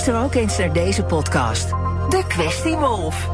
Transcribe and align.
Luister 0.00 0.24
ook 0.24 0.34
eens 0.34 0.58
naar 0.58 0.72
deze 0.72 1.02
podcast. 1.02 1.68
De 2.08 2.24
Kwestie 2.28 2.76
Wolf. 2.76 3.28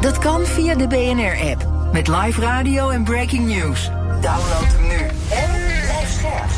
Dat 0.00 0.18
kan 0.18 0.46
via 0.46 0.74
de 0.74 0.86
BNR-app. 0.86 1.66
Met 1.92 2.08
live 2.08 2.40
radio 2.40 2.90
en 2.90 3.04
breaking 3.04 3.46
news. 3.46 3.90
Download 4.20 4.72
hem 4.72 4.88
nu 4.88 5.06
en 5.30 5.50
blijf 5.82 6.10
scherp. 6.10 6.50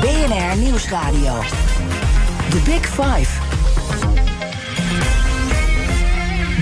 BNR 0.00 0.56
Nieuwsradio. 0.56 1.40
The 2.50 2.60
Big 2.64 2.86
Five. 2.86 3.40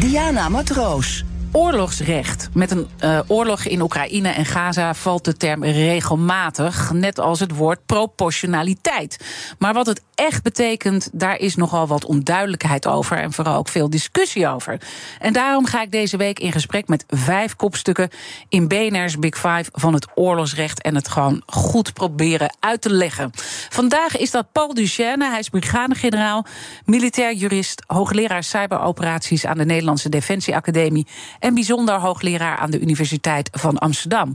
Diana 0.01 0.49
Matroos. 0.49 1.25
Oorlogsrecht. 1.57 2.49
Met 2.53 2.71
een 2.71 2.87
uh, 3.05 3.21
oorlog 3.27 3.65
in 3.65 3.81
Oekraïne 3.81 4.29
en 4.29 4.45
Gaza 4.45 4.95
valt 4.95 5.25
de 5.25 5.37
term 5.37 5.65
regelmatig, 5.65 6.93
net 6.93 7.19
als 7.19 7.41
het 7.41 7.55
woord 7.55 7.87
proportionaliteit. 7.87 9.25
Maar 9.59 9.75
wat 9.75 9.87
het 9.87 10.03
echt 10.15 10.43
betekent, 10.43 11.09
daar 11.13 11.39
is 11.39 11.57
nogal 11.57 11.87
wat 11.87 12.05
onduidelijkheid 12.05 12.87
over 12.87 13.19
en 13.19 13.33
vooral 13.33 13.57
ook 13.57 13.69
veel 13.69 13.91
discussie 13.91 14.49
over. 14.49 14.81
En 15.19 15.33
daarom 15.33 15.67
ga 15.67 15.83
ik 15.83 15.91
deze 15.91 16.17
week 16.17 16.39
in 16.39 16.53
gesprek 16.53 16.89
met 16.89 17.05
vijf 17.09 17.57
kopstukken 17.57 18.09
in 18.49 18.69
BNR's 18.69 19.19
Big 19.19 19.35
Five 19.35 19.65
van 19.73 19.95
het 19.95 20.07
oorlogsrecht 20.15 20.83
en 20.83 20.95
het 20.95 21.09
gewoon 21.09 21.43
goed 21.47 21.93
proberen 21.93 22.57
uit 22.61 22.81
te 22.81 22.91
leggen. 22.91 23.31
Vandaag 23.69 24.17
is 24.17 24.31
dat 24.31 24.53
Paul 24.53 24.75
Duchesne, 24.75 25.31
hij 25.31 25.39
is 25.39 25.49
brigadegeneraal, 25.49 26.47
militair 26.85 27.35
jurist, 27.35 27.83
hoogleraar 27.87 28.45
cyberoperaties 28.45 29.47
aan 29.47 29.59
de 29.59 29.65
Nederlandse 29.65 30.09
Defensieacademie 30.09 31.07
en 31.47 31.55
bijzonder 31.55 31.95
hoogleraar 31.95 32.57
aan 32.57 32.71
de 32.71 32.81
Universiteit 32.81 33.49
van 33.53 33.79
Amsterdam. 33.79 34.35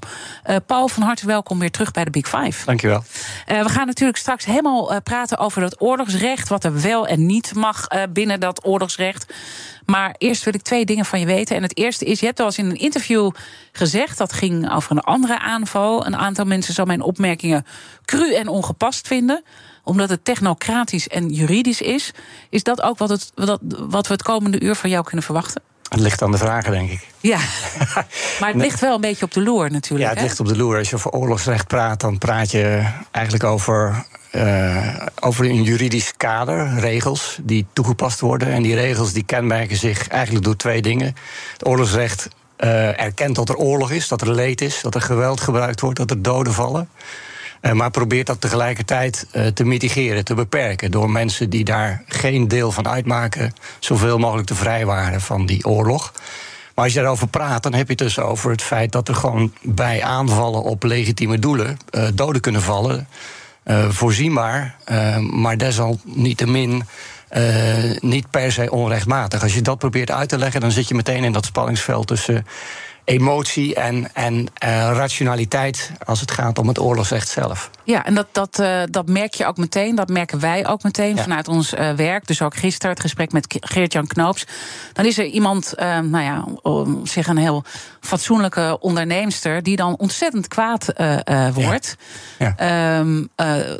Uh, 0.50 0.56
Paul, 0.66 0.88
van 0.88 1.04
harte 1.04 1.26
welkom 1.26 1.60
weer 1.60 1.72
terug 1.72 1.92
bij 1.92 2.04
de 2.04 2.10
Big 2.10 2.28
Five. 2.28 2.66
Dankjewel. 2.66 3.04
Uh, 3.48 3.64
we 3.64 3.70
gaan 3.70 3.86
natuurlijk 3.86 4.18
straks 4.18 4.46
helemaal 4.46 4.92
uh, 4.92 4.98
praten 5.04 5.38
over 5.38 5.62
dat 5.62 5.82
oorlogsrecht, 5.82 6.50
wat 6.50 6.64
er 6.64 6.82
wel 6.82 7.08
en 7.08 7.26
niet 7.26 7.56
mag 7.56 7.88
binnen 8.10 8.40
dat 8.40 8.66
oorlogsrecht. 8.66 9.34
Maar 9.86 10.16
eerst 10.18 10.44
wil 10.44 10.54
ik 10.54 10.62
twee 10.62 10.86
dingen 10.86 11.06
van 11.06 11.20
je 11.20 11.26
weten. 11.26 11.56
En 11.56 11.62
het 11.62 11.78
eerste 11.78 12.06
is, 12.06 12.20
je 12.20 12.26
hebt 12.26 12.40
al 12.40 12.46
eens 12.46 12.58
in 12.58 12.70
een 12.70 12.80
interview 12.80 13.32
gezegd... 13.72 14.18
dat 14.18 14.34
ging 14.34 14.72
over 14.72 14.92
een 14.92 15.00
andere 15.00 15.40
aanval. 15.40 16.06
Een 16.06 16.18
aantal 16.18 16.46
mensen 16.46 16.74
zou 16.74 16.88
mijn 16.88 17.02
opmerkingen 17.02 17.66
cru 18.06 18.34
en 18.34 18.48
ongepast 18.48 19.08
vinden 19.08 19.44
omdat 19.84 20.10
het 20.10 20.26
technocratisch 20.26 21.08
en 21.08 21.30
juridisch 21.30 21.82
is. 21.82 22.12
Is 22.50 22.64
dat 22.64 22.82
ook 22.82 22.98
wat, 22.98 23.10
het, 23.10 23.32
wat 23.90 24.08
we 24.08 24.14
het 24.14 24.24
komende 24.24 24.62
uur 24.62 24.76
van 24.76 24.90
jou 24.90 25.04
kunnen 25.04 25.24
verwachten? 25.24 25.62
Het 25.92 26.00
ligt 26.00 26.22
aan 26.22 26.32
de 26.32 26.38
vragen, 26.38 26.72
denk 26.72 26.90
ik. 26.90 27.08
Ja, 27.20 27.38
maar 28.40 28.50
het 28.50 28.56
ligt 28.56 28.80
wel 28.80 28.96
een 28.96 29.02
beetje 29.02 29.26
op 29.26 29.32
de 29.32 29.42
loer 29.42 29.72
natuurlijk. 29.72 30.10
Ja, 30.10 30.16
het 30.16 30.24
ligt 30.24 30.40
op 30.40 30.48
de 30.48 30.58
loer. 30.58 30.78
Als 30.78 30.90
je 30.90 30.96
over 30.96 31.12
oorlogsrecht 31.12 31.68
praat, 31.68 32.00
dan 32.00 32.18
praat 32.18 32.52
je 32.52 32.88
eigenlijk 33.12 33.44
over, 33.44 34.06
uh, 34.32 34.96
over 35.20 35.46
een 35.46 35.64
juridisch 35.64 36.14
kader, 36.18 36.80
regels 36.80 37.38
die 37.42 37.66
toegepast 37.74 38.20
worden. 38.20 38.48
En 38.48 38.62
die 38.62 38.76
regels 38.76 39.14
die 39.14 39.24
kenmerken 39.24 39.78
zich 39.78 40.08
eigenlijk 40.08 40.46
door 40.46 40.56
twee 40.56 40.82
dingen. 40.82 41.16
Het 41.54 41.68
oorlogsrecht 41.68 42.28
uh, 42.60 43.00
erkent 43.00 43.36
dat 43.36 43.50
er 43.50 43.56
oorlog 43.56 43.92
is, 43.92 44.08
dat 44.08 44.22
er 44.22 44.32
leed 44.32 44.62
is, 44.62 44.82
dat 44.82 44.96
er 44.96 45.02
geweld 45.02 45.42
gebruikt 45.42 45.82
wordt, 45.82 45.98
dat 45.98 46.10
er 46.10 46.22
doden 46.22 46.54
vallen. 46.54 46.90
Uh, 47.62 47.72
maar 47.72 47.92
probeert 47.92 48.28
dat 48.28 48.42
tegelijkertijd 48.42 49.28
uh, 49.34 49.48
te 49.48 49.64
mitigeren, 49.64 50.26
te 50.26 50.34
beperken. 50.34 50.92
Door 50.92 51.10
mensen 51.10 51.50
die 51.50 51.64
daar 51.64 52.04
geen 52.08 52.48
deel 52.48 52.72
van 52.72 52.88
uitmaken, 52.88 53.54
zoveel 53.80 54.18
mogelijk 54.18 54.48
te 54.48 54.56
vrijwaren 54.56 55.22
van 55.22 55.46
die 55.46 55.66
oorlog. 55.66 56.12
Maar 56.76 56.86
als 56.86 56.94
je 56.94 57.00
daarover 57.00 57.28
praat, 57.28 57.64
dan 57.64 57.74
heb 57.74 57.86
je 57.88 57.94
het 57.94 58.04
dus 58.04 58.20
over 58.20 58.52
het 58.52 58.62
feit 58.62 58.92
dat 58.92 59.08
er 59.08 59.16
gewoon 59.16 59.54
bij 59.62 60.04
aanvallen 60.04 60.64
op 60.64 60.84
legitieme 60.84 61.40
doelen 61.40 61.78
uh, 61.92 62.08
doden 62.14 62.42
kunnen 62.42 62.62
vallen. 62.62 63.08
voorzienbaar, 63.90 64.76
maar 65.32 65.58
desalniettemin. 65.58 66.84
Uh, 67.38 68.00
niet 68.00 68.30
per 68.30 68.52
se 68.52 68.72
onrechtmatig. 68.72 69.42
Als 69.42 69.54
je 69.54 69.62
dat 69.62 69.78
probeert 69.78 70.12
uit 70.12 70.30
te 70.30 70.38
leggen, 70.38 70.62
dan 70.62 70.72
zit 70.72 70.88
je 70.88 70.96
meteen 70.96 71.24
in 71.24 71.32
dat 71.32 71.46
spanningsveld 71.46 72.08
tussen 72.08 72.46
emotie 73.04 73.76
en, 73.76 74.14
en 74.14 74.36
uh, 74.36 74.48
rationaliteit 74.94 75.92
als 76.06 76.20
het 76.20 76.32
gaat 76.32 76.60
om 76.60 76.68
het 76.68 76.80
oorlogsrecht 76.80 77.30
zelf. 77.30 77.70
Ja, 77.84 78.06
en 78.06 78.16
dat, 78.16 78.28
dat, 78.32 78.60
uh, 78.60 78.82
dat 78.90 79.08
merk 79.08 79.34
je 79.34 79.46
ook 79.46 79.58
meteen, 79.58 79.96
dat 79.96 80.10
merken 80.10 80.40
wij 80.40 80.68
ook 80.68 80.84
meteen 80.84 81.16
ja. 81.16 81.22
vanuit 81.22 81.48
ons 81.48 81.74
uh, 81.74 81.92
werk. 81.92 82.28
Dus 82.28 82.42
ook 82.42 82.56
gisteren 82.56 82.92
het 82.92 83.00
gesprek 83.00 83.32
met 83.32 83.58
Geert-Jan 83.60 84.08
Knoops. 84.08 84.46
Dan 84.94 85.06
is 85.06 85.18
er 85.18 85.26
iemand, 85.26 85.74
nou 85.78 86.20
ja, 86.20 86.46
zich 87.04 87.28
een 87.28 87.38
heel 87.38 87.64
fatsoenlijke 88.00 88.78
onderneemster... 88.80 89.64
die 89.64 89.76
dan 89.76 89.98
ontzettend 89.98 90.48
kwaad 90.48 90.94
wordt. 91.54 91.96
Ja. 92.40 92.54
Ja. 92.58 93.00
Um, 93.00 93.30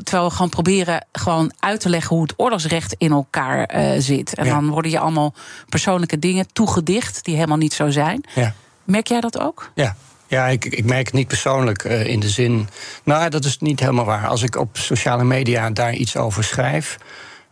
terwijl 0.04 0.28
we 0.28 0.32
gewoon 0.32 0.50
proberen 0.50 1.06
gewoon 1.12 1.54
uit 1.60 1.80
te 1.80 1.90
leggen... 1.90 2.16
hoe 2.16 2.26
het 2.26 2.34
oorlogsrecht 2.38 2.96
in 2.98 3.12
elkaar 3.12 3.70
zit. 3.98 4.36
En 4.36 4.46
dan 4.46 4.70
worden 4.70 4.92
je 4.92 5.00
allemaal 5.00 5.34
persoonlijke 5.70 6.20
dingen 6.20 6.48
toegedicht... 6.54 7.24
die 7.26 7.36
helemaal 7.36 7.58
niet 7.58 7.74
zo 7.74 7.90
zijn. 7.90 8.24
Ja. 8.36 8.54
Merk 8.84 9.08
jij 9.08 9.22
dat 9.22 9.40
ook? 9.40 9.72
Ja. 9.76 9.96
Ja, 10.28 10.48
ik, 10.48 10.66
ik 10.66 10.86
merk 10.86 11.06
het 11.06 11.14
niet 11.14 11.28
persoonlijk 11.28 11.84
uh, 11.84 12.06
in 12.06 12.20
de 12.20 12.30
zin. 12.30 12.70
Nou, 13.04 13.30
dat 13.30 13.46
is 13.46 13.58
niet 13.60 13.80
helemaal 13.80 14.06
waar. 14.06 14.28
Als 14.28 14.44
ik 14.44 14.56
op 14.56 14.78
sociale 14.78 15.24
media 15.24 15.70
daar 15.70 15.94
iets 15.94 16.18
over 16.18 16.44
schrijf, 16.44 16.98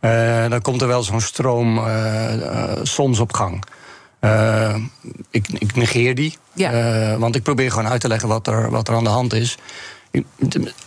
uh, 0.01 0.49
dan 0.49 0.61
komt 0.61 0.81
er 0.81 0.87
wel 0.87 1.03
zo'n 1.03 1.21
stroom 1.21 1.77
uh, 1.77 2.71
soms 2.83 3.19
op 3.19 3.33
gang. 3.33 3.63
ik, 5.29 5.47
ik 5.47 5.75
negeer 5.75 6.15
die, 6.15 6.37
ja. 6.53 7.17
want 7.17 7.35
ik 7.35 7.43
probeer 7.43 7.71
gewoon 7.71 7.89
uit 7.89 8.01
te 8.01 8.07
leggen 8.07 8.29
wat 8.29 8.47
er, 8.47 8.69
wat 8.71 8.87
er 8.87 8.95
aan 8.95 9.03
de 9.03 9.09
hand 9.09 9.33
is. 9.33 9.57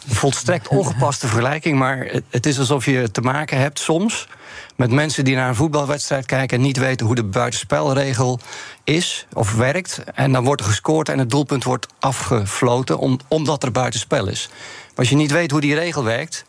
Volstrekt 0.06 0.68
ongepaste 0.68 1.26
vergelijking, 1.26 1.78
maar 1.78 2.20
het 2.30 2.46
is 2.46 2.58
alsof 2.58 2.84
je 2.84 3.10
te 3.10 3.20
maken 3.20 3.58
hebt 3.58 3.78
soms 3.78 4.28
met 4.76 4.90
mensen 4.90 5.24
die 5.24 5.34
naar 5.34 5.48
een 5.48 5.54
voetbalwedstrijd 5.54 6.26
kijken 6.26 6.56
en 6.56 6.62
niet 6.62 6.76
weten 6.76 7.06
hoe 7.06 7.14
de 7.14 7.24
buitenspelregel 7.24 8.40
is 8.84 9.26
of 9.32 9.54
werkt. 9.54 10.00
En 10.14 10.32
dan 10.32 10.44
wordt 10.44 10.60
er 10.60 10.66
gescoord 10.66 11.08
en 11.08 11.18
het 11.18 11.30
doelpunt 11.30 11.64
wordt 11.64 11.86
afgefloten 11.98 12.98
om, 12.98 13.18
omdat 13.28 13.62
er 13.62 13.72
buitenspel 13.72 14.28
is. 14.28 14.48
Maar 14.50 14.92
als 14.96 15.08
je 15.08 15.16
niet 15.16 15.32
weet 15.32 15.50
hoe 15.50 15.60
die 15.60 15.74
regel 15.74 16.04
werkt, 16.04 16.44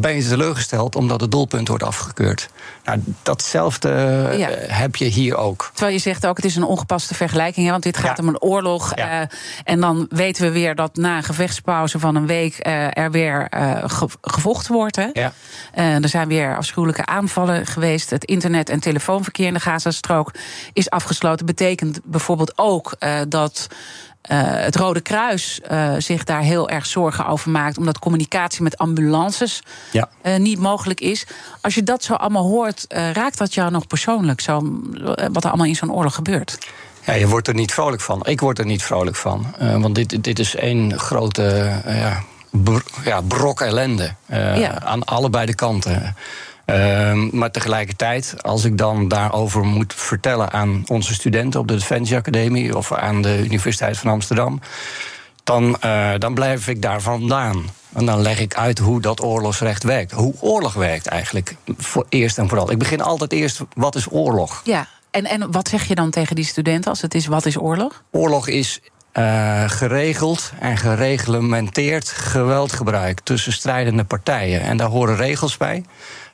ben 0.00 0.16
je 0.16 0.28
teleurgesteld 0.28 0.96
omdat 0.96 1.20
het 1.20 1.30
doelpunt 1.30 1.68
wordt 1.68 1.82
afgekeurd. 1.82 2.48
Nou, 2.84 3.00
datzelfde 3.22 3.88
ja. 4.36 4.50
uh, 4.50 4.56
heb 4.66 4.96
je 4.96 5.04
hier 5.04 5.36
ook. 5.36 5.70
Terwijl 5.72 5.94
je 5.96 6.02
zegt 6.02 6.26
ook, 6.26 6.36
het 6.36 6.44
is 6.44 6.56
een 6.56 6.62
ongepaste 6.62 7.14
vergelijking, 7.14 7.66
hè, 7.66 7.72
want 7.72 7.82
dit 7.82 7.96
gaat 7.96 8.16
ja. 8.16 8.22
om 8.22 8.28
een 8.28 8.40
oorlog. 8.40 8.96
Ja. 8.96 9.20
Uh, 9.20 9.26
en 9.64 9.80
dan 9.80 10.06
weten 10.10 10.42
we 10.42 10.50
weer 10.50 10.74
dat 10.74 10.96
na 10.96 11.16
een 11.16 11.22
gevechtspauze 11.22 11.98
van 11.98 12.14
een 12.14 12.26
week 12.26 12.66
uh, 12.66 12.96
er 12.96 13.10
weer 13.10 13.46
ge 13.86 14.08
gevochten 14.20 14.74
wordt. 14.74 14.96
Hè? 14.96 15.08
Ja. 15.12 15.32
er 15.72 16.08
zijn 16.08 16.28
weer 16.28 16.56
afschuwelijke 16.56 17.06
aanvallen 17.06 17.66
geweest. 17.66 18.10
Het 18.10 18.24
internet- 18.24 18.68
en 18.68 18.80
telefoonverkeer 18.80 19.46
in 19.46 19.54
de 19.54 19.60
Gazastrook 19.60 20.34
is 20.72 20.90
afgesloten. 20.90 21.46
Betekent 21.46 22.00
bijvoorbeeld 22.04 22.52
ook 22.58 22.96
dat 23.28 23.68
uh, 24.28 24.38
het 24.40 24.76
Rode 24.76 25.00
Kruis 25.00 25.60
uh, 25.70 25.94
zich 25.98 26.24
daar 26.24 26.40
heel 26.40 26.68
erg 26.68 26.86
zorgen 26.86 27.26
over 27.26 27.50
maakt, 27.50 27.78
omdat 27.78 27.98
communicatie 27.98 28.62
met 28.62 28.78
ambulances 28.78 29.62
ja. 29.92 30.08
uh, 30.22 30.36
niet 30.36 30.58
mogelijk 30.58 31.00
is. 31.00 31.26
Als 31.60 31.74
je 31.74 31.82
dat 31.82 32.02
zo 32.02 32.14
allemaal 32.14 32.46
hoort, 32.46 32.84
raakt 32.88 33.38
dat 33.38 33.54
jou 33.54 33.70
nog 33.70 33.86
persoonlijk, 33.86 34.40
zo, 34.40 34.80
wat 35.32 35.44
er 35.44 35.48
allemaal 35.48 35.66
in 35.66 35.76
zo'n 35.76 35.92
oorlog 35.92 36.14
gebeurt? 36.14 36.58
Ja, 37.04 37.12
je 37.12 37.28
wordt 37.28 37.48
er 37.48 37.54
niet 37.54 37.72
vrolijk 37.72 38.02
van. 38.02 38.20
Ik 38.24 38.40
word 38.40 38.58
er 38.58 38.66
niet 38.66 38.82
vrolijk 38.82 39.16
van. 39.16 39.54
want 39.58 39.94
dit, 39.94 40.24
dit 40.24 40.38
is 40.38 40.54
één 40.54 40.98
grote 40.98 41.80
ja, 41.86 42.22
br 42.50 42.78
ja, 43.04 43.20
brok 43.20 43.60
ellende. 43.60 44.14
Ja. 44.28 44.82
Aan 44.82 45.04
allebei 45.04 45.46
de 45.46 45.54
kanten. 45.54 46.16
Uh, 46.66 47.30
maar 47.30 47.50
tegelijkertijd, 47.50 48.34
als 48.42 48.64
ik 48.64 48.78
dan 48.78 49.08
daarover 49.08 49.64
moet 49.64 49.94
vertellen 49.94 50.52
aan 50.52 50.82
onze 50.86 51.14
studenten 51.14 51.60
op 51.60 51.68
de 51.68 51.76
Defensie 51.76 52.16
Academie 52.16 52.76
of 52.76 52.92
aan 52.92 53.22
de 53.22 53.38
Universiteit 53.44 53.98
van 53.98 54.10
Amsterdam, 54.10 54.60
dan, 55.44 55.76
uh, 55.84 56.10
dan 56.18 56.34
blijf 56.34 56.68
ik 56.68 56.82
daar 56.82 57.00
vandaan. 57.00 57.64
En 57.92 58.06
dan 58.06 58.20
leg 58.20 58.40
ik 58.40 58.54
uit 58.54 58.78
hoe 58.78 59.00
dat 59.00 59.22
oorlogsrecht 59.22 59.82
werkt. 59.82 60.12
Hoe 60.12 60.34
oorlog 60.40 60.74
werkt 60.74 61.06
eigenlijk, 61.06 61.56
voor 61.76 62.06
eerst 62.08 62.38
en 62.38 62.48
vooral. 62.48 62.70
Ik 62.70 62.78
begin 62.78 63.00
altijd 63.00 63.32
eerst, 63.32 63.60
wat 63.74 63.94
is 63.94 64.06
oorlog? 64.10 64.60
Ja, 64.64 64.86
en, 65.10 65.24
en 65.24 65.52
wat 65.52 65.68
zeg 65.68 65.84
je 65.84 65.94
dan 65.94 66.10
tegen 66.10 66.36
die 66.36 66.44
studenten 66.44 66.90
als 66.90 67.02
het 67.02 67.14
is, 67.14 67.26
wat 67.26 67.46
is 67.46 67.58
oorlog? 67.58 68.02
Oorlog 68.10 68.48
is 68.48 68.80
uh, 69.12 69.64
geregeld 69.66 70.52
en 70.58 70.76
gereglementeerd 70.76 72.08
geweldgebruik 72.08 73.20
tussen 73.20 73.52
strijdende 73.52 74.04
partijen. 74.04 74.60
En 74.60 74.76
daar 74.76 74.88
horen 74.88 75.16
regels 75.16 75.56
bij. 75.56 75.84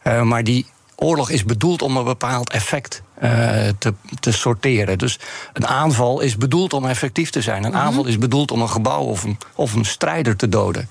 Uh, 0.07 0.23
maar 0.23 0.45
die 0.45 0.67
oorlog 0.97 1.31
is 1.31 1.45
bedoeld 1.45 1.83
om 1.83 1.97
een 1.97 2.05
bepaald 2.05 2.51
effect 2.51 3.03
uh, 3.23 3.31
te, 3.79 3.95
te, 4.21 4.33
sorteren. 4.33 4.99
Dus 4.99 5.19
een 5.53 5.67
aanval 5.67 6.21
is 6.21 6.37
bedoeld 6.37 6.73
om 6.73 6.87
effectief 6.87 7.31
te 7.31 7.43
zijn. 7.43 7.65
Een 7.65 7.71
mm 7.71 7.77
-hmm. 7.77 7.87
aanval 7.87 8.07
is 8.07 8.19
bedoeld 8.19 8.51
om 8.51 8.61
een 8.61 8.69
gebouw 8.69 9.03
of 9.03 9.23
een, 9.23 9.39
of 9.55 9.75
een 9.75 9.85
strijder 9.85 10.37
te 10.37 10.49
doden. 10.49 10.89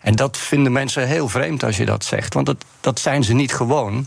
En 0.00 0.16
dat 0.16 0.36
vinden 0.36 0.72
mensen 0.72 1.06
heel 1.06 1.28
vreemd 1.28 1.64
als 1.64 1.76
je 1.76 1.84
dat 1.84 2.04
zegt. 2.04 2.34
Want 2.34 2.46
dat, 2.46 2.64
dat 2.80 3.00
zijn 3.00 3.24
ze 3.24 3.32
niet 3.32 3.54
gewoon. 3.54 4.06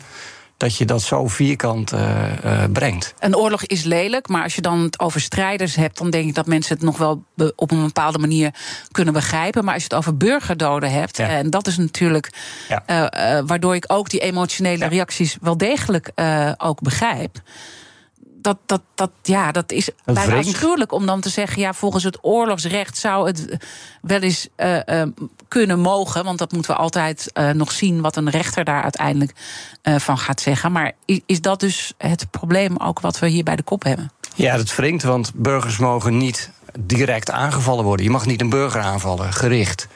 Dat 0.58 0.76
je 0.78 0.86
dat 0.86 1.02
zo 1.02 1.28
vierkant 1.28 1.94
uh, 1.94 2.64
brengt. 2.74 3.14
Een 3.20 3.36
oorlog 3.36 3.66
is 3.66 3.84
lelijk, 3.84 4.28
maar 4.28 4.44
als 4.44 4.56
je 4.56 4.62
dan 4.62 4.80
het 4.80 5.00
over 5.00 5.22
strijders 5.22 5.76
hebt, 5.76 5.98
dan 5.98 6.10
denk 6.10 6.28
ik 6.28 6.36
dat 6.36 6.46
mensen 6.46 6.76
het 6.76 6.84
nog 6.86 6.98
wel 6.98 7.24
op 7.56 7.72
een 7.72 7.86
bepaalde 7.86 8.20
manier 8.20 8.54
kunnen 8.92 9.14
begrijpen. 9.14 9.64
Maar 9.64 9.74
als 9.74 9.84
je 9.84 9.90
het 9.90 9.98
over 9.98 10.18
burgerdoden 10.18 10.92
hebt, 10.92 11.20
en 11.20 11.50
dat 11.50 11.68
is 11.68 11.78
natuurlijk 11.78 12.30
ja. 12.70 12.84
uh, 12.88 13.42
waardoor 13.46 13.76
ik 13.76 13.86
ook 13.88 14.10
die 14.10 14.20
emotionele 14.20 14.88
reacties 14.88 15.38
wel 15.42 15.58
degelijk 15.58 16.12
ook 16.58 16.82
begrijp 16.82 17.42
dat, 18.46 18.58
dat, 18.66 18.82
dat, 18.96 19.12
ja, 19.22 19.52
dat 19.52 19.72
is 19.72 19.90
dat 20.06 20.16
bijna 20.16 20.36
afschuwelijk 20.36 20.92
om 20.92 21.06
dan 21.06 21.22
te 21.22 21.30
zeggen... 21.30 21.62
ja, 21.62 21.74
volgens 21.74 22.04
het 22.04 22.18
oorlogsrecht 22.22 22.98
zou 22.98 23.28
het 23.28 23.58
wel 24.02 24.20
eens 24.20 24.48
uh, 24.58 24.80
uh, 24.86 25.04
kunnen 25.48 25.80
mogen... 25.80 26.24
want 26.24 26.38
dat 26.38 26.52
moeten 26.52 26.72
we 26.72 26.78
altijd 26.78 27.32
uh, 27.34 27.50
nog 27.50 27.72
zien 27.72 28.02
wat 28.02 28.16
een 28.16 28.30
rechter 28.30 28.64
daar 28.64 28.84
uiteindelijk 28.84 29.32
van 29.84 30.18
gaat 30.18 30.42
zeggen. 30.42 30.72
Maar 30.72 30.92
is, 31.06 31.20
is 31.26 31.42
dat 31.42 31.60
dus 31.60 31.94
het 31.98 32.32
probleem 32.32 32.78
ook 32.78 33.00
wat 33.00 33.20
we 33.20 33.28
hier 33.28 33.44
bij 33.44 33.56
de 33.56 33.64
kop 33.64 33.84
hebben? 33.84 34.12
Ja, 34.36 34.58
dat 34.58 34.76
wringt, 34.76 35.04
want 35.04 35.32
burgers 35.36 35.78
mogen 35.78 36.18
niet 36.18 36.52
direct 36.80 37.32
aangevallen 37.32 37.84
worden. 37.84 38.06
Je 38.06 38.12
mag 38.12 38.26
niet 38.26 38.42
een 38.42 38.50
burger 38.50 38.82
aanvallen, 38.82 39.34
gericht. 39.34 39.88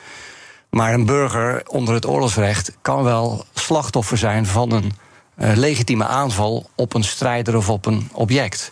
Maar 0.69 0.93
een 0.93 1.05
burger 1.05 1.63
onder 1.67 1.93
het 1.93 2.05
oorlogsrecht 2.05 2.77
kan 2.81 3.03
wel 3.03 3.45
slachtoffer 3.53 4.17
zijn 4.17 4.45
van 4.45 4.71
een 4.71 4.93
legitieme 5.39 6.06
aanval 6.06 6.69
op 6.75 6.94
een 6.94 7.03
strijder 7.03 7.56
of 7.57 7.69
op 7.69 7.86
een 7.86 8.09
object. 8.13 8.71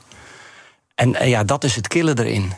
En 0.95 1.09
uh, 1.09 1.27
ja, 1.27 1.43
dat 1.43 1.63
is 1.63 1.75
het 1.75 1.87
killen 1.87 2.19
erin. 2.19 2.53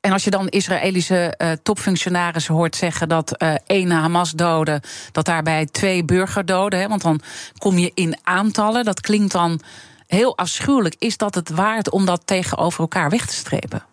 En 0.00 0.12
als 0.12 0.24
je 0.24 0.30
dan 0.30 0.48
Israëlische 0.48 1.34
uh, 1.38 1.52
topfunctionarissen 1.62 2.54
hoort 2.54 2.76
zeggen 2.76 3.08
dat 3.08 3.42
uh, 3.42 3.54
één 3.66 3.90
Hamas-doden, 3.90 4.80
dat 5.12 5.24
daarbij 5.24 5.66
twee 5.66 6.04
burgerdoden, 6.04 6.80
hè, 6.80 6.88
want 6.88 7.02
dan 7.02 7.20
kom 7.58 7.78
je 7.78 7.90
in 7.94 8.18
aantallen, 8.22 8.84
dat 8.84 9.00
klinkt 9.00 9.32
dan 9.32 9.60
heel 10.06 10.36
afschuwelijk. 10.36 10.94
Is 10.98 11.16
dat 11.16 11.34
het 11.34 11.50
waard 11.50 11.90
om 11.90 12.06
dat 12.06 12.22
tegenover 12.24 12.80
elkaar 12.80 13.10
weg 13.10 13.26
te 13.26 13.34
strepen? 13.34 13.84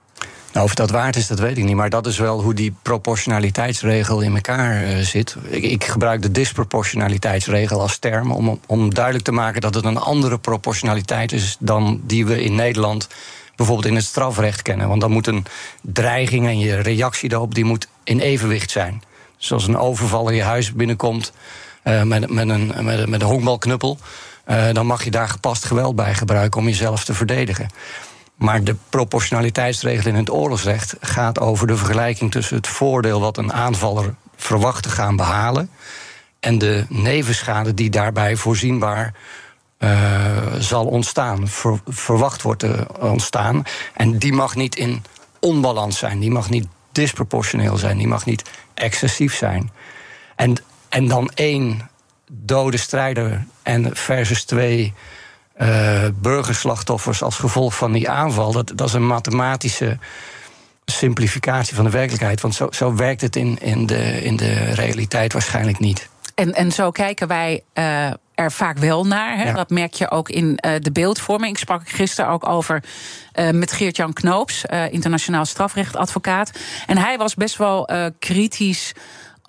Nou, 0.58 0.70
of 0.70 0.76
dat 0.76 0.90
waard 0.90 1.16
is, 1.16 1.28
dat 1.28 1.40
weet 1.40 1.58
ik 1.58 1.64
niet. 1.64 1.76
Maar 1.76 1.90
dat 1.90 2.08
is 2.08 2.18
wel 2.18 2.42
hoe 2.42 2.54
die 2.54 2.74
proportionaliteitsregel 2.82 4.22
in 4.22 4.36
elkaar 4.36 4.84
uh, 4.84 4.98
zit. 4.98 5.36
Ik, 5.44 5.64
ik, 5.64 5.84
gebruik 5.84 6.22
de 6.22 6.32
disproportionaliteitsregel 6.32 7.82
als 7.82 7.98
term 7.98 8.32
om, 8.32 8.60
om 8.68 8.94
duidelijk 8.94 9.26
te 9.26 9.32
maken 9.32 9.62
dat 9.62 9.74
het 9.74 9.86
een 9.86 9.98
andere 9.98 10.38
proportionaliteit 10.38 11.32
is 11.32 11.58
dan 11.60 12.02
die 12.04 12.26
we 12.26 12.44
in 12.44 12.56
Nederland 12.56 13.08
bijvoorbeeld 13.56 13.88
in 13.88 13.96
het 13.96 14.04
strafrecht 14.04 14.62
kennen. 14.62 14.88
Want 14.88 15.02
dan 15.02 15.12
moet 15.12 15.28
een 15.28 15.46
dreiging 15.82 16.46
en 16.46 16.60
je 16.60 16.76
reactie 16.76 17.30
daarop 17.30 17.56
die 17.56 17.66
moet 17.66 17.88
in 18.04 18.20
evenwicht 18.20 18.72
zijn. 18.72 19.02
Zoals 19.38 19.68
een 19.68 19.78
overval 19.78 20.30
in 20.30 20.36
je 20.36 20.44
huis 20.44 20.74
binnenkomt 20.74 21.32
uh, 21.84 22.04
met, 22.04 22.30
met, 22.30 22.50
een, 22.50 22.74
met, 22.82 23.10
met 23.10 23.22
een 23.22 23.28
honkbalknuppel. 23.28 23.98
Uh, 24.48 24.66
dan 24.74 24.86
mag 24.86 25.04
je 25.04 25.12
daar 25.12 25.30
gepast 25.30 25.66
geweld 25.66 25.96
bij 25.96 26.14
gebruiken 26.14 26.60
om 26.60 26.68
jezelf 26.68 27.04
te 27.04 27.14
verdedigen. 27.14 27.70
Maar 28.38 28.64
de 28.64 28.76
proportionaliteitsregel 28.90 30.10
in 30.10 30.16
het 30.16 30.32
oorlogsrecht 30.32 30.96
gaat 31.02 31.40
over 31.40 31.68
de 31.68 31.78
vergelijking 31.78 32.32
tussen 32.32 32.58
het 32.58 32.68
voordeel 32.68 33.20
wat 33.20 33.38
een 33.38 33.54
aanvaller 33.54 34.16
verwacht 34.36 34.84
te 34.84 34.90
gaan 34.90 35.16
behalen 35.16 35.70
en 36.40 36.58
de 36.58 36.86
nevenschade 36.90 37.74
die 37.74 37.90
daarbij 37.90 38.36
voorzienbaar 38.36 39.14
uh, 39.80 40.54
zal 40.60 40.86
ontstaan, 40.86 41.48
verwacht 41.86 42.42
wordt 42.42 42.60
te 42.60 42.88
ontstaan. 43.00 43.64
En 43.94 44.18
die 44.18 44.34
mag 44.34 44.56
niet 44.56 44.76
in 44.76 45.04
onbalans 45.40 45.98
zijn, 45.98 46.20
die 46.20 46.32
mag 46.32 46.50
niet 46.50 46.68
disproportioneel 46.92 47.78
zijn, 47.78 47.98
die 47.98 48.08
mag 48.08 48.26
niet 48.26 48.50
excessief 48.74 49.36
zijn. 49.36 49.72
En, 50.36 50.56
en 50.90 51.08
dan 51.08 51.30
één 51.34 51.90
dode 52.32 52.78
strijder 52.78 53.46
en 53.64 53.96
versus 53.96 54.44
twee 54.44 54.94
uh, 55.62 56.04
burgerslachtoffers 56.16 57.24
als 57.24 57.36
gevolg 57.36 57.76
van 57.76 57.92
die 57.92 58.10
aanval. 58.10 58.52
Dat, 58.52 58.72
dat 58.76 58.88
is 58.88 58.94
een 58.94 59.08
mathematische 59.08 59.98
simplificatie 60.86 61.76
van 61.76 61.84
de 61.84 61.92
werkelijkheid. 61.92 62.42
Want 62.42 62.56
zo, 62.56 62.68
zo 62.72 62.96
werkt 62.96 63.22
het 63.22 63.36
in, 63.36 63.58
in, 63.62 63.86
de, 63.86 64.24
in 64.24 64.36
de 64.36 64.54
realiteit 64.74 65.34
waarschijnlijk 65.34 65.80
niet. 65.80 66.10
En, 66.36 66.54
en 66.54 66.72
zo 66.72 66.92
kijken 66.92 67.28
wij 67.28 67.62
uh, 67.74 68.08
er 68.34 68.52
vaak 68.52 68.78
wel 68.78 69.06
naar. 69.06 69.38
Hè? 69.38 69.54
Dat 69.54 69.70
merk 69.70 69.94
je 69.94 70.12
ook 70.12 70.30
in 70.30 70.60
uh, 70.66 70.72
de 70.80 70.92
beeldvorming. 70.92 71.52
Ik 71.52 71.58
sprak 71.58 71.90
gisteren 71.90 72.32
ook 72.32 72.48
over 72.48 72.84
uh, 73.40 73.50
met 73.50 73.72
Geert-Jan 73.72 74.14
Knoops, 74.14 74.66
internationaal 74.90 75.46
strafrechtadvocaat. 75.46 76.52
En 76.88 76.98
hij 76.98 77.18
was 77.18 77.36
best 77.36 77.58
wel 77.58 77.90
kritisch 78.20 78.94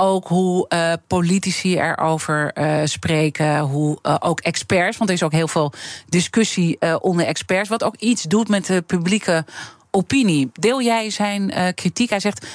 ook 0.01 0.29
hoe 0.29 0.67
uh, 0.69 0.93
politici 1.07 1.77
erover 1.77 2.51
uh, 2.55 2.81
spreken, 2.85 3.59
hoe 3.59 3.99
uh, 4.03 4.17
ook 4.19 4.41
experts, 4.41 4.97
want 4.97 5.11
er 5.11 5.17
is 5.17 5.23
ook 5.23 5.33
heel 5.33 5.49
veel 5.49 5.73
discussie 6.09 7.01
onder 7.01 7.27
experts, 7.27 7.69
wat 7.69 7.85
ook 7.85 7.97
iets 7.97 8.23
doet 8.23 8.49
met 8.49 8.67
de 8.67 8.83
publieke 8.83 9.45
opinie. 9.91 10.51
Deel 10.53 10.83
jij 10.83 11.11
zijn 11.11 11.53
kritiek? 11.75 12.11
Hij 12.11 12.21
zegt: 12.21 12.47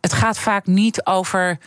het 0.00 0.12
gaat 0.12 0.38
vaak 0.38 0.66
niet 0.66 1.06
over 1.06 1.58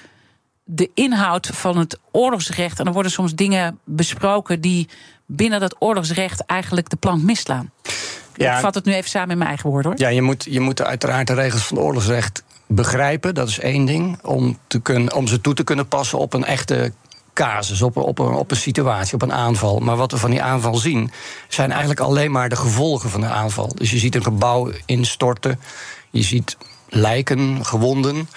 de 0.64 0.90
inhoud 0.94 1.48
van 1.48 1.78
het 1.78 2.00
oorlogsrecht. 2.12 2.80
En 2.80 2.86
er 2.86 2.94
worden 2.94 3.12
soms 3.12 3.36
dingen 3.36 3.80
besproken 3.84 4.62
die 4.62 4.90
binnen 5.26 5.60
dat 5.60 5.76
oorlogsrecht 5.80 6.46
eigenlijk 6.46 6.90
de 6.90 6.96
plank 6.96 7.22
misslaan. 7.22 7.72
Ja, 8.36 8.56
ik 8.56 8.62
vat 8.62 8.76
het 8.76 8.86
nu 8.86 8.94
even 8.94 9.10
samen 9.10 9.30
in 9.30 9.38
mijn 9.38 9.50
eigen 9.50 9.70
woorden 9.70 9.92
hoor. 9.92 10.00
Ja, 10.00 10.08
je 10.08 10.22
moet, 10.22 10.46
je 10.50 10.60
moet 10.60 10.82
uiteraard 10.82 11.28
de 11.28 11.34
regels 11.34 11.62
van 11.62 11.78
het 11.78 11.86
oorlogsrecht 11.86 12.44
begrijpen, 12.68 13.34
dat 13.34 13.48
is 13.48 13.60
één 13.60 13.86
ding. 13.86 14.20
Om, 14.24 14.58
te 14.68 14.80
kunnen, 14.80 15.14
om 15.14 15.28
ze 15.28 15.42
toe 15.42 15.54
te 15.54 15.64
kunnen 15.64 15.88
passen 15.88 16.20
op 16.20 16.34
een 16.34 16.46
echte 16.46 16.94
casus, 17.34 17.82
op, 17.82 17.98
op, 17.98 18.20
een, 18.20 18.34
op 18.34 18.52
een 18.52 18.58
situatie, 18.58 19.14
op 19.14 19.22
een 19.22 19.34
aanval. 19.34 19.80
Maar 19.80 19.96
wat 19.96 20.12
we 20.12 20.18
van 20.18 20.30
die 20.30 20.42
aanval 20.42 20.76
zien, 20.76 21.12
zijn 21.48 21.70
eigenlijk 21.70 22.00
alleen 22.00 22.32
maar 22.32 22.50
de 22.50 22.56
gevolgen 22.56 23.10
van 23.10 23.22
de 23.22 23.28
aanval. 23.28 23.72
Dus 23.76 23.92
je 23.92 23.98
ziet 23.98 24.16
een 24.16 24.24
gebouw 24.24 24.72
instorten, 24.86 25.60
je 26.10 26.24
ziet 26.24 26.58
lijken, 26.90 27.66
gewonden. 27.66 28.30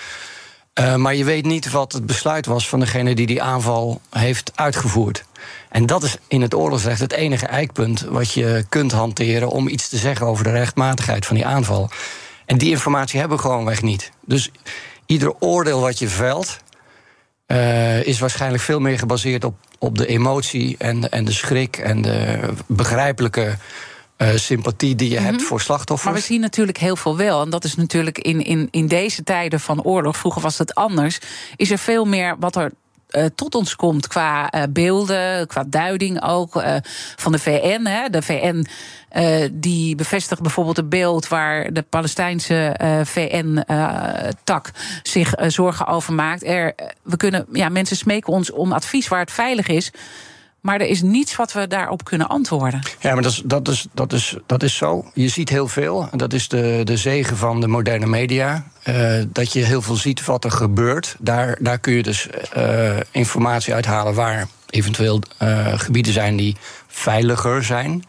Uh, 0.81 0.95
maar 0.95 1.15
je 1.15 1.25
weet 1.25 1.45
niet 1.45 1.71
wat 1.71 1.93
het 1.93 2.07
besluit 2.07 2.47
was 2.47 2.69
van 2.69 2.81
degene 2.81 3.15
die 3.15 3.27
die 3.27 3.43
aanval 3.43 4.01
heeft 4.11 4.53
uitgevoerd. 4.55 5.25
En 5.69 5.87
dat 5.87 6.03
is 6.03 6.17
in 6.29 6.43
het 6.43 6.55
oorlogsrecht 6.55 7.01
het 7.01 7.13
enige 7.13 7.47
eikpunt 7.47 8.01
wat 8.01 8.33
je 8.33 8.65
kunt 8.69 8.93
hanteren 8.93 9.49
om 9.49 9.69
iets 9.69 9.89
te 9.89 9.97
zeggen 9.97 10.27
over 10.27 10.45
de 10.45 10.51
rechtmatigheid 10.51 11.27
van 11.27 11.37
die 11.37 11.47
aanval. 11.47 11.91
En 12.49 12.59
die 12.59 12.71
informatie 12.71 13.19
hebben 13.19 13.37
we 13.37 13.43
gewoonweg 13.43 13.83
niet. 13.83 14.11
Dus 14.27 14.50
ieder 15.06 15.35
oordeel 15.39 15.81
wat 15.81 15.99
je 15.99 16.09
velt, 16.09 16.56
uh, 17.47 18.06
is 18.06 18.19
waarschijnlijk 18.19 18.62
veel 18.62 18.81
meer 18.81 18.99
gebaseerd 18.99 19.45
op, 19.45 19.56
op 19.79 19.99
de 19.99 20.06
emotie 20.06 20.77
en, 20.79 21.11
en 21.11 21.25
de 21.25 21.33
schrik 21.33 21.77
en 21.77 22.03
de 22.03 22.49
begrijpelijke. 22.67 23.56
Uh, 24.19 24.29
sympathie 24.35 24.95
die 24.95 25.09
je 25.09 25.19
mm 25.19 25.25
-hmm. 25.25 25.33
hebt 25.33 25.47
voor 25.47 25.61
slachtoffers. 25.61 26.11
Maar 26.11 26.21
we 26.21 26.27
zien 26.27 26.41
natuurlijk 26.41 26.79
heel 26.79 26.97
veel 26.97 27.17
wel. 27.17 27.43
En 27.43 27.50
dat 27.50 27.65
is 27.65 27.75
natuurlijk 27.75 28.19
in, 28.19 28.45
in, 28.45 28.69
in 28.71 28.87
deze 28.87 29.23
tijden 29.23 29.61
van 29.61 29.83
oorlog, 29.83 30.17
vroeger 30.17 30.43
was 30.43 30.59
het 30.59 30.75
anders. 30.75 31.19
Is 31.56 31.71
er 31.71 31.79
veel 31.79 32.05
meer 32.05 32.37
wat 32.39 32.56
er 32.56 32.73
uh, 33.10 33.25
tot 33.34 33.55
ons 33.55 33.76
komt 33.76 34.06
qua 34.06 34.55
uh, 34.55 34.62
beelden, 34.70 35.46
qua 35.46 35.64
duiding 35.66 36.22
ook 36.22 36.56
uh, 36.56 36.76
van 37.16 37.32
de 37.32 37.38
VN. 37.38 37.87
Hè. 37.87 38.08
De 38.08 38.22
VN 38.22 38.66
die 39.53 39.94
bevestigt 39.94 40.43
bijvoorbeeld 40.43 40.79
een 40.79 40.88
beeld 40.88 41.29
waar 41.29 41.72
de 41.72 41.82
Palestijnse 41.82 42.77
VN-tak 43.05 44.70
zich 45.03 45.32
zorgen 45.46 45.86
over 45.86 46.12
maakt. 46.12 46.44
Er, 46.44 46.74
we 47.03 47.17
kunnen, 47.17 47.46
ja, 47.53 47.69
mensen 47.69 47.96
smeken 47.96 48.32
ons 48.32 48.50
om 48.50 48.72
advies 48.72 49.08
waar 49.08 49.20
het 49.20 49.32
veilig 49.32 49.69
is. 49.69 49.91
Maar 50.60 50.81
er 50.81 50.86
is 50.86 51.03
niets 51.03 51.36
wat 51.36 51.53
we 51.53 51.67
daarop 51.67 52.05
kunnen 52.05 52.29
antwoorden. 52.29 52.81
Ja, 53.00 53.12
maar 53.12 53.22
dat 53.22 53.32
is, 53.32 53.43
dat 53.44 53.69
is, 53.69 53.86
dat 53.93 54.12
is, 54.12 54.36
dat 54.46 54.62
is 54.62 54.77
zo. 54.77 55.10
Je 55.15 55.29
ziet 55.29 55.48
heel 55.48 55.69
veel. 55.69 56.08
Dat 56.12 56.32
is 56.32 56.48
de, 56.48 56.81
de 56.84 56.96
zegen 56.96 57.36
van 57.36 57.60
de 57.60 57.69
moderne 57.69 58.06
media. 58.06 58.65
Uh, 58.84 59.22
dat 59.29 59.53
je 59.53 59.65
heel 59.65 59.82
veel 59.82 59.94
ziet 59.94 60.24
wat 60.24 60.44
er 60.44 60.50
gebeurt. 60.50 61.17
Daar, 61.19 61.58
daar 61.60 61.79
kun 61.79 61.93
je 61.93 62.03
dus 62.03 62.29
uh, 62.56 62.96
informatie 63.10 63.74
uithalen 63.74 64.15
waar 64.15 64.46
eventueel 64.70 65.20
uh, 65.43 65.79
gebieden 65.79 66.12
zijn 66.12 66.36
die 66.36 66.56
veiliger 66.86 67.65
zijn. 67.65 68.05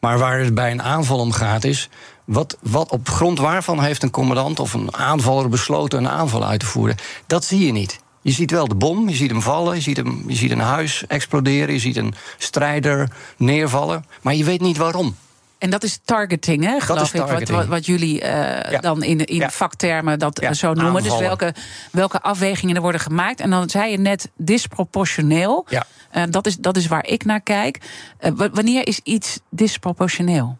Maar 0.00 0.18
waar 0.18 0.38
het 0.38 0.54
bij 0.54 0.70
een 0.70 0.82
aanval 0.82 1.18
om 1.18 1.32
gaat 1.32 1.64
is. 1.64 1.88
Wat, 2.24 2.56
wat 2.60 2.90
op 2.90 3.08
grond 3.08 3.38
waarvan 3.38 3.82
heeft 3.82 4.02
een 4.02 4.10
commandant 4.10 4.60
of 4.60 4.74
een 4.74 4.96
aanvaller 4.96 5.48
besloten 5.48 5.98
een 5.98 6.08
aanval 6.08 6.46
uit 6.46 6.60
te 6.60 6.66
voeren? 6.66 6.96
Dat 7.26 7.44
zie 7.44 7.66
je 7.66 7.72
niet. 7.72 8.00
Je 8.26 8.32
ziet 8.32 8.50
wel 8.50 8.68
de 8.68 8.74
bom, 8.74 9.08
je 9.08 9.14
ziet 9.14 9.30
hem 9.30 9.42
vallen, 9.42 9.74
je 9.74 9.80
ziet, 9.80 9.96
hem, 9.96 10.24
je 10.26 10.34
ziet 10.34 10.50
een 10.50 10.58
huis 10.58 11.06
exploderen, 11.06 11.74
je 11.74 11.80
ziet 11.80 11.96
een 11.96 12.14
strijder 12.38 13.10
neervallen, 13.36 14.04
maar 14.22 14.34
je 14.34 14.44
weet 14.44 14.60
niet 14.60 14.76
waarom. 14.76 15.16
En 15.58 15.70
dat 15.70 15.82
is 15.82 15.98
targeting, 16.04 16.64
hè, 16.64 16.80
geloof 16.80 17.14
ik, 17.14 17.20
wat, 17.20 17.48
wat, 17.48 17.66
wat, 17.66 17.86
jullie 17.86 18.20
uh, 18.20 18.28
ja. 18.70 18.78
dan 18.80 19.02
in, 19.02 19.24
in 19.24 19.36
ja. 19.36 19.50
vaktermen 19.50 20.18
dat 20.18 20.40
ja. 20.40 20.52
zo 20.52 20.72
noemen. 20.72 21.02
Dus 21.02 21.12
Aanvallen. 21.12 21.38
Dus 21.38 21.38
welke, 21.38 21.60
welke 21.92 22.20
afwegingen 22.20 22.76
er 22.76 22.82
worden 22.82 23.00
gemaakt. 23.00 23.40
En 23.40 23.50
dan 23.50 23.70
zei 23.70 23.90
je 23.90 23.98
net 23.98 24.30
disproportioneel. 24.36 25.66
Ja. 25.68 25.86
Uh, 26.16 26.22
dat, 26.30 26.46
is, 26.46 26.56
dat 26.56 26.76
is 26.76 26.86
waar 26.86 27.06
ik 27.06 27.24
naar 27.24 27.40
kijk. 27.40 27.80
Uh, 28.20 28.30
wanneer 28.52 28.86
is 28.86 29.00
iets 29.02 29.40
disproportioneel? 29.50 30.58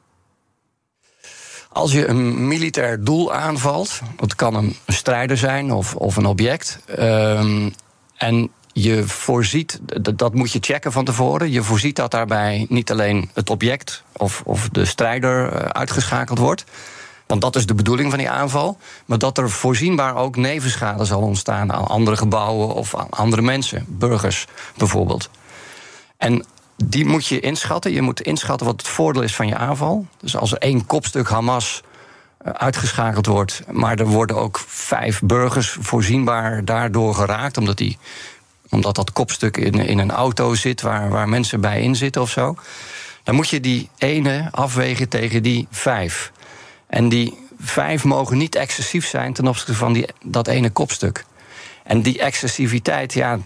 Als 1.77 1.93
je 1.93 2.09
een 2.09 2.49
militair 2.49 3.05
doel 3.05 3.33
aanvalt, 3.33 4.01
dat 4.17 4.35
kan 4.35 4.55
een 4.55 4.77
strijder 4.87 5.37
zijn 5.37 5.73
of, 5.73 5.95
of 5.95 6.17
een 6.17 6.27
object. 6.27 6.79
Um, 6.99 7.75
en 8.17 8.51
je 8.73 9.09
voorziet, 9.09 9.81
dat 10.17 10.35
moet 10.35 10.53
je 10.53 10.59
checken 10.61 10.93
van 10.93 11.05
tevoren. 11.05 11.51
Je 11.51 11.63
voorziet 11.63 11.97
dat 11.97 12.11
daarbij 12.11 12.67
niet 12.69 12.91
alleen 12.91 13.31
het 13.35 13.51
object 13.51 14.03
of, 14.13 14.43
of 14.45 14.69
de 14.69 14.85
strijder 14.85 15.53
eh, 15.53 15.61
uitgeschakeld 15.61 16.39
wordt. 16.39 16.65
Want 17.27 17.41
dat 17.41 17.57
is 17.57 17.67
de 17.67 17.75
bedoeling 17.75 18.11
van 18.11 18.19
die 18.19 18.31
aanval. 18.31 18.79
Maar 19.07 19.19
dat 19.19 19.39
er 19.39 19.51
voorzienbaar 19.51 20.17
ook 20.17 20.37
nevenschade 20.37 21.05
zal 21.05 21.21
ontstaan 21.21 21.73
aan 21.73 21.87
andere 21.87 22.17
gebouwen 22.17 22.75
of 22.75 22.95
aan 22.95 23.11
andere 23.11 23.43
mensen, 23.43 23.85
burgers 23.89 24.47
bijvoorbeeld. 24.77 25.31
En 26.17 26.45
die 26.85 27.05
moet 27.05 27.27
je 27.27 27.41
inschatten. 27.41 27.93
Je 27.93 28.03
moet 28.03 28.21
inschatten 28.21 28.67
wat 28.67 28.81
het 28.81 28.89
voordeel 28.89 29.23
is 29.23 29.37
van 29.37 29.47
je 29.47 29.57
aanval. 29.57 30.07
Dus 30.21 30.37
als 30.37 30.53
er 30.53 30.59
één 30.59 30.87
kopstuk 30.87 31.29
Hamas 31.29 31.83
eh, 32.39 32.53
uitgeschakeld 32.53 33.27
wordt, 33.27 33.63
maar 33.71 33.99
er 33.99 34.07
worden 34.07 34.37
ook 34.37 34.59
vijf 34.67 35.21
burgers 35.21 35.77
voorzienbaar 35.81 36.65
daardoor 36.65 37.15
geraakt, 37.15 37.57
omdat, 37.57 37.77
die, 37.77 37.99
omdat 38.71 38.95
dat 38.95 39.13
kopstuk 39.13 39.57
in, 39.57 39.75
in 39.75 39.99
een 39.99 40.11
auto 40.11 40.55
zit 40.55 40.81
waar, 40.81 41.09
waar 41.09 41.29
mensen 41.29 41.61
bij 41.61 41.83
in 41.83 41.97
zitten 41.97 42.23
of 42.23 42.31
zo. 42.31 42.57
Dan 43.23 43.35
moet 43.35 43.49
je 43.49 43.61
die 43.61 43.89
ene 43.99 44.49
afwegen 44.51 45.09
tegen 45.09 45.43
die 45.43 45.67
vijf. 45.71 46.33
En 46.87 47.09
die 47.09 47.39
vijf 47.59 48.05
mogen 48.05 48.37
niet 48.37 48.55
excessief 48.55 49.07
zijn 49.07 49.33
ten 49.33 49.47
opzichte 49.47 49.75
van 49.75 49.93
die, 49.93 50.09
dat 50.25 50.49
ene 50.49 50.71
kopstuk. 50.71 51.25
En 51.85 52.03
die 52.03 52.19
excessiviteit, 52.19 53.13
ja, 53.13 53.39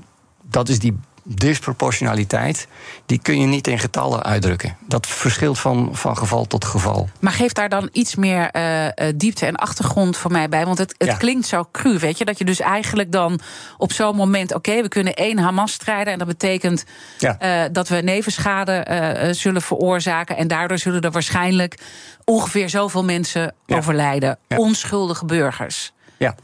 dat 0.42 0.68
is 0.68 0.78
die 0.78 0.98
disproportionaliteit, 1.22 2.68
die 3.06 3.18
kun 3.22 3.40
je 3.40 3.46
niet 3.46 3.66
in 3.66 3.78
getallen 3.78 4.22
uitdrukken. 4.22 4.76
Dat 4.86 5.06
verschilt 5.06 5.58
van, 5.58 5.88
van 5.92 6.16
geval 6.16 6.46
tot 6.46 6.64
geval. 6.64 7.08
Maar 7.20 7.32
geeft 7.32 7.54
daar 7.54 7.68
dan 7.68 7.88
iets 7.92 8.14
meer 8.14 8.50
uh, 8.56 9.08
diepte 9.16 9.46
en 9.46 9.56
achtergrond 9.56 10.16
voor 10.16 10.30
mij 10.30 10.48
bij? 10.48 10.64
Want 10.64 10.78
het, 10.78 10.94
het 10.98 11.16
klinkt 11.16 11.46
zo 11.46 11.68
cru, 11.72 11.98
weet 11.98 12.18
je? 12.18 12.24
Dat 12.24 12.38
je 12.38 12.44
dus 12.44 12.60
eigenlijk 12.60 13.12
dan 13.12 13.40
op 13.76 13.92
zo'n 13.92 14.16
moment... 14.16 14.54
oké, 14.54 14.82
we 14.82 14.88
kunnen 14.88 15.14
één 15.14 15.38
Hamas 15.38 15.72
strijden... 15.72 16.12
en 16.12 16.18
dat 16.18 16.28
betekent 16.28 16.84
ja. 17.18 17.36
uh, 17.42 17.68
dat 17.72 17.88
we 17.88 17.96
nevenschade 17.96 18.86
uh, 18.90 19.32
zullen 19.32 19.62
veroorzaken... 19.62 20.36
en 20.36 20.48
daardoor 20.48 20.78
zullen 20.78 21.00
er 21.00 21.10
waarschijnlijk 21.10 21.78
ongeveer 22.24 22.68
zoveel 22.68 23.04
mensen 23.04 23.54
ja. 23.66 23.76
overlijden. 23.76 24.38
Onschuldige 24.48 25.24
burgers. 25.24 25.92
Ja. 26.16 26.34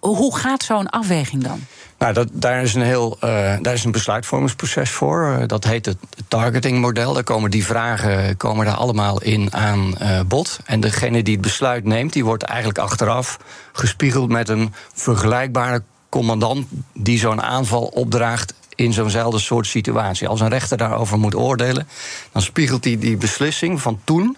Hoe 0.00 0.36
gaat 0.36 0.62
zo'n 0.62 0.88
afweging 0.88 1.42
dan? 1.42 1.60
Nou, 1.98 2.12
dat, 2.12 2.28
daar, 2.32 2.62
is 2.62 2.74
een 2.74 2.82
heel, 2.82 3.16
uh, 3.24 3.30
daar 3.60 3.74
is 3.74 3.84
een 3.84 3.92
besluitvormingsproces 3.92 4.90
voor. 4.90 5.44
Dat 5.46 5.64
heet 5.64 5.86
het 5.86 5.96
targetingmodel. 6.28 7.12
Daar 7.12 7.24
komen 7.24 7.50
die 7.50 7.64
vragen 7.64 8.36
komen 8.36 8.66
daar 8.66 8.74
allemaal 8.74 9.22
in 9.22 9.54
aan 9.54 9.94
bod. 10.26 10.58
En 10.64 10.80
degene 10.80 11.22
die 11.22 11.32
het 11.32 11.42
besluit 11.42 11.84
neemt, 11.84 12.12
die 12.12 12.24
wordt 12.24 12.42
eigenlijk 12.42 12.78
achteraf 12.78 13.38
gespiegeld 13.72 14.28
met 14.28 14.48
een 14.48 14.74
vergelijkbare 14.94 15.82
commandant 16.08 16.66
die 16.94 17.18
zo'n 17.18 17.42
aanval 17.42 17.84
opdraagt 17.84 18.54
in 18.74 18.92
zo'nzelfde 18.92 19.38
soort 19.38 19.66
situatie. 19.66 20.28
Als 20.28 20.40
een 20.40 20.48
rechter 20.48 20.76
daarover 20.76 21.18
moet 21.18 21.34
oordelen, 21.34 21.88
dan 22.32 22.42
spiegelt 22.42 22.84
hij 22.84 22.98
die 22.98 23.16
beslissing 23.16 23.80
van 23.80 24.00
toen 24.04 24.36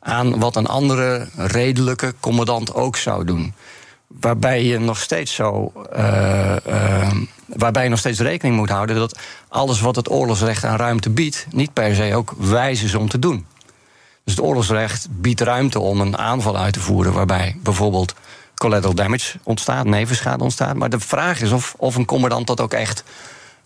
aan 0.00 0.38
wat 0.38 0.56
een 0.56 0.66
andere 0.66 1.28
redelijke 1.36 2.14
commandant 2.20 2.74
ook 2.74 2.96
zou 2.96 3.24
doen 3.24 3.54
waarbij 4.06 4.64
je 4.64 4.78
nog 4.78 5.00
steeds 5.00 5.34
zo. 5.34 5.72
Uh, 5.96 6.56
uh, 6.68 7.10
waarbij 7.46 7.82
je 7.82 7.88
nog 7.88 7.98
steeds 7.98 8.20
rekening 8.20 8.56
moet 8.56 8.70
houden 8.70 8.96
dat 8.96 9.18
alles 9.48 9.80
wat 9.80 9.96
het 9.96 10.10
oorlogsrecht 10.10 10.64
aan 10.64 10.76
ruimte 10.76 11.10
biedt, 11.10 11.46
niet 11.50 11.72
per 11.72 11.94
se 11.94 12.14
ook 12.14 12.34
wijs 12.38 12.82
is 12.82 12.94
om 12.94 13.08
te 13.08 13.18
doen. 13.18 13.46
Dus 14.24 14.34
het 14.34 14.44
oorlogsrecht 14.44 15.08
biedt 15.10 15.40
ruimte 15.40 15.78
om 15.78 16.00
een 16.00 16.18
aanval 16.18 16.56
uit 16.56 16.72
te 16.72 16.80
voeren, 16.80 17.12
waarbij 17.12 17.56
bijvoorbeeld 17.62 18.14
collateral 18.54 18.94
damage 18.94 19.38
ontstaat, 19.42 19.84
nevenschade 19.84 20.42
ontstaat. 20.42 20.74
Maar 20.74 20.90
de 20.90 21.00
vraag 21.00 21.40
is 21.40 21.50
of, 21.50 21.74
of 21.76 21.94
een 21.94 22.04
commandant 22.04 22.46
dat 22.46 22.60
ook 22.60 22.72
echt 22.72 23.04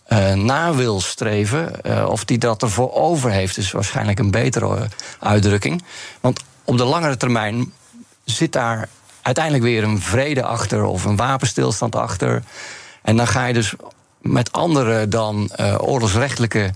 uh, 0.07 0.33
na 0.33 0.73
wil 0.73 1.01
streven, 1.01 1.85
of 2.09 2.25
die 2.25 2.37
dat 2.37 2.61
ervoor 2.61 2.93
over 2.93 3.31
heeft, 3.31 3.57
is 3.57 3.71
waarschijnlijk 3.71 4.19
een 4.19 4.31
betere 4.31 4.87
uitdrukking. 5.19 5.83
Want 6.19 6.43
op 6.63 6.77
de 6.77 6.83
langere 6.83 7.17
termijn 7.17 7.71
zit 8.23 8.51
daar 8.51 8.89
uiteindelijk 9.21 9.63
weer 9.63 9.83
een 9.83 10.01
vrede 10.01 10.43
achter 10.43 10.83
of 10.83 11.05
een 11.05 11.15
wapenstilstand 11.15 11.95
achter. 11.95 12.43
En 13.01 13.17
dan 13.17 13.27
ga 13.27 13.45
je 13.45 13.53
dus 13.53 13.73
met 14.21 14.51
andere 14.51 15.07
dan 15.07 15.51
uh, 15.59 15.75
oorlogsrechtelijke 15.79 16.73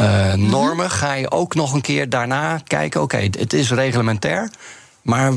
uh, 0.00 0.34
normen, 0.34 0.90
ga 0.90 1.12
je 1.12 1.30
ook 1.30 1.54
nog 1.54 1.72
een 1.72 1.80
keer 1.80 2.08
daarna 2.08 2.58
kijken: 2.66 3.02
oké, 3.02 3.14
okay, 3.16 3.30
het 3.38 3.52
is 3.52 3.70
reglementair, 3.70 4.50
maar, 5.02 5.32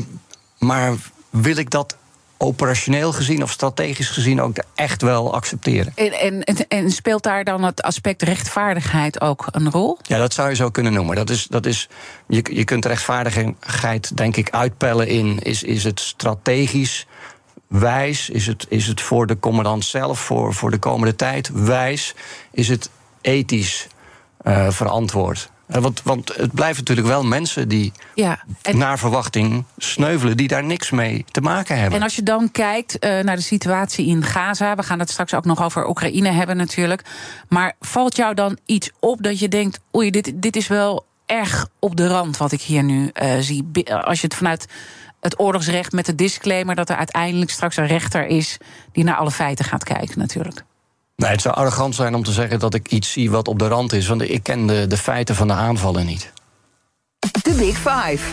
maar 0.58 0.94
wil 1.30 1.56
ik 1.56 1.70
dat 1.70 1.96
operationeel 2.38 3.12
gezien 3.12 3.42
of 3.42 3.50
strategisch 3.50 4.08
gezien 4.08 4.40
ook 4.40 4.56
echt 4.74 5.02
wel 5.02 5.34
accepteren. 5.34 5.92
En, 5.94 6.44
en, 6.44 6.68
en, 6.68 6.90
speelt 6.90 7.22
daar 7.22 7.44
dan 7.44 7.62
het 7.62 7.82
aspect 7.82 8.22
rechtvaardigheid 8.22 9.20
ook 9.20 9.46
een 9.50 9.70
rol? 9.70 9.98
Ja, 10.02 10.18
dat 10.18 10.32
zou 10.32 10.48
je 10.48 10.54
zo 10.54 10.70
kunnen 10.70 10.92
noemen. 10.92 11.16
Dat 11.16 11.30
is, 11.30 11.46
dat 11.46 11.66
is, 11.66 11.88
je, 12.26 12.44
je 12.52 12.64
kunt 12.64 12.84
rechtvaardigheid 12.84 14.16
denk 14.16 14.36
ik 14.36 14.50
uitpellen 14.50 15.08
in... 15.08 15.38
is, 15.42 15.62
is 15.62 15.84
het 15.84 16.00
strategisch 16.00 17.06
wijs? 17.66 18.30
Is 18.30 18.46
het, 18.46 18.66
is 18.68 18.86
het 18.86 19.00
voor 19.00 19.26
de 19.26 19.38
commandant 19.38 19.84
zelf, 19.84 20.20
voor, 20.20 20.54
voor 20.54 20.70
de 20.70 20.78
komende 20.78 21.16
tijd 21.16 21.50
wijs? 21.52 22.14
Is 22.50 22.68
het 22.68 22.90
ethisch 23.20 23.86
uh, 24.42 24.70
verantwoord? 24.70 25.50
Eh, 25.66 25.80
want, 25.80 26.02
want 26.02 26.36
het 26.36 26.52
blijven 26.52 26.78
natuurlijk 26.78 27.06
wel 27.06 27.24
mensen 27.24 27.68
die 27.68 27.92
ja, 28.14 28.44
naar 28.72 28.98
verwachting 28.98 29.64
sneuvelen, 29.76 30.36
die 30.36 30.48
daar 30.48 30.64
niks 30.64 30.90
mee 30.90 31.24
te 31.30 31.40
maken 31.40 31.78
hebben. 31.78 31.98
En 31.98 32.02
als 32.02 32.16
je 32.16 32.22
dan 32.22 32.50
kijkt 32.50 33.04
uh, 33.04 33.20
naar 33.20 33.36
de 33.36 33.42
situatie 33.42 34.06
in 34.06 34.22
Gaza, 34.22 34.74
we 34.74 34.82
gaan 34.82 34.98
het 34.98 35.10
straks 35.10 35.34
ook 35.34 35.44
nog 35.44 35.62
over 35.62 35.88
Oekraïne 35.88 36.30
hebben 36.30 36.56
natuurlijk. 36.56 37.02
Maar 37.48 37.76
valt 37.80 38.16
jou 38.16 38.34
dan 38.34 38.58
iets 38.66 38.90
op 39.00 39.22
dat 39.22 39.38
je 39.38 39.48
denkt: 39.48 39.80
oei, 39.96 40.10
dit, 40.10 40.32
dit 40.34 40.56
is 40.56 40.68
wel 40.68 41.06
erg 41.26 41.68
op 41.78 41.96
de 41.96 42.08
rand 42.08 42.36
wat 42.36 42.52
ik 42.52 42.60
hier 42.60 42.82
nu 42.82 43.10
uh, 43.22 43.38
zie? 43.38 43.92
Als 43.92 44.20
je 44.20 44.26
het 44.26 44.36
vanuit 44.36 44.66
het 45.20 45.40
oorlogsrecht 45.40 45.92
met 45.92 46.06
de 46.06 46.14
disclaimer 46.14 46.74
dat 46.74 46.88
er 46.88 46.96
uiteindelijk 46.96 47.50
straks 47.50 47.76
een 47.76 47.86
rechter 47.86 48.26
is 48.26 48.56
die 48.92 49.04
naar 49.04 49.16
alle 49.16 49.30
feiten 49.30 49.64
gaat 49.64 49.84
kijken, 49.84 50.18
natuurlijk. 50.18 50.64
Nee, 51.16 51.30
het 51.30 51.40
zou 51.40 51.54
arrogant 51.54 51.94
zijn 51.94 52.14
om 52.14 52.22
te 52.22 52.32
zeggen 52.32 52.58
dat 52.58 52.74
ik 52.74 52.88
iets 52.88 53.12
zie 53.12 53.30
wat 53.30 53.48
op 53.48 53.58
de 53.58 53.68
rand 53.68 53.92
is, 53.92 54.06
want 54.06 54.22
ik 54.22 54.42
ken 54.42 54.66
de, 54.66 54.86
de 54.86 54.96
feiten 54.96 55.34
van 55.34 55.46
de 55.46 55.54
aanvallen 55.54 56.06
niet. 56.06 56.32
De 57.42 57.54
Big 57.56 57.76
Five. 57.76 58.24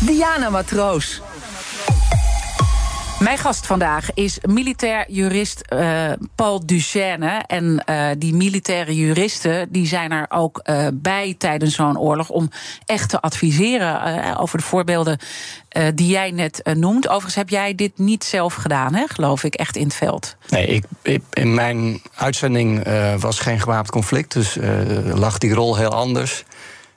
Diana 0.00 0.50
Matroos. 0.50 1.20
Mijn 3.26 3.38
gast 3.38 3.66
vandaag 3.66 4.14
is 4.14 4.38
militair 4.42 5.04
jurist 5.08 5.62
uh, 5.72 6.12
Paul 6.34 6.66
Duchesne. 6.66 7.42
En 7.46 7.82
uh, 7.86 8.08
die 8.18 8.34
militaire 8.34 8.94
juristen 8.96 9.72
die 9.72 9.86
zijn 9.86 10.12
er 10.12 10.26
ook 10.28 10.60
uh, 10.64 10.86
bij 10.92 11.34
tijdens 11.38 11.74
zo'n 11.74 11.98
oorlog 11.98 12.28
om 12.28 12.50
echt 12.84 13.08
te 13.08 13.20
adviseren 13.20 14.38
over 14.38 14.58
de 14.58 14.64
voorbeelden 14.64 15.18
die 15.94 16.08
jij 16.08 16.30
net 16.30 16.70
noemt. 16.74 17.08
Overigens 17.08 17.34
heb 17.34 17.48
jij 17.48 17.74
dit 17.74 17.98
niet 17.98 18.24
zelf 18.24 18.54
gedaan, 18.54 18.94
hè, 18.94 19.04
geloof 19.06 19.44
ik, 19.44 19.54
echt 19.54 19.76
in 19.76 19.84
het 19.84 19.94
veld. 19.94 20.36
Nee, 20.48 20.66
ik 20.66 20.84
in 21.32 21.54
mijn 21.54 22.02
uitzending 22.14 22.86
was 23.18 23.38
geen 23.38 23.60
gewapend 23.60 23.90
conflict, 23.90 24.32
dus 24.32 24.56
lag 25.14 25.38
die 25.38 25.54
rol 25.54 25.76
heel 25.76 25.94
anders. 25.94 26.44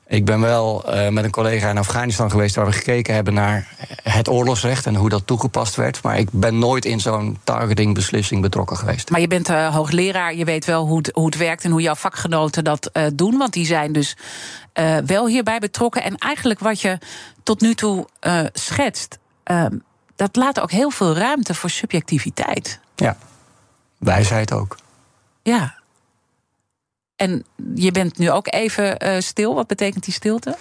Ik 0.10 0.26
ben 0.26 0.40
wel 0.40 0.96
uh, 0.96 1.08
met 1.08 1.24
een 1.24 1.32
collega 1.32 1.70
in 1.70 1.78
Afghanistan 1.78 2.32
geweest 2.32 2.56
waar 2.56 2.66
we 2.66 2.72
gekeken 2.72 3.14
hebben 3.14 3.34
naar 3.34 3.68
het 4.04 4.30
oorlogsrecht 4.30 4.86
en 4.86 4.96
hoe 4.96 5.10
dat 5.10 5.28
toegepast 5.28 5.76
werd. 5.76 6.04
Maar 6.04 6.18
ik 6.18 6.30
ben 6.32 6.60
nooit 6.60 6.86
in 6.86 7.00
zo'n 7.00 7.38
targeting-beslissing 7.44 8.42
betrokken 8.42 8.78
geweest. 8.78 9.10
Maar 9.10 9.20
je 9.20 9.28
bent 9.28 9.50
uh, 9.50 9.76
hoogleraar, 9.76 10.36
je 10.36 10.46
weet 10.46 10.66
wel 10.66 10.86
hoe 10.86 10.98
het, 10.98 11.12
hoe 11.14 11.26
het 11.26 11.38
werkt 11.38 11.64
en 11.64 11.72
hoe 11.72 11.82
jouw 11.82 11.96
vakgenoten 11.96 12.64
dat 12.64 12.90
uh, 12.94 13.04
doen. 13.14 13.38
Want 13.38 13.54
die 13.54 13.66
zijn 13.66 13.92
dus 13.92 14.18
wel 15.06 15.28
hierbij 15.28 15.60
betrokken. 15.60 16.04
En 16.04 16.18
eigenlijk 16.18 16.60
wat 16.60 16.82
je 16.82 16.98
tot 17.44 17.62
nu 17.62 17.74
toe 17.74 18.08
schetst, 18.54 19.18
ehm, 19.44 19.78
dat 20.16 20.36
laat 20.36 20.60
ook 20.60 20.72
heel 20.72 20.90
veel 20.90 21.16
ruimte 21.16 21.54
voor 21.54 21.70
subjectiviteit. 21.70 22.80
Ja, 22.96 23.18
wijsheid 23.98 24.54
ook. 24.54 24.78
Ja, 25.42 25.79
en 27.20 27.46
je 27.76 27.92
bent 27.92 28.18
nu 28.18 28.32
ook 28.32 28.54
even 28.54 29.06
uh, 29.06 29.20
stil. 29.20 29.56
Wat 29.56 29.68
betekent 29.68 30.04
die 30.04 30.14
stilte? 30.14 30.58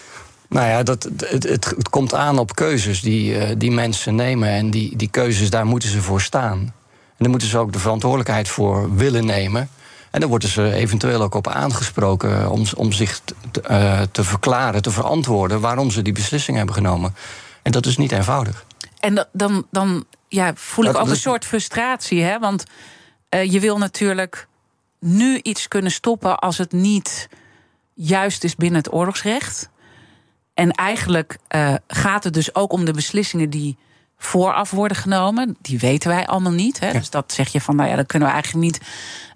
Nou 0.49 0.69
ja, 0.69 0.83
dat, 0.83 1.09
het, 1.17 1.45
het, 1.45 1.88
komt 1.91 2.15
aan 2.15 2.38
op 2.38 2.55
keuzes 2.55 3.00
die, 3.00 3.35
uh, 3.35 3.55
die 3.57 3.71
mensen 3.71 4.15
nemen. 4.15 4.49
En 4.49 4.71
die, 4.71 4.97
die 4.97 5.09
keuzes, 5.11 5.50
daar 5.50 5.67
moeten 5.67 5.88
ze 5.88 6.03
voor 6.03 6.21
staan. 6.21 6.59
En 6.59 7.19
daar 7.19 7.31
moeten 7.31 7.49
ze 7.49 7.59
ook 7.59 7.73
de 7.73 7.79
verantwoordelijkheid 7.79 8.49
voor 8.49 8.97
willen 8.97 9.27
nemen. 9.27 9.69
En 10.11 10.21
daar 10.21 10.29
worden 10.29 10.49
ze 10.49 10.73
eventueel 10.73 11.23
ook 11.23 11.35
op 11.35 11.49
aangesproken 11.49 12.50
om, 12.50 12.65
om 12.77 12.93
zich 12.93 13.21
te, 13.50 13.62
uh, 13.71 14.00
te 14.12 14.25
verklaren, 14.25 14.83
te 14.83 14.91
verantwoorden 14.91 15.61
waarom 15.61 15.91
ze 15.91 16.03
die 16.03 16.12
beslissing 16.12 16.57
hebben 16.57 16.75
genomen. 16.75 17.15
En 17.62 17.73
dat 17.73 17.87
is 17.87 17.97
niet 17.97 18.12
eenvoudig. 18.12 18.65
En 19.00 19.27
dan, 19.33 19.67
dan 19.71 20.05
ja, 20.29 20.53
voel 20.55 20.85
ik 20.85 20.93
dat, 20.93 21.03
ook 21.03 21.09
een 21.09 21.17
soort 21.17 21.45
frustratie, 21.45 22.23
hè? 22.23 22.38
Want 22.38 22.65
je 23.29 23.61
wil 23.61 23.79
natuurlijk 23.79 24.49
nu 25.00 25.38
iets 25.43 25.69
kunnen 25.69 25.90
stoppen 25.90 26.38
als 26.38 26.59
het 26.59 26.73
niet 26.73 27.28
juist 27.95 28.45
is 28.45 28.57
binnen 28.57 28.78
het 28.78 28.93
oorlogsrecht. 28.93 29.69
En 30.55 30.71
eigenlijk 30.71 31.38
uh, 31.55 31.75
gaat 31.87 32.25
het 32.25 32.35
dus 32.35 32.55
ook 32.55 32.73
om 32.73 32.85
de 32.85 32.93
beslissingen 32.93 33.50
die 33.50 33.76
vooraf 34.17 34.71
worden 34.71 34.97
genomen. 34.97 35.57
Die 35.61 35.78
weten 35.78 36.11
wij 36.11 36.26
allemaal 36.26 36.52
niet. 36.52 36.81
Hè? 36.81 36.93
Dus 36.93 37.11
dat 37.11 37.33
zeg 37.33 37.49
je 37.49 37.61
van, 37.61 37.76
nou 37.76 37.88
ja, 37.88 37.95
daar 37.95 38.07
kunnen 38.07 38.28
we 38.28 38.35
eigenlijk 38.35 38.64
niet 38.64 38.81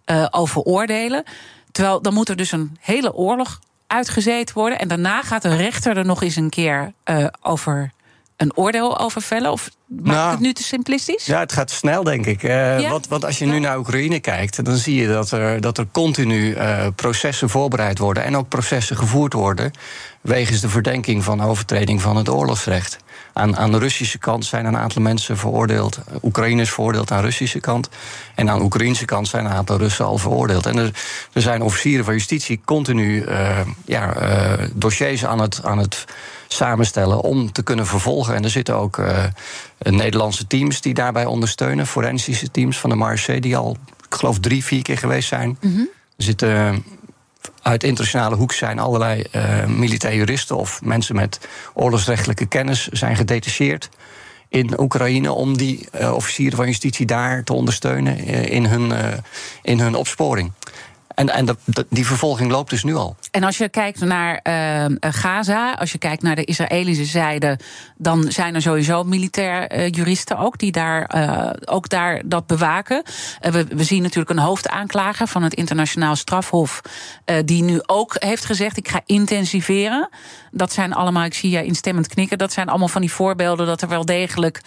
uh, 0.06 0.26
over 0.30 0.62
oordelen. 0.62 1.24
Terwijl 1.72 2.02
dan 2.02 2.14
moet 2.14 2.28
er 2.28 2.36
dus 2.36 2.52
een 2.52 2.76
hele 2.80 3.14
oorlog 3.14 3.60
uitgezeten 3.86 4.54
worden. 4.54 4.78
En 4.78 4.88
daarna 4.88 5.22
gaat 5.22 5.42
de 5.42 5.56
rechter 5.56 5.96
er 5.96 6.04
nog 6.04 6.22
eens 6.22 6.36
een 6.36 6.50
keer 6.50 6.92
uh, 7.04 7.26
over 7.40 7.92
een 8.42 8.56
oordeel 8.56 8.98
over 8.98 9.22
vellen? 9.22 9.52
Of 9.52 9.70
maakt 9.86 10.04
nou, 10.04 10.30
het 10.30 10.40
nu 10.40 10.52
te 10.52 10.62
simplistisch? 10.62 11.26
Ja, 11.26 11.40
het 11.40 11.52
gaat 11.52 11.70
snel, 11.70 12.02
denk 12.02 12.26
ik. 12.26 12.42
Uh, 12.42 12.80
ja? 12.80 12.90
want, 12.90 13.08
want, 13.08 13.24
als 13.24 13.38
je 13.38 13.46
nu 13.46 13.58
naar 13.58 13.78
Oekraïne 13.78 14.20
kijkt, 14.20 14.64
dan 14.64 14.76
zie 14.76 15.00
je 15.00 15.08
dat 15.08 15.30
er, 15.30 15.60
dat 15.60 15.78
er 15.78 15.86
continu 15.92 16.54
uh, 16.54 16.86
processen 16.96 17.48
voorbereid 17.48 17.98
worden 17.98 18.24
en 18.24 18.36
ook 18.36 18.48
processen 18.48 18.96
gevoerd 18.96 19.32
worden. 19.32 19.72
wegens 20.20 20.60
de 20.60 20.68
verdenking 20.68 21.24
van 21.24 21.42
overtreding 21.42 22.00
van 22.00 22.16
het 22.16 22.28
oorlogsrecht. 22.28 22.96
Aan, 23.32 23.56
aan 23.56 23.72
de 23.72 23.78
Russische 23.78 24.18
kant 24.18 24.44
zijn 24.44 24.64
een 24.64 24.76
aantal 24.76 25.02
mensen 25.02 25.36
veroordeeld. 25.36 25.98
Oekraïne 26.22 26.62
is 26.62 26.70
veroordeeld 26.70 27.10
aan 27.10 27.18
de 27.18 27.24
Russische 27.24 27.60
kant. 27.60 27.88
En 28.34 28.50
aan 28.50 28.58
de 28.58 28.64
Oekraïnse 28.64 29.04
kant 29.04 29.28
zijn 29.28 29.44
een 29.44 29.52
aantal 29.52 29.78
Russen 29.78 30.04
al 30.04 30.18
veroordeeld. 30.18 30.66
En 30.66 30.76
er, 30.78 30.90
er 31.32 31.42
zijn 31.42 31.62
officieren 31.62 32.04
van 32.04 32.14
justitie 32.14 32.60
continu 32.64 33.24
uh, 33.24 33.60
ja, 33.84 34.14
dossiers 34.74 35.24
aan 35.24 35.38
het, 35.38 35.60
aan 35.64 35.78
het 35.78 36.04
samenstellen 36.52 37.20
om 37.20 37.52
te 37.52 37.62
kunnen 37.62 37.86
vervolgen. 37.86 38.34
En 38.34 38.44
er 38.44 38.50
zitten 38.50 38.76
ook 38.76 38.96
uh, 38.96 39.24
Nederlandse 39.78 40.46
teams 40.46 40.80
die 40.80 40.94
daarbij 40.94 41.26
ondersteunen. 41.26 41.86
Forensische 41.86 42.50
teams 42.50 42.78
van 42.78 42.90
de 42.90 42.96
Marseille, 42.96 43.40
die 43.40 43.56
al, 43.56 43.76
ik 44.08 44.14
geloof, 44.14 44.38
drie, 44.38 44.64
vier 44.64 44.82
keer 44.82 44.98
geweest 44.98 45.28
zijn. 45.28 45.58
Mm 45.60 45.74
-hmm. 45.74 45.88
Er 46.16 46.24
zitten 46.24 46.84
uit 47.62 47.84
internationale 47.84 48.36
hoek 48.36 48.52
zijn 48.52 48.78
allerlei 48.78 49.24
uh, 49.36 49.64
militair 49.64 50.14
juristen 50.14 50.56
of 50.56 50.82
mensen 50.82 51.14
met 51.14 51.40
oorlogsrechtelijke 51.74 52.46
kennis 52.46 52.88
zijn 52.88 53.16
gedetacheerd 53.16 53.88
in 54.48 54.80
Oekraïne 54.80 55.32
om 55.32 55.56
die 55.56 55.88
uh, 56.00 56.12
officieren 56.12 56.56
van 56.56 56.66
justitie 56.66 57.06
daar 57.06 57.44
te 57.44 57.52
ondersteunen 57.52 58.18
in 58.48 58.64
hun, 58.64 58.92
in 59.62 59.80
hun 59.80 59.94
opsporing. 59.94 60.52
En, 61.14 61.28
en 61.28 61.58
die 61.88 62.06
vervolging 62.06 62.50
loopt 62.50 62.70
dus 62.70 62.84
nu 62.84 62.94
al. 62.94 63.16
En 63.30 63.44
als 63.44 63.58
je 63.58 63.68
kijkt 63.68 64.00
naar 64.00 64.40
uh, 64.42 64.84
Gaza, 65.00 65.72
als 65.72 65.92
je 65.92 65.98
kijkt 65.98 66.22
naar 66.22 66.36
de 66.36 66.44
Israëlische 66.44 67.04
zijde, 67.04 67.58
dan 67.96 68.32
zijn 68.32 68.54
er 68.54 68.62
sowieso 68.62 69.04
militair 69.04 69.78
uh, 69.78 69.88
juristen 69.88 70.38
ook 70.38 70.58
die 70.58 70.72
daar, 70.72 71.10
ook 71.64 71.88
daar 71.88 72.22
dat 72.24 72.46
bewaken. 72.46 73.02
We, 73.40 73.64
we, 73.64 73.84
zien 73.84 74.02
natuurlijk 74.02 74.30
een 74.30 74.44
hoofdaanklager 74.44 75.26
van 75.26 75.42
het 75.42 75.54
internationaal 75.54 76.16
strafhof, 76.16 76.80
die 77.44 77.62
nu 77.62 77.80
ook 77.86 78.16
heeft 78.18 78.44
gezegd: 78.44 78.76
ik 78.76 78.88
ga 78.88 79.00
intensiveren. 79.06 80.08
Dat 80.50 80.72
zijn 80.72 80.92
allemaal, 80.92 81.24
ik 81.24 81.34
zie 81.34 81.50
je 81.50 81.64
instemmend 81.64 82.08
knikken, 82.08 82.38
dat 82.38 82.52
zijn 82.52 82.68
allemaal 82.68 82.88
van 82.88 83.00
die 83.00 83.12
voorbeelden 83.12 83.66
dat 83.66 83.82
er 83.82 83.88
wel 83.88 84.04
degelijk 84.04 84.60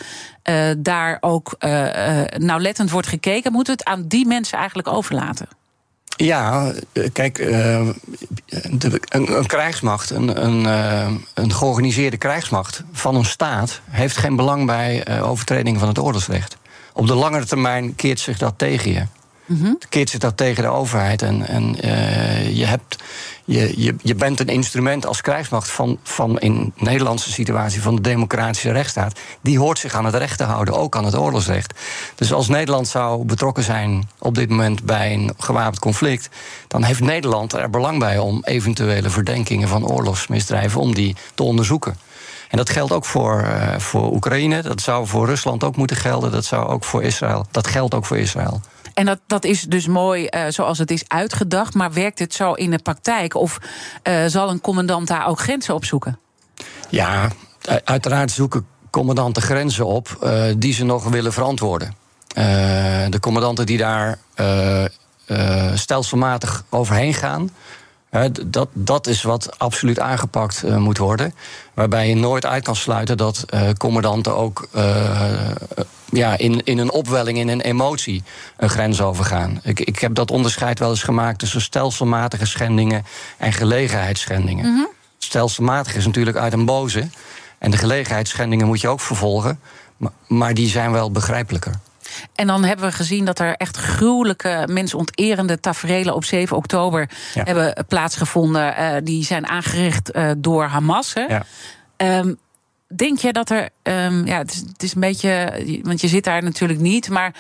daar 0.78 1.18
ook 1.20 1.58
nauwlettend 2.38 2.92
wordt 2.92 3.08
gekeken. 3.08 3.52
Moet 3.52 3.68
het 3.68 3.84
aan 3.84 4.08
die 4.08 4.28
mensen 4.28 4.58
eigenlijk 4.58 4.88
overlaten? 4.88 5.48
Ja, 6.16 6.72
eh, 6.92 7.04
kijk, 7.14 7.40
uh, 7.40 7.90
de, 8.70 9.02
een, 9.10 9.38
een, 9.38 9.46
krijgsmacht, 9.46 10.10
een, 10.10 10.46
een, 10.46 10.64
uh, 10.64 11.18
een, 11.34 11.54
georganiseerde 11.54 12.18
krijgsmacht 12.18 12.84
van 12.92 13.16
een 13.16 13.26
staat 13.26 13.82
heeft 13.90 14.18
geen 14.18 14.36
belang 14.36 14.66
bij 14.66 15.08
uh, 15.10 15.30
overtreding 15.30 15.80
van 15.80 15.88
het 15.88 16.00
oorlogsrecht. 16.00 16.58
Op 16.94 17.08
de 17.08 17.16
langere 17.16 17.46
termijn 17.46 17.96
keert 17.96 18.20
zich 18.20 18.38
dat 18.38 18.54
tegen 18.58 18.92
je. 18.92 19.06
Mm 19.46 19.62
-hmm. 19.62 19.78
Keert 19.90 20.10
zich 20.10 20.20
dat 20.20 20.38
tegen 20.38 20.64
de 20.64 20.70
overheid. 20.70 21.22
En, 21.22 21.48
en 21.48 21.76
je 22.56 22.66
hebt 22.66 22.96
je, 23.46 23.96
je, 24.02 24.16
bent 24.16 24.40
een 24.40 24.48
instrument 24.48 25.06
als 25.06 25.22
krijgsmacht 25.22 25.70
van, 25.70 26.00
van 26.04 26.40
in 26.40 26.74
Nederlandse 26.76 27.32
situatie 27.32 27.82
van 27.82 27.96
de 27.96 28.02
democratische 28.02 28.72
rechtsstaat. 28.72 29.20
Die 29.42 29.60
hoort 29.60 29.80
zich 29.80 29.94
aan 29.94 30.06
het 30.06 30.16
recht 30.16 30.38
te 30.38 30.44
houden, 30.44 30.74
ook 30.74 30.96
aan 30.96 31.06
het 31.06 31.16
oorlogsrecht. 31.16 31.80
Dus 32.16 32.34
als 32.34 32.48
Nederland 32.48 32.88
zou 32.88 33.26
betrokken 33.26 33.64
zijn 33.64 34.10
op 34.20 34.36
dit 34.36 34.50
moment 34.50 34.84
bij 34.84 35.14
een 35.14 35.34
gewapend 35.38 35.80
conflict, 35.80 36.30
dan 36.68 36.84
heeft 36.84 37.00
Nederland 37.02 37.54
er 37.54 37.70
belang 37.70 38.00
bij 38.00 38.18
om 38.18 38.42
eventuele 38.44 39.10
verdenkingen 39.10 39.68
van 39.68 39.88
oorlogsmisdrijven 39.88 40.82
om 40.82 40.94
die 40.94 41.16
te 41.34 41.44
onderzoeken. 41.44 41.98
En 42.50 42.58
dat 42.58 42.70
geldt 42.70 42.92
ook 42.92 43.06
voor, 43.06 43.42
uh, 43.42 43.80
voor 43.80 44.12
Oekraïne, 44.12 44.62
dat 44.62 44.82
zou 44.82 45.08
voor 45.08 45.26
Rusland 45.26 45.64
ook 45.64 45.76
moeten 45.76 45.98
gelden, 45.98 46.32
dat 46.32 46.46
zou 46.46 46.68
ook 46.68 46.84
voor 46.84 47.04
Israël. 47.04 47.46
Dat 47.52 47.68
geldt 47.68 47.94
ook 47.94 48.06
voor 48.06 48.18
Israël. 48.18 48.62
En 48.96 49.06
dat, 49.06 49.20
dat 49.28 49.44
is 49.44 49.62
dus 49.62 49.88
mooi 49.88 50.28
uh, 50.30 50.46
zoals 50.50 50.78
het 50.78 50.92
is 50.92 51.04
uitgedacht. 51.08 51.74
Maar 51.74 51.94
werkt 51.94 52.20
het 52.20 52.34
zo 52.34 52.54
in 52.54 52.72
de 52.72 52.80
praktijk? 52.80 53.36
Of 53.36 53.58
uh, 54.04 54.26
zal 54.26 54.50
een 54.50 54.62
commandant 54.62 55.08
daar 55.08 55.28
ook 55.28 55.40
grenzen 55.40 55.74
op 55.74 55.86
zoeken? 55.86 56.20
Ja, 56.90 57.30
uiteraard 57.84 58.32
zoeken 58.32 58.66
commandanten 58.90 59.42
grenzen 59.42 59.86
op 59.86 60.18
uh, 60.24 60.44
die 60.58 60.74
ze 60.74 60.84
nog 60.86 61.04
willen 61.10 61.34
verantwoorden. 61.34 61.96
de 63.10 63.18
commandanten 63.20 63.66
die 63.66 63.78
daar 63.78 64.20
stelselmatig 65.74 66.64
overheen 66.70 67.14
gaan. 67.14 67.50
Dat, 68.46 68.70
dat 68.74 69.08
is 69.08 69.24
wat 69.24 69.60
absoluut 69.60 70.00
aangepakt 70.00 70.64
uh, 70.66 70.78
moet 70.78 70.98
worden. 70.98 71.34
Waarbij 71.74 72.10
je 72.10 72.16
nooit 72.16 72.46
uit 72.46 72.64
kan 72.64 72.76
sluiten 72.76 73.18
dat 73.18 73.46
uh, 73.54 73.70
commandanten 73.78 74.36
ook 74.36 74.68
uh, 74.76 75.52
ja, 76.12 76.38
in, 76.38 76.64
in 76.64 76.78
een 76.78 76.92
opwelling, 76.92 77.38
in 77.38 77.48
een 77.48 77.62
emotie, 77.62 78.24
een 78.58 78.70
grens 78.70 79.02
overgaan. 79.02 79.60
Ik, 79.64 79.80
ik 79.80 80.00
heb 80.00 80.16
dat 80.16 80.32
onderscheid 80.32 80.80
wel 80.80 80.90
eens 80.90 81.04
gemaakt 81.04 81.40
tussen 81.40 81.62
stelselmatige 81.62 82.46
schendingen 82.46 83.06
en 83.38 83.54
gelegenheidsschendingen. 83.54 84.66
Mm 84.66 84.76
-hmm. 84.76 84.88
Stelselmatig 85.18 85.96
is 85.96 86.06
natuurlijk 86.06 86.38
uit 86.38 86.54
een 86.54 86.66
boze. 86.66 87.10
En 87.58 87.72
de 87.72 87.78
gelegenheidsschendingen 87.78 88.68
moet 88.68 88.82
je 88.82 88.88
ook 88.88 89.02
vervolgen. 89.02 89.60
Maar, 89.98 90.12
maar 90.28 90.54
die 90.54 90.68
zijn 90.68 90.92
wel 90.92 91.12
begrijpelijker. 91.12 91.80
En 92.36 92.48
dan 92.48 92.64
hebben 92.64 92.86
we 92.86 92.92
gezien 92.92 93.26
dat 93.26 93.40
er 93.40 93.56
echt 93.56 93.78
gruwelijke, 93.78 94.68
mensonterende 94.72 95.60
taferelen 95.60 96.16
op 96.16 96.24
7 96.24 96.58
oktober 96.58 97.10
ja. 97.34 97.44
hebben 97.44 97.86
plaatsgevonden. 97.88 98.76
Uh, 98.80 98.96
die 99.04 99.24
zijn 99.24 99.48
aangericht 99.48 100.16
uh, 100.16 100.32
door 100.38 100.64
Hamas. 100.64 101.14
Hè? 101.14 101.26
Ja. 101.26 101.46
Um, 101.98 102.38
denk 102.96 103.20
je 103.20 103.34
dat 103.34 103.50
er, 103.50 103.70
um, 103.84 104.26
ja, 104.26 104.38
het 104.38 104.52
is, 104.52 104.60
het 104.60 104.84
is, 104.84 104.94
een 104.94 105.02
beetje, 105.02 105.64
want 105.84 106.02
je 106.02 106.08
zit 106.08 106.24
daar 106.24 106.44
natuurlijk 106.44 106.80
niet, 106.80 107.10
maar 107.10 107.34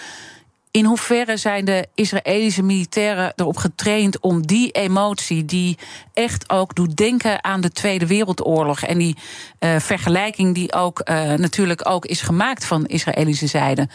in 0.75 0.85
hoeverre 0.85 1.37
zijn 1.37 1.65
de 1.65 1.87
Israëlische 1.93 2.63
militairen 2.63 3.33
erop 3.35 3.57
getraind 3.57 4.19
om 4.19 4.47
die 4.47 4.71
emotie, 4.71 5.45
die 5.45 5.77
echt 6.13 6.49
ook 6.49 6.75
doet 6.75 6.97
denken 6.97 7.43
aan 7.43 7.61
de 7.61 7.71
Tweede 7.71 8.07
Wereldoorlog 8.07 8.81
en 8.81 8.97
die 8.97 9.15
uh, 9.59 9.79
vergelijking 9.79 10.55
die 10.55 10.73
ook 10.73 11.01
uh, 11.09 11.33
natuurlijk 11.33 11.89
ook 11.89 12.05
is 12.05 12.21
gemaakt 12.21 12.65
van 12.65 12.85
Israëlische 12.85 13.47
zijde, 13.47 13.87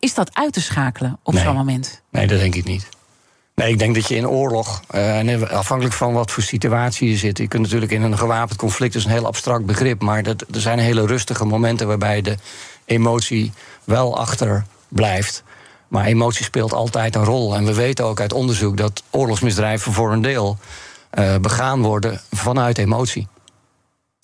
is 0.00 0.14
dat 0.14 0.30
uit 0.32 0.52
te 0.52 0.60
schakelen 0.60 1.18
op 1.22 1.34
nee. 1.34 1.42
zo'n 1.42 1.54
moment? 1.54 2.02
Nee, 2.10 2.26
dat 2.26 2.38
denk 2.38 2.54
ik 2.54 2.64
niet. 2.64 2.88
Nee, 3.54 3.70
ik 3.70 3.78
denk 3.78 3.94
dat 3.94 4.08
je 4.08 4.14
in 4.14 4.28
oorlog, 4.28 4.82
uh, 4.94 5.42
afhankelijk 5.42 5.94
van 5.94 6.12
wat 6.12 6.30
voor 6.30 6.42
situatie 6.42 7.08
je 7.08 7.16
zit. 7.16 7.38
Je 7.38 7.48
kunt 7.48 7.62
natuurlijk 7.62 7.92
in 7.92 8.02
een 8.02 8.18
gewapend 8.18 8.58
conflict, 8.58 8.92
dat 8.92 9.02
is 9.02 9.08
een 9.08 9.14
heel 9.14 9.26
abstract 9.26 9.66
begrip. 9.66 10.02
Maar 10.02 10.22
dat, 10.22 10.44
er 10.52 10.60
zijn 10.60 10.78
hele 10.78 11.06
rustige 11.06 11.44
momenten 11.44 11.86
waarbij 11.86 12.22
de 12.22 12.36
emotie 12.84 13.52
wel 13.84 14.18
achter 14.18 14.64
blijft. 14.88 15.42
Maar 15.88 16.04
emotie 16.04 16.44
speelt 16.44 16.72
altijd 16.72 17.14
een 17.14 17.24
rol. 17.24 17.54
En 17.54 17.64
we 17.64 17.74
weten 17.74 18.04
ook 18.04 18.20
uit 18.20 18.32
onderzoek 18.32 18.76
dat 18.76 19.02
oorlogsmisdrijven 19.10 19.92
voor 19.92 20.12
een 20.12 20.22
deel 20.22 20.58
uh, 21.18 21.36
begaan 21.36 21.82
worden 21.82 22.20
vanuit 22.30 22.78
emotie. 22.78 23.28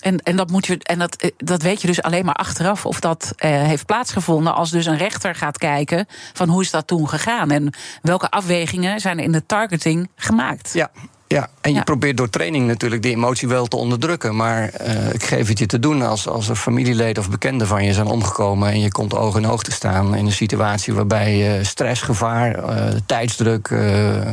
En, 0.06 0.22
en, 0.22 0.36
dat, 0.36 0.50
moet 0.50 0.66
je, 0.66 0.78
en 0.78 0.98
dat, 0.98 1.16
eh, 1.16 1.30
dat 1.36 1.62
weet 1.62 1.80
je 1.80 1.86
dus 1.86 2.02
alleen 2.02 2.24
maar 2.24 2.34
achteraf 2.34 2.86
of 2.86 3.00
dat 3.00 3.32
uh, 3.36 3.50
heeft 3.50 3.86
plaatsgevonden. 3.86 4.54
Als 4.54 4.70
dus 4.70 4.86
een 4.86 4.96
rechter 4.96 5.34
gaat 5.34 5.58
kijken 5.58 6.06
van 6.32 6.48
hoe 6.48 6.62
is 6.62 6.70
dat 6.70 6.86
toen 6.86 7.08
gegaan. 7.08 7.50
En 7.50 7.72
welke 8.02 8.30
afwegingen 8.30 9.00
zijn 9.00 9.18
er 9.18 9.24
in 9.24 9.32
de 9.32 9.46
targeting 9.46 10.08
gemaakt. 10.16 10.70
Ja, 10.72 10.90
ja, 11.26 11.48
en 11.60 11.70
je 11.70 11.76
ja. 11.76 11.82
probeert 11.82 12.16
door 12.16 12.30
training 12.30 12.66
natuurlijk 12.66 13.02
die 13.02 13.14
emotie 13.14 13.48
wel 13.48 13.66
te 13.66 13.76
onderdrukken. 13.76 14.36
Maar 14.36 14.70
uh, 14.80 15.14
ik 15.14 15.22
geef 15.22 15.48
het 15.48 15.58
je 15.58 15.66
te 15.66 15.78
doen 15.78 16.02
als, 16.02 16.28
als 16.28 16.48
er 16.48 16.56
familieleden 16.56 17.22
of 17.22 17.30
bekenden 17.30 17.66
van 17.66 17.84
je 17.84 17.92
zijn 17.92 18.06
omgekomen. 18.06 18.70
en 18.70 18.80
je 18.80 18.92
komt 18.92 19.14
oog 19.14 19.36
in 19.36 19.46
oog 19.46 19.62
te 19.62 19.72
staan 19.72 20.14
in 20.14 20.26
een 20.26 20.32
situatie 20.32 20.94
waarbij 20.94 21.36
je 21.36 21.64
stress, 21.64 22.02
gevaar, 22.02 22.58
uh, 22.58 22.94
tijdsdruk. 23.06 23.68
Uh, 23.68 23.80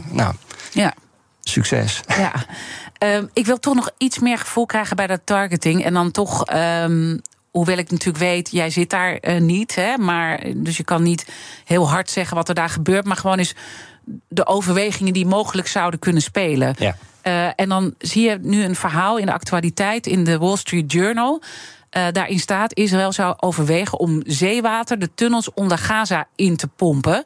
nou, 0.09 0.33
ja. 0.71 0.93
Succes. 1.43 2.01
Ja. 2.07 2.33
Uh, 3.03 3.23
ik 3.33 3.45
wil 3.45 3.59
toch 3.59 3.75
nog 3.75 3.89
iets 3.97 4.19
meer 4.19 4.37
gevoel 4.37 4.65
krijgen 4.65 4.95
bij 4.95 5.07
dat 5.07 5.21
targeting. 5.23 5.83
En 5.85 5.93
dan 5.93 6.11
toch. 6.11 6.53
Um, 6.53 7.21
Hoewel 7.51 7.77
ik 7.77 7.91
natuurlijk 7.91 8.23
weet, 8.23 8.51
jij 8.51 8.69
zit 8.69 8.89
daar 8.89 9.17
uh, 9.21 9.41
niet. 9.41 9.75
Hè, 9.75 9.97
maar, 9.97 10.43
dus 10.55 10.77
je 10.77 10.83
kan 10.83 11.03
niet 11.03 11.25
heel 11.65 11.89
hard 11.89 12.09
zeggen 12.09 12.35
wat 12.37 12.49
er 12.49 12.55
daar 12.55 12.69
gebeurt. 12.69 13.05
Maar 13.05 13.17
gewoon 13.17 13.37
eens 13.37 13.55
de 14.27 14.47
overwegingen 14.47 15.13
die 15.13 15.25
mogelijk 15.25 15.67
zouden 15.67 15.99
kunnen 15.99 16.21
spelen. 16.21 16.75
Ja. 16.77 16.95
Uh, 17.23 17.51
en 17.55 17.69
dan 17.69 17.93
zie 17.97 18.29
je 18.29 18.37
nu 18.41 18.63
een 18.63 18.75
verhaal 18.75 19.17
in 19.17 19.25
de 19.25 19.33
actualiteit 19.33 20.07
in 20.07 20.23
de 20.23 20.37
Wall 20.37 20.57
Street 20.57 20.91
Journal. 20.91 21.41
Uh, 21.97 22.03
daarin 22.11 22.39
staat: 22.39 22.73
Israël 22.73 23.11
zou 23.11 23.35
overwegen 23.39 23.99
om 23.99 24.21
zeewater 24.25 24.99
de 24.99 25.13
tunnels 25.15 25.53
onder 25.53 25.77
Gaza 25.77 26.27
in 26.35 26.57
te 26.57 26.67
pompen. 26.67 27.23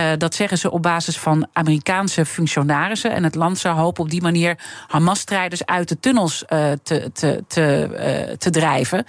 Uh, 0.00 0.06
dat 0.18 0.34
zeggen 0.34 0.58
ze 0.58 0.70
op 0.70 0.82
basis 0.82 1.18
van 1.18 1.46
Amerikaanse 1.52 2.26
functionarissen. 2.26 3.12
En 3.12 3.24
het 3.24 3.34
land 3.34 3.58
zou 3.58 3.76
hopen 3.76 4.02
op 4.02 4.10
die 4.10 4.22
manier 4.22 4.58
Hamas-strijders 4.88 5.66
uit 5.66 5.88
de 5.88 6.00
tunnels 6.00 6.44
uh, 6.48 6.72
te, 6.82 7.10
te, 7.12 7.44
te, 7.48 8.36
te 8.38 8.50
drijven. 8.50 9.04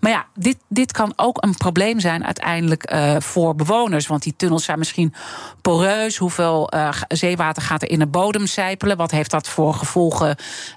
Maar 0.00 0.10
ja, 0.10 0.26
dit, 0.34 0.56
dit 0.68 0.92
kan 0.92 1.12
ook 1.16 1.44
een 1.44 1.56
probleem 1.56 2.00
zijn 2.00 2.24
uiteindelijk 2.24 2.94
voor 3.18 3.54
bewoners. 3.54 4.06
Want 4.06 4.22
die 4.22 4.34
tunnels 4.36 4.64
zijn 4.64 4.78
misschien 4.78 5.14
poreus. 5.60 6.16
Hoeveel 6.16 6.70
zeewater 7.08 7.62
gaat 7.62 7.82
er 7.82 7.90
in 7.90 7.98
de 7.98 8.06
bodem 8.06 8.46
sijpelen? 8.46 8.96
Wat 8.96 9.10
heeft 9.10 9.30
dat 9.30 9.48
voor 9.48 9.74
gevolgen 9.74 10.36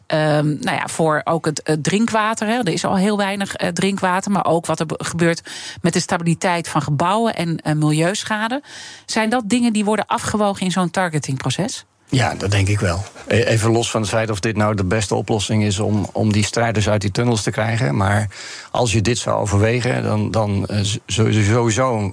ehm, 0.09 0.47
nou 0.47 0.75
ja, 0.75 0.87
voor 0.87 1.21
ook 1.23 1.45
het 1.45 1.77
drinkwater? 1.81 2.47
Hè? 2.47 2.57
Er 2.57 2.69
is 2.69 2.85
al 2.85 2.97
heel 2.97 3.17
weinig 3.17 3.55
drinkwater, 3.73 4.31
maar 4.31 4.45
ook 4.45 4.65
wat 4.65 4.79
er 4.79 4.85
gebeurt 4.87 5.41
met 5.81 5.93
de 5.93 5.99
stabiliteit 5.99 6.67
van 6.67 6.81
gebouwen 6.81 7.35
en 7.35 7.59
uh, 7.63 7.73
milieuschade. 7.73 8.61
Zijn 9.05 9.29
dat 9.29 9.43
dingen 9.45 9.73
die 9.73 9.85
worden 9.85 10.05
afgewogen 10.05 10.65
in 10.65 10.71
zo'n 10.71 10.91
targetingproces? 10.91 11.85
Ja, 12.09 12.35
dat 12.35 12.51
denk 12.51 12.67
ik 12.67 12.79
wel. 12.79 13.03
E-, 13.27 13.43
even 13.43 13.71
los 13.71 13.91
van 13.91 14.01
het 14.01 14.09
feit 14.09 14.29
of 14.29 14.39
dit 14.39 14.55
nou 14.55 14.75
de 14.75 14.83
beste 14.83 15.15
oplossing 15.15 15.63
is 15.63 15.79
om, 15.79 16.09
om 16.11 16.31
die 16.31 16.45
strijders 16.45 16.89
uit 16.89 17.01
die 17.01 17.11
tunnels 17.11 17.43
te 17.43 17.51
krijgen. 17.51 17.95
Maar 17.95 18.27
als 18.71 18.91
je 18.91 19.01
dit 19.01 19.17
zou 19.17 19.39
overwegen, 19.39 20.03
dan, 20.03 20.31
dan 20.31 20.67
uh, 20.71 20.79
sowieso, 21.05 22.11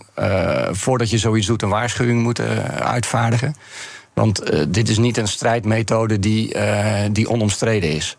voordat 0.71 1.11
je 1.11 1.19
zoiets 1.19 1.47
doet, 1.47 1.63
een 1.63 1.69
waarschuwing 1.69 2.23
moeten 2.23 2.63
uitvaardigen. 2.85 3.55
Want 4.21 4.53
uh, 4.53 4.63
dit 4.69 4.89
is 4.89 4.99
niet 4.99 5.17
een 5.17 5.29
strijdmethode 5.29 6.19
die, 6.19 6.57
die 7.13 7.29
onomstreden 7.29 7.91
is. 7.91 8.17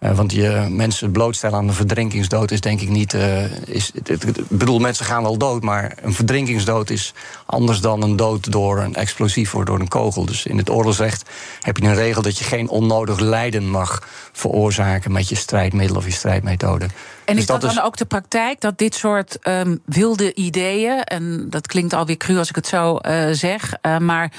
Uh, 0.00 0.16
want 0.16 0.32
je 0.32 0.66
mensen 0.70 1.10
blootstellen 1.10 1.58
aan 1.58 1.68
een 1.68 1.74
verdrinkingsdood 1.74 2.50
is 2.50 2.60
denk 2.60 2.80
ik 2.80 2.88
niet. 2.88 3.16
Is, 3.64 3.90
ik 3.90 4.48
bedoel, 4.48 4.78
mensen 4.78 5.04
gaan 5.04 5.22
wel 5.22 5.36
dood, 5.36 5.62
maar 5.62 5.96
een 6.02 6.12
verdrinkingsdood 6.12 6.90
is 6.90 7.14
anders 7.46 7.80
dan 7.80 8.02
een 8.02 8.16
dood 8.16 8.52
door 8.52 8.78
een 8.78 8.94
explosief 8.94 9.54
of 9.54 9.64
door 9.64 9.80
een 9.80 9.88
kogel. 9.88 10.24
Dus 10.24 10.46
in 10.46 10.58
het 10.58 10.70
oorlogsrecht 10.70 11.30
heb 11.60 11.76
je 11.76 11.86
een 11.86 11.94
regel 11.94 12.22
dat 12.22 12.38
je 12.38 12.44
geen 12.44 12.68
onnodig 12.68 13.18
lijden 13.18 13.70
mag 13.70 14.02
veroorzaken 14.32 15.12
met 15.12 15.28
je 15.28 15.36
strijdmiddel 15.36 15.96
of 15.96 16.04
je 16.04 16.12
strijdmethode. 16.12 16.84
En 16.84 16.90
dus 17.24 17.36
is 17.36 17.46
dat, 17.46 17.60
dat 17.60 17.74
dan 17.74 17.84
ook 17.84 17.96
de 17.96 18.04
praktijk 18.04 18.60
dat 18.60 18.78
dit 18.78 18.94
soort 18.94 19.38
um, 19.48 19.80
wilde 19.84 20.34
ideeën, 20.34 21.04
en 21.04 21.46
dat 21.50 21.66
klinkt 21.66 21.92
alweer 21.92 22.16
cru 22.16 22.38
als 22.38 22.48
ik 22.48 22.54
het 22.54 22.66
zo 22.66 22.98
zeg, 23.32 23.74
maar 23.98 24.32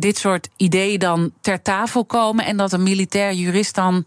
dit 0.00 0.18
soort 0.18 0.48
ideeën 0.56 0.98
dan 0.98 1.32
ter 1.40 1.62
tafel 1.62 2.04
komen 2.04 2.44
en 2.44 2.56
dat 2.56 2.72
een 2.72 2.82
militair 2.82 3.32
jurist 3.32 3.74
dan 3.74 4.04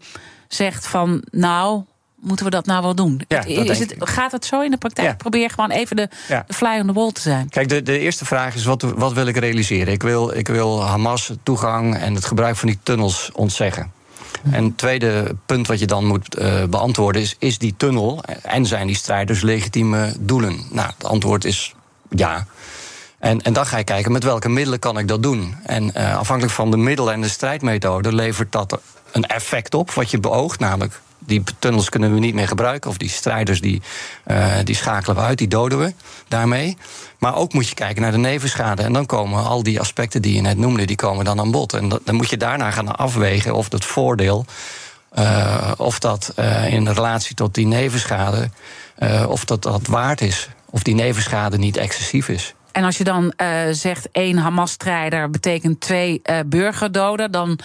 zegt 0.48 0.86
van 0.86 1.22
nou, 1.30 1.82
moeten 2.20 2.44
we 2.44 2.50
dat 2.50 2.66
nou 2.66 2.82
wel 2.82 2.94
doen? 2.94 3.20
Ja, 3.28 3.44
is 3.44 3.78
het, 3.78 3.94
gaat 3.98 4.32
het 4.32 4.44
zo 4.44 4.60
in 4.60 4.70
de 4.70 4.76
praktijk? 4.76 5.08
Ja. 5.08 5.14
Probeer 5.14 5.50
gewoon 5.50 5.70
even 5.70 5.96
de, 5.96 6.08
ja. 6.28 6.44
de, 6.46 6.54
fly 6.54 6.78
on 6.80 6.86
the 6.86 6.92
wall 6.92 7.12
te 7.12 7.20
zijn. 7.20 7.48
Kijk, 7.48 7.68
de, 7.68 7.82
de 7.82 7.98
eerste 7.98 8.24
vraag 8.24 8.54
is: 8.54 8.64
wat, 8.64 8.82
wat 8.82 9.12
wil 9.12 9.26
ik 9.26 9.36
realiseren? 9.36 9.92
Ik 9.92 10.02
wil, 10.02 10.34
ik 10.34 10.48
wil 10.48 10.84
Hamas 10.84 11.32
toegang 11.42 11.96
en 11.96 12.14
het 12.14 12.24
gebruik 12.24 12.56
van 12.56 12.68
die 12.68 12.78
tunnels 12.82 13.30
ontzeggen. 13.32 13.92
En 14.50 14.64
het 14.64 14.78
tweede 14.78 15.36
punt 15.46 15.66
wat 15.66 15.78
je 15.78 15.86
dan 15.86 16.06
moet 16.06 16.38
uh, 16.38 16.64
beantwoorden 16.64 17.22
is: 17.22 17.36
is 17.38 17.58
die 17.58 17.74
tunnel 17.76 18.24
en 18.42 18.66
zijn 18.66 18.86
die 18.86 18.96
strijders 18.96 19.40
legitieme 19.40 20.14
doelen? 20.20 20.60
Nou, 20.70 20.90
het 20.96 21.04
antwoord 21.04 21.44
is 21.44 21.74
ja. 22.10 22.46
En, 23.22 23.42
en 23.42 23.52
dan 23.52 23.66
ga 23.66 23.76
je 23.76 23.84
kijken 23.84 24.12
met 24.12 24.24
welke 24.24 24.48
middelen 24.48 24.78
kan 24.78 24.98
ik 24.98 25.08
dat 25.08 25.22
doen. 25.22 25.54
En 25.66 25.90
uh, 25.96 26.16
afhankelijk 26.18 26.54
van 26.54 26.70
de 26.70 26.76
middelen 26.76 27.14
en 27.14 27.20
de 27.20 27.28
strijdmethode 27.28 28.14
levert 28.14 28.52
dat 28.52 28.80
een 29.12 29.26
effect 29.26 29.74
op 29.74 29.90
wat 29.90 30.10
je 30.10 30.18
beoogt, 30.18 30.58
namelijk 30.58 31.00
die 31.18 31.42
tunnels 31.58 31.88
kunnen 31.88 32.14
we 32.14 32.18
niet 32.18 32.34
meer 32.34 32.48
gebruiken. 32.48 32.90
Of 32.90 32.96
die 32.96 33.08
strijders 33.08 33.60
die, 33.60 33.82
uh, 34.26 34.54
die 34.64 34.74
schakelen 34.74 35.16
we 35.16 35.22
uit, 35.22 35.38
die 35.38 35.48
doden 35.48 35.78
we 35.78 35.94
daarmee. 36.28 36.76
Maar 37.18 37.36
ook 37.36 37.52
moet 37.52 37.68
je 37.68 37.74
kijken 37.74 38.02
naar 38.02 38.10
de 38.10 38.18
nevenschade. 38.18 38.82
En 38.82 38.92
dan 38.92 39.06
komen 39.06 39.44
al 39.44 39.62
die 39.62 39.80
aspecten 39.80 40.22
die 40.22 40.34
je 40.34 40.40
net 40.40 40.58
noemde, 40.58 40.84
die 40.84 40.96
komen 40.96 41.24
dan 41.24 41.40
aan 41.40 41.50
bod. 41.50 41.72
En 41.72 41.88
dan 41.88 42.14
moet 42.14 42.30
je 42.30 42.36
daarna 42.36 42.70
gaan 42.70 42.96
afwegen 42.96 43.54
of 43.54 43.68
dat 43.68 43.84
voordeel. 43.84 44.44
Uh, 45.18 45.72
of 45.76 45.98
dat 45.98 46.34
in 46.68 46.88
relatie 46.88 47.34
tot 47.34 47.54
die 47.54 47.66
nevenschade. 47.66 48.50
of 49.28 49.44
dat 49.44 49.62
dat 49.62 49.86
waard 49.86 50.20
is. 50.20 50.48
Of 50.70 50.82
die 50.82 50.94
nevenschade 50.94 51.58
niet 51.58 51.76
excessief 51.76 52.28
is. 52.28 52.54
En 52.72 52.84
als 52.84 52.98
je 52.98 53.04
dan 53.04 53.32
zegt 53.70 54.08
één 54.12 54.36
Hamas-strijder 54.36 55.30
betekent 55.30 55.80
twee 55.80 56.22
burgerdoden, 56.46 57.30
dan 57.30 57.58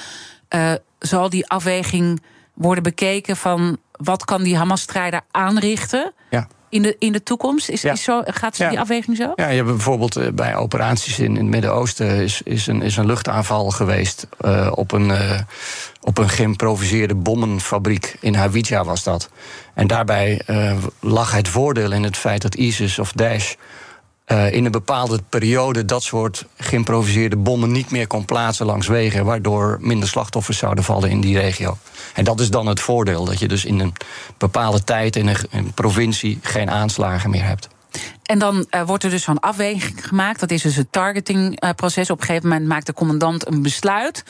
zal 0.99 1.29
die 1.29 1.47
afweging 1.47 2.21
worden 2.53 2.83
bekeken 2.83 3.37
van 3.37 3.77
wat 3.91 4.25
kan 4.25 4.43
die 4.43 4.57
Hamas-strijder 4.57 5.21
aanrichten 5.31 6.13
ja. 6.29 6.47
in, 6.69 6.81
de, 6.81 6.95
in 6.99 7.11
de 7.11 7.23
toekomst? 7.23 7.69
Is, 7.69 7.83
is 7.83 8.03
zo, 8.03 8.21
gaat 8.25 8.57
die 8.57 8.79
afweging 8.79 9.17
zo? 9.17 9.31
Ja, 9.35 9.47
je 9.47 9.55
hebt 9.55 9.67
bijvoorbeeld 9.67 10.15
eh, 10.15 10.31
bij 10.33 10.55
operaties 10.55 11.19
in, 11.19 11.25
in 11.25 11.35
het 11.35 11.45
Midden-Oosten 11.45 12.07
is, 12.07 12.41
is, 12.41 12.67
een, 12.67 12.81
is 12.81 12.97
een 12.97 13.05
luchtaanval 13.05 13.69
geweest 13.69 14.27
uh, 14.41 14.71
op 14.75 14.91
een, 14.91 15.09
uh, 15.09 15.39
op 16.01 16.17
een 16.17 16.29
geïmproviseerde 16.29 17.15
bommenfabriek 17.15 18.17
in 18.19 18.35
Hawija 18.35 18.83
was 18.83 19.03
dat. 19.03 19.29
En 19.73 19.87
daarbij 19.87 20.41
uh, 20.47 20.77
lag 20.99 21.31
het 21.31 21.47
voordeel 21.47 21.91
in 21.91 22.03
het 22.03 22.17
feit 22.17 22.41
dat 22.41 22.55
ISIS 22.55 22.99
of 22.99 23.11
Daesh 23.11 23.53
uh, 24.27 24.53
in 24.53 24.65
een 24.65 24.71
bepaalde 24.71 25.19
periode 25.29 25.85
dat 25.85 26.03
soort 26.03 26.45
geïmproviseerde 26.57 27.35
bommen 27.35 27.71
niet 27.71 27.91
meer 27.91 28.07
kon 28.07 28.25
plaatsen 28.25 28.65
langs 28.65 28.87
wegen, 28.87 29.25
waardoor 29.25 29.77
minder 29.81 30.09
slachtoffers 30.09 30.57
zouden 30.57 30.83
vallen 30.83 31.09
in 31.09 31.21
die 31.21 31.39
regio. 31.39 31.77
En 32.13 32.23
dat 32.23 32.39
is 32.39 32.49
dan 32.49 32.67
het 32.67 32.79
voordeel, 32.79 33.25
dat 33.25 33.39
je 33.39 33.47
dus 33.47 33.65
in 33.65 33.79
een 33.79 33.93
bepaalde 34.37 34.83
tijd 34.83 35.15
in 35.15 35.27
een, 35.27 35.37
een 35.51 35.71
provincie 35.73 36.39
geen 36.41 36.69
aanslagen 36.69 37.29
meer 37.29 37.43
hebt. 37.43 37.67
En 38.23 38.39
dan 38.39 38.65
uh, 38.71 38.81
wordt 38.81 39.03
er 39.03 39.09
dus 39.09 39.23
zo'n 39.23 39.39
afweging 39.39 40.07
gemaakt. 40.07 40.39
Dat 40.39 40.51
is 40.51 40.61
dus 40.61 40.75
het 40.75 40.91
targetingproces. 40.91 42.09
Op 42.09 42.19
een 42.19 42.25
gegeven 42.25 42.49
moment 42.49 42.67
maakt 42.67 42.85
de 42.85 42.93
commandant 42.93 43.47
een 43.47 43.61
besluit. 43.61 44.23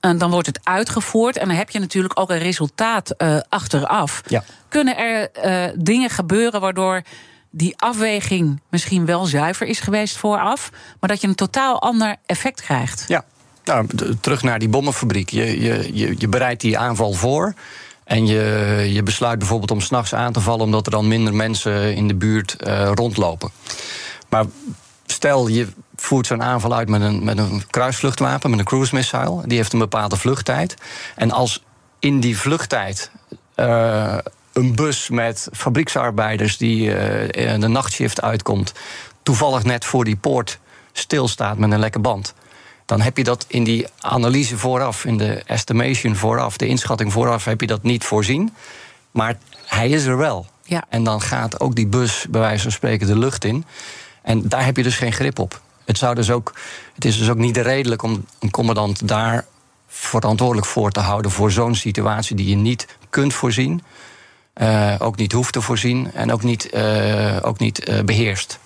En 0.00 0.18
dan 0.18 0.30
wordt 0.30 0.46
het 0.46 0.60
uitgevoerd. 0.62 1.36
En 1.36 1.48
dan 1.48 1.56
heb 1.56 1.70
je 1.70 1.78
natuurlijk 1.78 2.20
ook 2.20 2.30
een 2.30 2.38
resultaat 2.38 3.14
uh, 3.18 3.38
achteraf. 3.48 4.22
Ja. 4.26 4.44
Kunnen 4.68 4.96
er 4.96 5.30
dingen 5.76 6.10
gebeuren 6.10 6.60
waardoor 6.60 7.02
die 7.50 7.74
afweging 7.76 8.60
misschien 8.68 9.06
wel 9.06 9.24
zuiver 9.24 9.66
is 9.66 9.80
geweest 9.80 10.16
vooraf, 10.16 10.70
maar 11.00 11.08
dat 11.08 11.20
je 11.20 11.28
een 11.28 11.34
totaal 11.34 11.80
ander 11.82 12.16
effect 12.26 12.62
krijgt. 12.62 13.04
Ja, 13.08 13.24
nou, 13.64 13.86
terug 14.20 14.42
naar 14.42 14.58
die 14.58 14.68
bommenfabriek. 14.68 15.30
Je, 15.30 15.60
je, 15.60 15.90
je, 15.92 16.14
je 16.18 16.28
bereidt 16.28 16.60
die 16.60 16.78
aanval 16.78 17.12
voor. 17.12 17.54
En 18.04 18.26
je, 18.26 18.86
je 18.92 19.02
besluit 19.02 19.38
bijvoorbeeld 19.38 19.70
om 19.70 19.80
s'nachts 19.80 20.14
aan 20.14 20.32
te 20.32 20.40
vallen, 20.40 20.64
omdat 20.64 20.86
er 20.86 20.92
dan 20.92 21.08
minder 21.08 21.34
mensen 21.34 21.94
in 21.94 22.08
de 22.08 22.14
buurt 22.14 22.56
uh, 22.58 22.90
rondlopen. 22.94 23.50
Maar 24.28 24.44
stel 25.06 25.48
je 25.48 25.68
voert 25.96 26.26
zo'n 26.26 26.42
aanval 26.42 26.74
uit 26.74 26.88
met 26.88 27.00
een, 27.00 27.24
met 27.24 27.38
een 27.38 27.62
kruisvluchtwapen, 27.70 28.50
met 28.50 28.58
een 28.58 28.64
cruise 28.64 28.94
missile. 28.94 29.46
Die 29.46 29.56
heeft 29.56 29.72
een 29.72 29.78
bepaalde 29.78 30.16
vluchttijd. 30.16 30.74
En 31.16 31.30
als 31.30 31.62
in 31.98 32.20
die 32.20 32.38
vluchttijd. 32.38 33.10
Uh, 33.56 34.18
een 34.52 34.74
bus 34.74 35.08
met 35.08 35.48
fabrieksarbeiders 35.52 36.56
die 36.56 36.88
de 37.58 37.68
nachtshift 37.68 38.22
uitkomt, 38.22 38.72
toevallig 39.22 39.64
net 39.64 39.84
voor 39.84 40.04
die 40.04 40.16
poort 40.16 40.58
stilstaat 40.92 41.58
met 41.58 41.72
een 41.72 41.78
lekke 41.78 41.98
band. 41.98 42.34
Dan 42.90 43.00
heb 43.00 43.16
je 43.16 43.24
dat 43.24 43.44
in 43.48 43.64
die 43.64 43.86
analyse 44.00 44.58
vooraf, 44.58 45.04
in 45.04 45.18
de 45.18 45.42
estimation 45.46 46.16
vooraf, 46.16 46.56
de 46.56 46.66
inschatting 46.66 47.12
vooraf, 47.12 47.44
heb 47.44 47.60
je 47.60 47.66
dat 47.66 47.82
niet 47.82 48.04
voorzien. 48.04 48.54
Maar 49.10 49.38
hij 49.66 49.88
is 49.88 50.04
er 50.04 50.16
wel. 50.16 50.46
Ja. 50.62 50.84
En 50.88 51.04
dan 51.04 51.20
gaat 51.20 51.60
ook 51.60 51.74
die 51.74 51.86
bus, 51.86 52.26
bij 52.30 52.40
wijze 52.40 52.62
van 52.62 52.72
spreken, 52.72 53.06
de 53.06 53.18
lucht 53.18 53.44
in. 53.44 53.64
En 54.22 54.48
daar 54.48 54.64
heb 54.64 54.76
je 54.76 54.82
dus 54.82 54.96
geen 54.96 55.12
grip 55.12 55.38
op. 55.38 55.60
Het, 55.84 55.98
zou 55.98 56.14
dus 56.14 56.30
ook, 56.30 56.52
het 56.94 57.04
is 57.04 57.18
dus 57.18 57.30
ook 57.30 57.36
niet 57.36 57.56
redelijk 57.56 58.02
om 58.02 58.24
een 58.38 58.50
commandant 58.50 59.08
daar 59.08 59.46
verantwoordelijk 59.88 60.66
voor 60.66 60.90
te 60.90 61.00
houden 61.00 61.30
voor 61.30 61.50
zo'n 61.50 61.74
situatie 61.74 62.36
die 62.36 62.48
je 62.48 62.56
niet 62.56 62.86
kunt 63.10 63.34
voorzien. 63.34 63.82
Uh, 64.60 64.94
ook 64.98 65.16
niet 65.16 65.32
hoeft 65.32 65.52
te 65.52 65.60
voorzien 65.60 66.12
en 66.12 66.32
ook 66.32 66.42
niet, 66.42 66.74
uh, 66.74 67.36
ook 67.42 67.58
niet 67.58 67.88
uh, 67.88 68.00
beheerst. 68.00 68.58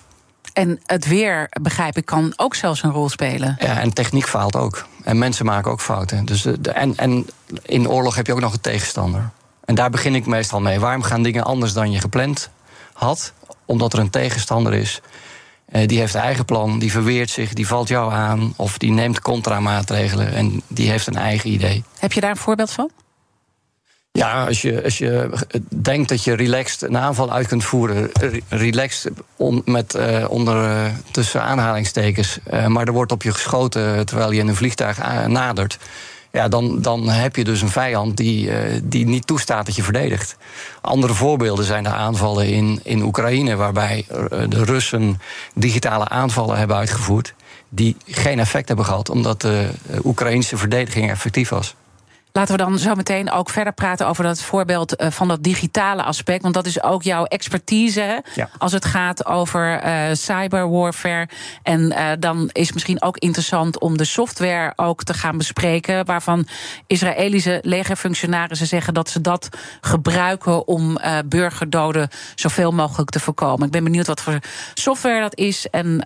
En 0.53 0.81
het 0.87 1.07
weer, 1.07 1.49
begrijp 1.63 1.97
ik, 1.97 2.05
kan 2.05 2.33
ook 2.37 2.55
zelfs 2.55 2.83
een 2.83 2.91
rol 2.91 3.09
spelen. 3.09 3.57
Ja, 3.59 3.81
en 3.81 3.93
techniek 3.93 4.29
faalt 4.29 4.57
ook. 4.57 4.87
En 5.05 5.19
mensen 5.19 5.45
maken 5.45 5.71
ook 5.71 5.81
fouten. 5.81 6.25
Dus 6.25 6.43
de, 6.43 6.71
en, 6.71 6.97
en 6.97 7.27
in 7.63 7.89
oorlog 7.89 8.15
heb 8.15 8.27
je 8.27 8.33
ook 8.33 8.41
nog 8.41 8.53
een 8.53 8.61
tegenstander. 8.61 9.31
En 9.65 9.75
daar 9.75 9.91
begin 9.91 10.15
ik 10.15 10.27
meestal 10.27 10.61
mee. 10.61 10.81
Waarom 10.81 11.03
gaan 11.03 11.23
dingen 11.23 11.45
anders 11.45 11.73
dan 11.73 11.91
je 11.91 12.01
gepland 12.01 12.51
had? 12.93 13.33
Omdat 13.65 13.93
er 13.93 13.99
een 13.99 14.11
tegenstander 14.11 14.73
is. 14.73 15.01
die 15.87 15.99
heeft 15.99 16.15
een 16.15 16.21
eigen 16.21 16.45
plan, 16.45 16.79
die 16.79 16.91
verweert 16.91 17.31
zich, 17.31 17.53
die 17.53 17.67
valt 17.67 17.89
jou 17.89 18.13
aan... 18.13 18.53
of 18.57 18.79
die 18.79 18.91
neemt 18.91 19.21
contramaatregelen 19.21 20.35
en 20.35 20.63
die 20.69 20.91
heeft 20.91 21.07
een 21.07 21.17
eigen 21.17 21.51
idee. 21.51 21.85
Heb 21.99 22.13
je 22.13 22.21
daar 22.21 22.31
een 22.31 22.37
voorbeeld 22.37 22.71
van? 22.71 22.91
Ja, 24.19 24.47
als 24.47 24.63
je, 24.63 24.85
als 24.85 24.99
je 24.99 25.31
denkt 25.69 26.09
dat 26.09 26.25
je 26.25 26.35
relaxed 26.35 26.83
een 26.83 26.99
aanval 26.99 27.33
uit 27.33 27.47
kunt 27.47 27.65
voeren, 27.65 28.11
relaxed 28.49 29.13
on, 29.37 29.63
met, 29.65 29.95
uh, 29.95 30.25
onder 30.29 30.91
tussen 31.11 31.43
aanhalingstekens, 31.43 32.39
maar 32.69 32.87
er 32.87 32.93
wordt 32.93 33.13
op 33.13 33.23
je 33.23 33.33
geschoten 33.33 34.07
terwijl 34.07 34.33
je 34.33 34.41
in 34.41 34.49
een 34.49 34.57
vliegtuig 34.57 35.27
nadert. 35.27 35.79
ja, 36.33 36.49
dan, 36.49 36.83
dan 36.83 37.09
heb 37.09 37.37
je 37.37 37.45
dus 37.45 37.63
een 37.63 37.69
vijand 37.69 38.17
die, 38.17 38.51
die 38.83 39.07
niet 39.07 39.27
toestaat 39.27 39.67
dat 39.67 39.77
je 39.77 39.83
verdedigt. 39.83 40.37
Andere 40.81 41.15
voorbeelden 41.15 41.65
zijn 41.65 41.83
de 41.83 41.89
aanvallen 41.89 42.47
in, 42.47 42.81
in 42.83 43.03
Oekraïne, 43.03 43.57
waarbij 43.57 44.07
de 44.49 44.65
Russen 44.65 45.21
digitale 45.55 46.09
aanvallen 46.09 46.59
hebben 46.59 46.77
uitgevoerd. 46.77 47.35
die 47.69 47.97
geen 48.07 48.39
effect 48.39 48.69
hebben 48.69 48.87
gehad, 48.87 49.11
omdat 49.11 49.41
de 49.41 49.69
Oekraïnse 50.05 50.57
verdediging 50.57 51.11
effectief 51.11 51.49
was. 51.49 51.75
Laten 52.37 52.57
we 52.57 52.63
dan 52.63 52.79
zo 52.79 52.95
meteen 52.95 53.31
ook 53.31 53.51
verder 53.51 53.73
praten 53.73 54.07
over 54.07 54.25
dat 54.25 54.41
voorbeeld 54.41 55.01
uh, 55.01 55.11
van 55.11 55.29
dat 55.29 55.43
digitale 55.43 56.03
aspect. 56.03 56.43
Want 56.43 56.55
dat 56.55 56.67
is 56.67 56.83
ook 56.83 57.03
jouw 57.03 57.25
expertise 57.25 58.25
ja. 58.35 58.49
als 58.59 58.73
het 58.73 58.85
gaat 58.85 59.27
over 59.27 59.85
uh, 59.85 60.03
cyberwarfare. 60.13 61.29
En 61.63 61.81
uh, 61.81 62.11
dan 62.19 62.51
is 62.53 62.73
misschien 62.73 63.03
ook 63.03 63.19
interessant 63.19 63.79
om 63.79 63.97
de 63.97 64.05
software 64.05 64.73
ook 64.77 65.03
te 65.03 65.15
gaan 65.15 65.39
bespreken. 65.39 66.07
Waarvan 66.07 66.47
Israëlische 66.87 67.59
legerfunctionarissen 67.63 68.67
zeggen 68.67 68.95
dat 68.95 69.11
ze 69.11 69.21
dat 69.21 69.49
gebruiken 69.81 70.67
om 70.67 70.99
burgerdoden 71.27 72.09
zoveel 72.35 72.73
mogelijk 72.73 73.11
te 73.11 73.21
voorkomen. 73.21 73.67
Ik 73.67 73.73
ben 73.73 73.85
benieuwd 73.85 74.07
wat 74.07 74.21
voor 74.21 74.39
software 74.75 75.21
dat 75.21 75.37
is 75.37 75.67
en 75.71 76.03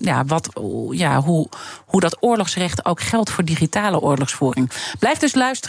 ja, 0.00 0.24
wat, 0.24 0.48
ja, 0.90 1.20
hoe, 1.20 1.48
hoe 1.86 2.00
dat 2.00 2.16
oorlogsrecht 2.20 2.84
ook 2.84 3.00
geldt 3.00 3.30
voor 3.30 3.44
digitale 3.44 4.00
oorlogsvoering. 4.00 4.70
Blijf 4.98 5.18
dus 5.18 5.34
luisteren 5.34 5.68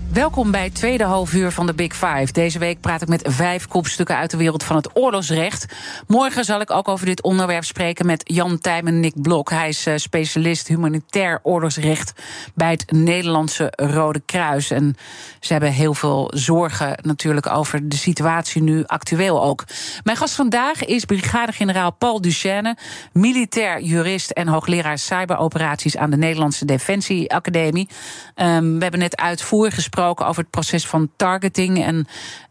Welkom 0.13 0.51
bij 0.51 0.63
het 0.63 0.75
tweede 0.75 1.03
halfuur 1.03 1.51
van 1.51 1.65
de 1.65 1.73
Big 1.73 1.93
Five. 1.93 2.31
Deze 2.31 2.59
week 2.59 2.79
praat 2.79 3.01
ik 3.01 3.07
met 3.07 3.27
vijf 3.29 3.67
kopstukken 3.67 4.15
uit 4.15 4.31
de 4.31 4.37
wereld 4.37 4.63
van 4.63 4.75
het 4.75 4.89
oorlogsrecht. 4.93 5.65
Morgen 6.07 6.45
zal 6.45 6.61
ik 6.61 6.71
ook 6.71 6.87
over 6.87 7.05
dit 7.05 7.21
onderwerp 7.21 7.63
spreken 7.63 8.05
met 8.05 8.21
Jan 8.23 8.59
Tijmen 8.59 8.99
Nick 8.99 9.21
Blok. 9.21 9.49
Hij 9.49 9.69
is 9.69 9.87
uh, 9.87 9.93
specialist 9.95 10.67
humanitair 10.67 11.39
oorlogsrecht 11.43 12.13
bij 12.55 12.71
het 12.71 12.91
Nederlandse 12.91 13.73
Rode 13.75 14.21
Kruis. 14.25 14.71
En 14.71 14.95
ze 15.39 15.51
hebben 15.51 15.71
heel 15.71 15.93
veel 15.93 16.31
zorgen 16.33 16.97
natuurlijk 17.01 17.47
over 17.47 17.89
de 17.89 17.97
situatie 17.97 18.61
nu, 18.61 18.83
actueel 18.85 19.43
ook. 19.43 19.63
Mijn 20.03 20.17
gast 20.17 20.35
vandaag 20.35 20.85
is 20.85 21.05
brigadegeneraal 21.05 21.91
Paul 21.91 22.21
Duchesne, 22.21 22.77
militair 23.13 23.81
jurist 23.81 24.31
en 24.31 24.47
hoogleraar 24.47 24.97
cyberoperaties 24.97 25.97
aan 25.97 26.09
de 26.09 26.17
Nederlandse 26.17 26.65
Defensie 26.65 27.33
Academie. 27.33 27.89
Um, 28.35 28.75
we 28.75 28.81
hebben 28.81 28.99
net 28.99 29.17
uitvoerig 29.17 29.73
gesproken 29.73 29.99
over 30.01 30.41
het 30.41 30.51
proces 30.51 30.87
van 30.87 31.09
targeting. 31.15 31.83
En 31.83 32.07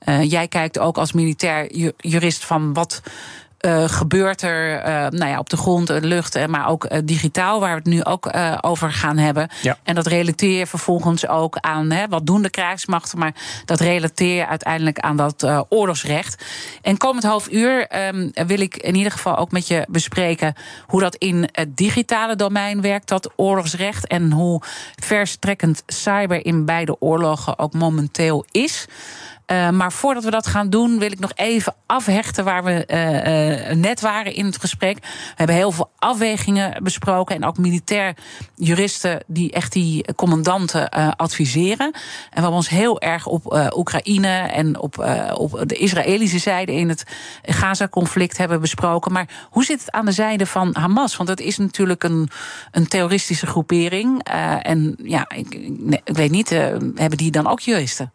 uh, 0.08 0.30
jij 0.30 0.48
kijkt 0.48 0.78
ook 0.78 0.98
als 0.98 1.12
militair 1.12 1.72
jurist 1.96 2.44
van 2.44 2.72
wat. 2.72 3.02
Uh, 3.66 3.85
gebeurt 3.88 4.42
er 4.42 4.79
uh, 4.79 4.85
nou 5.18 5.31
ja, 5.31 5.38
op 5.38 5.51
de 5.51 5.57
grond, 5.57 5.87
de 5.87 6.01
lucht, 6.01 6.46
maar 6.46 6.68
ook 6.68 6.85
uh, 6.85 6.99
digitaal, 7.05 7.61
waar 7.61 7.70
we 7.70 7.77
het 7.77 7.85
nu 7.85 8.05
ook 8.05 8.31
over 8.61 8.92
gaan 8.92 9.16
hebben. 9.16 9.49
Ja. 9.62 9.77
En 9.83 9.94
dat 9.94 10.07
relateer 10.07 10.59
je 10.59 10.66
vervolgens 10.66 11.27
ook 11.29 11.57
aan 11.57 11.90
hè, 11.90 12.09
wat 12.09 12.27
doen 12.27 12.42
de 12.42 12.51
krijgsmachten, 12.51 13.18
maar 13.18 13.35
dat 13.64 13.81
relateer 13.81 14.37
je 14.37 14.46
uiteindelijk 14.46 14.99
aan 14.99 15.16
dat 15.16 15.46
oorlogsrecht. 15.68 16.44
En 16.83 16.96
komend 16.96 17.25
half 17.25 17.51
uur 17.51 18.07
um, 18.07 18.31
wil 18.46 18.61
ik 18.61 18.77
in 18.77 18.94
ieder 18.94 19.12
geval 19.12 19.37
ook 19.37 19.51
met 19.51 19.66
je 19.66 19.87
bespreken 19.88 20.55
hoe 20.87 21.01
dat 21.01 21.14
in 21.14 21.49
het 21.53 21.77
digitale 21.77 22.37
domein 22.37 22.81
werkt, 22.81 23.09
dat 23.09 23.33
oorlogsrecht, 23.37 24.07
en 24.07 24.33
hoe 24.33 24.62
verstrekkend 25.03 25.83
cyber 25.87 26.46
in 26.46 26.64
beide 26.64 27.01
oorlogen 27.01 27.59
ook 27.59 27.73
momenteel 27.73 28.44
is. 28.51 28.87
Uh, 29.52 29.70
maar 29.70 29.92
voordat 29.92 30.24
we 30.24 30.30
dat 30.30 30.46
gaan 30.46 30.70
doen, 30.70 30.98
wil 30.98 31.12
ik 31.12 31.18
nog 31.18 31.32
even 31.34 31.74
afhechten 31.86 32.44
waar 32.44 32.64
we 32.64 32.84
uh, 32.86 33.76
net 33.76 34.00
waren 34.00 34.34
in 34.34 34.44
het 34.44 34.60
gesprek. 34.60 34.98
We 35.00 35.34
hebben 35.34 35.56
heel 35.56 35.72
veel 35.72 35.90
afwegingen 35.98 36.82
besproken 36.82 37.36
en 37.36 37.44
ook 37.44 37.58
militair 37.58 38.16
juristen 38.54 39.22
die 39.26 39.52
echt 39.52 39.72
die 39.72 40.14
commandanten 40.14 40.88
adviseren. 41.16 41.86
En 41.86 42.00
we 42.30 42.40
hebben 42.40 42.52
ons 42.52 42.68
heel 42.68 43.00
erg 43.00 43.26
op 43.26 43.70
Oekraïne 43.76 44.28
en 44.28 44.78
op, 44.78 44.98
op 45.34 45.62
de 45.66 45.76
Israëlische 45.76 46.38
zijde 46.38 46.72
in 46.72 46.88
het 46.88 47.04
Gaza-conflict 47.42 48.36
hebben 48.36 48.60
besproken. 48.60 49.12
Maar 49.12 49.28
hoe 49.50 49.64
zit 49.64 49.80
het 49.80 49.90
aan 49.90 50.04
de 50.04 50.12
zijde 50.12 50.46
van 50.46 50.76
Hamas? 50.78 51.16
Want 51.16 51.28
dat 51.28 51.40
is 51.40 51.58
natuurlijk 51.58 52.04
een, 52.04 52.28
een 52.70 52.88
terroristische 52.88 53.46
groepering. 53.46 54.22
en 54.62 54.96
ja, 55.02 55.28
ik, 55.28 55.54
ik 56.04 56.16
weet 56.16 56.30
niet, 56.30 56.48
hebben 56.94 57.16
die 57.16 57.30
dan 57.30 57.46
ook 57.46 57.60
juristen? 57.60 58.12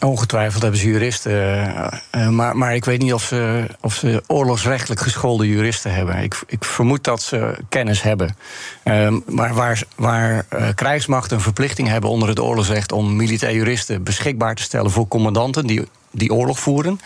Ongetwijfeld 0.00 0.62
hebben 0.62 0.80
ze 0.80 0.86
juristen. 0.86 1.32
Uh, 1.32 1.86
uh, 2.16 2.28
maar, 2.28 2.56
maar 2.56 2.74
ik 2.74 2.84
weet 2.84 3.02
niet 3.02 3.12
of 3.12 3.22
ze, 3.22 3.66
of 3.80 3.94
ze 3.94 4.22
oorlogsrechtelijk 4.26 5.00
geschoolde 5.00 5.48
juristen 5.48 5.94
hebben. 5.94 6.16
Ik, 6.16 6.42
ik 6.46 6.64
vermoed 6.64 7.04
dat 7.04 7.22
ze 7.22 7.54
kennis 7.68 8.02
hebben. 8.02 8.36
Uh, 8.84 9.14
maar 9.26 9.54
waar, 9.54 9.82
waar 9.94 10.46
krijgsmachten 10.74 11.36
een 11.36 11.42
verplichting 11.42 11.88
hebben 11.88 12.10
onder 12.10 12.28
het 12.28 12.40
oorlogsrecht 12.40 12.92
om 12.92 13.16
militair 13.16 13.54
juristen 13.54 14.02
beschikbaar 14.02 14.54
te 14.54 14.62
stellen 14.62 14.90
voor 14.90 15.08
commandanten 15.08 15.66
die, 15.66 15.88
die 16.10 16.32
oorlog 16.32 16.58
voeren. 16.58 17.00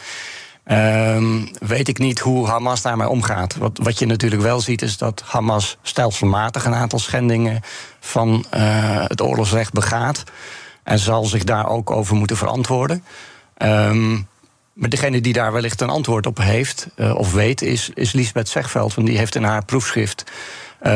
Ehm, 0.65 1.47
weet 1.59 1.89
ik 1.89 1.99
niet 1.99 2.19
hoe 2.19 2.47
Hamas 2.47 2.83
daarmee 2.83 3.09
omgaat. 3.09 3.57
Wat, 3.57 3.79
wat 3.83 3.99
je 3.99 4.07
natuurlijk 4.07 4.43
wel 4.43 4.61
ziet 4.61 4.83
is 4.83 4.99
dat 4.99 5.23
Hamas 5.25 5.77
stelselmatig 5.83 6.65
een 6.65 6.75
aantal 6.75 6.99
schendingen 6.99 7.61
van 8.01 8.45
het 9.09 9.21
oorlogsrecht 9.21 9.73
begaat. 9.73 10.25
En 10.85 10.99
zal 10.99 11.25
zich 11.25 11.45
daar 11.45 11.69
ook 11.69 11.91
over 11.91 12.17
moeten 12.17 12.37
verantwoorden. 12.37 13.05
Um, 13.59 14.29
maar 14.73 14.89
degene 14.89 15.21
die 15.21 15.33
daar 15.33 15.53
wellicht 15.53 15.81
een 15.81 15.91
antwoord 15.91 16.27
op 16.27 16.39
heeft 16.39 16.87
uh, 16.97 17.15
of 17.15 17.33
weet, 17.33 17.63
is, 17.63 17.91
is 17.95 18.13
Lisbeth 18.13 18.49
Zegveld. 18.49 18.95
Want 18.95 19.07
die 19.07 19.19
heeft 19.19 19.35
in 19.35 19.43
haar 19.43 19.65
proefschrift. 19.65 20.25
Uh, 20.83 20.93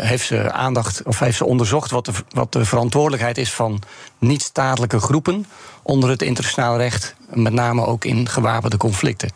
heeft 0.00 0.26
ze 0.26 0.52
aandacht 0.52 1.02
of 1.02 1.18
heeft 1.18 1.36
ze 1.36 1.44
onderzocht 1.44 1.90
wat 1.90 2.04
de, 2.04 2.12
wat 2.30 2.52
de 2.52 2.64
verantwoordelijkheid 2.64 3.38
is 3.38 3.52
van 3.52 3.82
niet-statelijke 4.18 5.00
groepen 5.00 5.46
onder 5.82 6.10
het 6.10 6.22
internationaal 6.22 6.76
recht, 6.76 7.14
met 7.32 7.52
name 7.52 7.86
ook 7.86 8.04
in 8.04 8.28
gewapende 8.28 8.76
conflicten. 8.76 9.30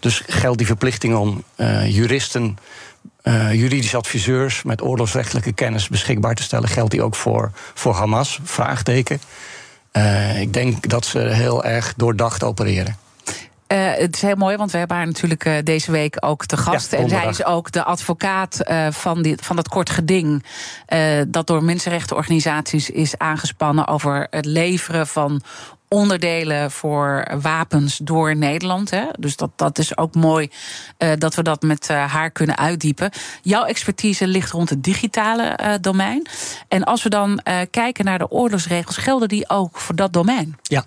Dus 0.00 0.22
geldt 0.26 0.58
die 0.58 0.66
verplichting 0.66 1.16
om 1.16 1.42
uh, 1.56 1.94
juristen 1.94 2.58
uh, 3.28 3.54
juridische 3.54 3.96
adviseurs 3.96 4.62
met 4.62 4.82
oorlogsrechtelijke 4.82 5.52
kennis 5.52 5.88
beschikbaar 5.88 6.34
te 6.34 6.42
stellen. 6.42 6.68
Geldt 6.68 6.90
die 6.90 7.02
ook 7.02 7.14
voor, 7.14 7.50
voor 7.74 7.94
Hamas? 7.94 8.40
Vraagteken. 8.42 9.20
Uh, 9.92 10.40
ik 10.40 10.52
denk 10.52 10.88
dat 10.88 11.04
ze 11.04 11.18
heel 11.18 11.64
erg 11.64 11.94
doordacht 11.96 12.42
opereren. 12.42 12.96
Uh, 13.72 13.90
het 13.94 14.14
is 14.14 14.22
heel 14.22 14.36
mooi, 14.36 14.56
want 14.56 14.70
we 14.70 14.78
hebben 14.78 14.96
haar 14.96 15.06
natuurlijk 15.06 15.44
uh, 15.44 15.54
deze 15.64 15.90
week 15.90 16.16
ook 16.20 16.46
te 16.46 16.56
gast. 16.56 16.90
Ja, 16.90 16.98
en 16.98 17.08
zij 17.08 17.26
is 17.26 17.44
ook 17.44 17.72
de 17.72 17.84
advocaat 17.84 18.60
uh, 18.70 18.86
van, 18.90 19.22
dit, 19.22 19.44
van 19.44 19.56
dat 19.56 19.68
kort 19.68 19.90
geding. 19.90 20.44
dat 21.28 21.46
door 21.46 21.64
mensenrechtenorganisaties 21.64 22.90
is 22.90 23.18
aangespannen 23.18 23.86
over 23.86 24.26
het 24.30 24.44
leveren 24.44 25.06
van 25.06 25.42
onderdelen 25.88 26.70
voor 26.70 27.28
wapens 27.40 27.96
door 27.96 28.36
Nederland. 28.36 28.90
Hè? 28.90 29.04
Dus 29.18 29.36
dat, 29.36 29.50
dat 29.56 29.78
is 29.78 29.96
ook 29.96 30.14
mooi 30.14 30.50
uh, 30.98 31.12
dat 31.18 31.34
we 31.34 31.42
dat 31.42 31.62
met 31.62 31.88
uh, 31.90 32.12
haar 32.12 32.30
kunnen 32.30 32.58
uitdiepen. 32.58 33.10
Jouw 33.42 33.64
expertise 33.64 34.26
ligt 34.26 34.50
rond 34.50 34.70
het 34.70 34.84
digitale 34.84 35.58
uh, 35.62 35.74
domein. 35.80 36.26
En 36.68 36.84
als 36.84 37.02
we 37.02 37.08
dan 37.08 37.40
kijken 37.70 38.04
naar 38.04 38.18
de 38.18 38.30
oorlogsregels, 38.30 38.96
gelden 38.96 39.28
die 39.28 39.48
ook 39.48 39.78
voor 39.78 39.94
dat 39.94 40.12
domein? 40.12 40.58
Ja. 40.62 40.84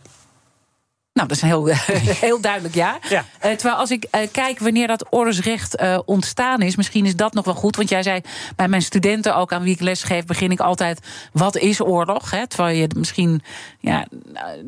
Nou, 1.13 1.27
dat 1.27 1.37
is 1.37 1.41
een 1.41 1.47
heel, 1.47 1.65
heel 2.27 2.41
duidelijk 2.41 2.75
ja. 2.75 2.99
ja. 3.09 3.25
Uh, 3.45 3.51
terwijl 3.51 3.75
als 3.75 3.91
ik 3.91 4.07
uh, 4.11 4.21
kijk 4.31 4.59
wanneer 4.59 4.87
dat 4.87 5.05
oorlogsrecht 5.09 5.81
uh, 5.81 5.99
ontstaan 6.05 6.61
is, 6.61 6.75
misschien 6.75 7.05
is 7.05 7.15
dat 7.15 7.33
nog 7.33 7.45
wel 7.45 7.53
goed. 7.53 7.75
Want 7.75 7.89
jij 7.89 8.03
zei 8.03 8.21
bij 8.55 8.67
mijn 8.67 8.81
studenten 8.81 9.35
ook 9.35 9.53
aan 9.53 9.63
wie 9.63 9.73
ik 9.73 9.79
les 9.79 10.03
geef, 10.03 10.25
begin 10.25 10.51
ik 10.51 10.59
altijd: 10.59 10.99
wat 11.33 11.57
is 11.57 11.81
oorlog? 11.81 12.31
Hè? 12.31 12.47
Terwijl 12.47 12.77
je 12.77 12.89
misschien 12.97 13.41
ja, 13.79 14.07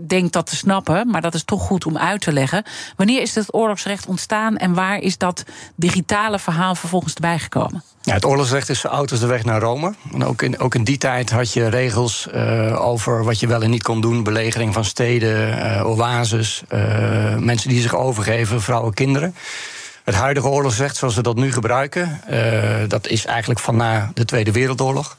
denkt 0.08 0.34
dat 0.34 0.46
te 0.46 0.56
snappen, 0.56 1.10
maar 1.10 1.22
dat 1.22 1.34
is 1.34 1.44
toch 1.44 1.62
goed 1.62 1.86
om 1.86 1.98
uit 1.98 2.22
te 2.22 2.34
leggen. 2.34 2.64
Wanneer 2.96 3.22
is 3.22 3.36
het 3.36 3.54
oorlogsrecht 3.54 4.06
ontstaan 4.06 4.58
en 4.58 4.74
waar 4.74 4.98
is 4.98 5.18
dat 5.18 5.44
digitale 5.76 6.40
verhaal 6.40 6.76
vervolgens 6.76 7.14
erbij 7.14 7.40
gekomen? 7.40 7.84
Ja, 8.06 8.14
het 8.14 8.26
oorlogsrecht 8.26 8.70
is 8.70 8.86
oud 8.86 9.12
als 9.12 9.20
de 9.20 9.26
weg 9.26 9.44
naar 9.44 9.62
Rome. 9.62 9.94
En 10.14 10.26
ook 10.26 10.42
in, 10.42 10.60
ook 10.60 10.76
in 10.76 10.84
die 10.84 10.98
tijd 10.98 11.32
had 11.32 11.54
je 11.54 11.68
regels 11.68 12.28
uh, 12.34 12.86
over 12.86 13.24
wat 13.24 13.40
je 13.40 13.48
wel 13.48 13.62
en 13.62 13.70
niet 13.70 13.84
kon 13.84 14.02
doen: 14.02 14.24
belegering 14.24 14.74
van 14.74 14.86
steden, 14.86 15.58
uh, 15.58 15.90
oases, 15.90 16.64
uh, 16.74 17.38
mensen 17.38 17.70
die 17.70 17.82
zich 17.82 17.96
overgeven, 17.96 18.62
vrouwen, 18.62 18.94
kinderen. 18.94 19.36
Het 20.04 20.16
huidige 20.16 20.48
oorlogsrecht 20.48 20.96
zoals 20.96 21.16
we 21.16 21.22
dat 21.22 21.36
nu 21.36 21.52
gebruiken, 21.52 22.22
dat 22.88 23.08
is 23.08 23.26
eigenlijk 23.26 23.60
van 23.60 23.76
na 23.76 24.12
de 24.14 24.26
Tweede 24.26 24.52
Wereldoorlog. 24.52 25.18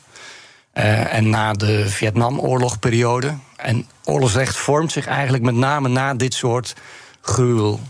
en 0.73 1.31
na 1.31 1.53
de 1.53 1.89
Vietnamoorlogperiode. 1.89 3.35
En 3.57 3.87
oorlogsrecht 4.05 4.57
vormt 4.57 4.93
zich 4.93 5.07
eigenlijk 5.07 5.45
met 5.45 5.55
name 5.55 5.89
na 5.89 6.15
dit 6.15 6.35
soort 6.35 6.75
gruwel, 7.21 7.81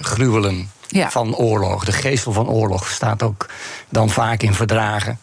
gruwelen 0.00 0.70
van 0.90 1.36
oorlog. 1.36 1.84
De 1.84 1.92
geestel 1.92 2.32
van 2.32 2.48
oorlog 2.48 2.88
staat 2.88 3.22
ook 3.22 3.46
dan 3.88 4.10
vaak 4.10 4.42
in 4.42 4.54
verdragen. 4.54 5.18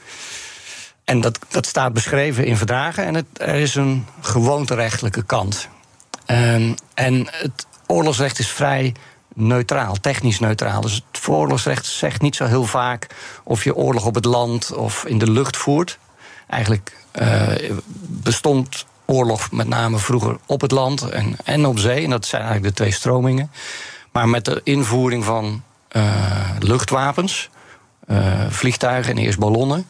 En 1.03 1.21
dat, 1.21 1.39
dat 1.49 1.65
staat 1.65 1.93
beschreven 1.93 2.45
in 2.45 2.57
verdragen 2.57 3.05
en 3.05 3.15
het, 3.15 3.25
er 3.33 3.55
is 3.55 3.75
een 3.75 4.05
gewoonterechtelijke 4.21 5.23
kant. 5.23 5.67
Um, 6.25 6.75
en 6.93 7.27
het 7.31 7.65
oorlogsrecht 7.85 8.39
is 8.39 8.49
vrij 8.49 8.93
neutraal, 9.33 9.95
technisch 10.01 10.39
neutraal. 10.39 10.81
Dus 10.81 11.03
het 11.11 11.27
oorlogsrecht 11.27 11.85
zegt 11.85 12.21
niet 12.21 12.35
zo 12.35 12.45
heel 12.45 12.65
vaak 12.65 13.07
of 13.43 13.63
je 13.63 13.75
oorlog 13.75 14.05
op 14.05 14.15
het 14.15 14.25
land 14.25 14.73
of 14.73 15.05
in 15.05 15.17
de 15.17 15.31
lucht 15.31 15.57
voert. 15.57 15.97
Eigenlijk 16.47 17.05
uh, 17.21 17.71
bestond 18.01 18.85
oorlog 19.05 19.51
met 19.51 19.67
name 19.67 19.97
vroeger 19.97 20.37
op 20.45 20.61
het 20.61 20.71
land 20.71 21.09
en, 21.09 21.35
en 21.43 21.65
op 21.65 21.79
zee. 21.79 22.03
En 22.03 22.09
dat 22.09 22.25
zijn 22.25 22.41
eigenlijk 22.41 22.75
de 22.75 22.81
twee 22.81 22.93
stromingen. 22.93 23.51
Maar 24.17 24.29
met 24.29 24.45
de 24.45 24.61
invoering 24.63 25.23
van 25.23 25.63
uh, 25.91 26.49
luchtwapens, 26.59 27.49
uh, 28.07 28.49
vliegtuigen 28.49 29.11
en 29.11 29.23
eerst 29.23 29.39
ballonnen, 29.39 29.87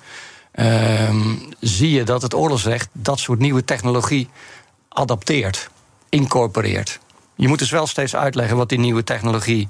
uh, 0.55 1.09
zie 1.59 1.91
je 1.91 2.03
dat 2.03 2.21
het 2.21 2.33
oorlogsrecht 2.33 2.89
dat 2.91 3.19
soort 3.19 3.39
nieuwe 3.39 3.65
technologie 3.65 4.29
adapteert, 4.89 5.69
incorporeert. 6.09 6.99
Je 7.35 7.47
moet 7.47 7.59
dus 7.59 7.69
wel 7.69 7.87
steeds 7.87 8.15
uitleggen 8.15 8.57
wat 8.57 8.69
die 8.69 8.79
nieuwe 8.79 9.03
technologie 9.03 9.67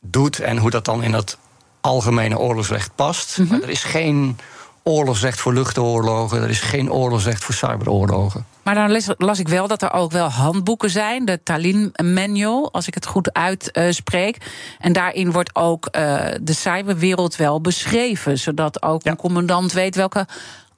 doet 0.00 0.40
en 0.40 0.58
hoe 0.58 0.70
dat 0.70 0.84
dan 0.84 1.02
in 1.02 1.12
dat 1.12 1.38
algemene 1.80 2.38
oorlogsrecht 2.38 2.90
past. 2.94 3.38
Mm 3.38 3.44
-hmm. 3.44 3.52
Maar 3.52 3.62
er 3.62 3.72
is 3.72 3.84
geen 3.84 4.38
oorlogsrecht 4.86 5.40
voor 5.40 5.52
luchtoorlogen, 5.52 6.42
er 6.42 6.50
is 6.50 6.60
geen 6.60 6.92
oorlogsrecht 6.92 7.44
voor 7.44 7.54
cyberoorlogen. 7.54 8.46
Maar 8.62 8.74
dan 8.74 8.92
las, 8.92 9.08
las, 9.16 9.38
ik 9.38 9.48
wel 9.48 9.68
dat 9.68 9.82
er 9.82 9.92
ook 9.92 10.12
wel 10.12 10.28
handboeken 10.28 10.90
zijn, 10.90 11.24
de 11.24 11.42
Tallinn 11.42 11.92
Manual, 12.02 12.72
als 12.72 12.86
ik 12.86 12.94
het 12.94 13.06
goed 13.06 13.32
uitspreek. 13.32 14.36
Uh, 14.36 14.48
en 14.78 14.92
daarin 14.92 15.32
wordt 15.32 15.54
ook 15.54 15.88
uh, 15.92 16.20
de 16.40 16.52
cyberwereld 16.52 17.36
wel 17.36 17.60
beschreven, 17.60 18.38
zodat 18.38 18.82
ook 18.82 19.02
ja. 19.02 19.10
een 19.10 19.16
commandant 19.16 19.72
weet 19.72 19.94
welke 19.94 20.26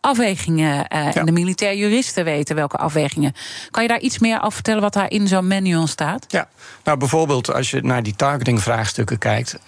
afwegingen. 0.07 0.77
Uh, 0.77 0.85
ja. 0.89 1.15
En 1.15 1.27
de 1.27 1.33
militair 1.33 1.77
juristen 1.77 2.25
weten 2.25 2.57
welke 2.57 2.77
afwegingen. 2.77 3.35
Kan 3.71 3.83
je 3.83 3.89
daar 3.89 4.01
iets 4.01 4.19
meer 4.19 4.39
over 4.39 4.53
vertellen 4.53 4.81
wat 4.81 4.93
daar 4.93 5.11
in 5.11 5.29
zo'n 5.29 5.47
manual 5.47 5.87
staat? 5.87 6.25
Ja, 6.29 6.49
nou 6.85 6.99
bijvoorbeeld 6.99 7.53
als 7.53 7.71
je 7.71 7.81
naar 7.83 8.03
die 8.03 8.17
targeting-vraagstukken 8.17 9.19
kijkt. 9.19 9.55
Uh, 9.55 9.65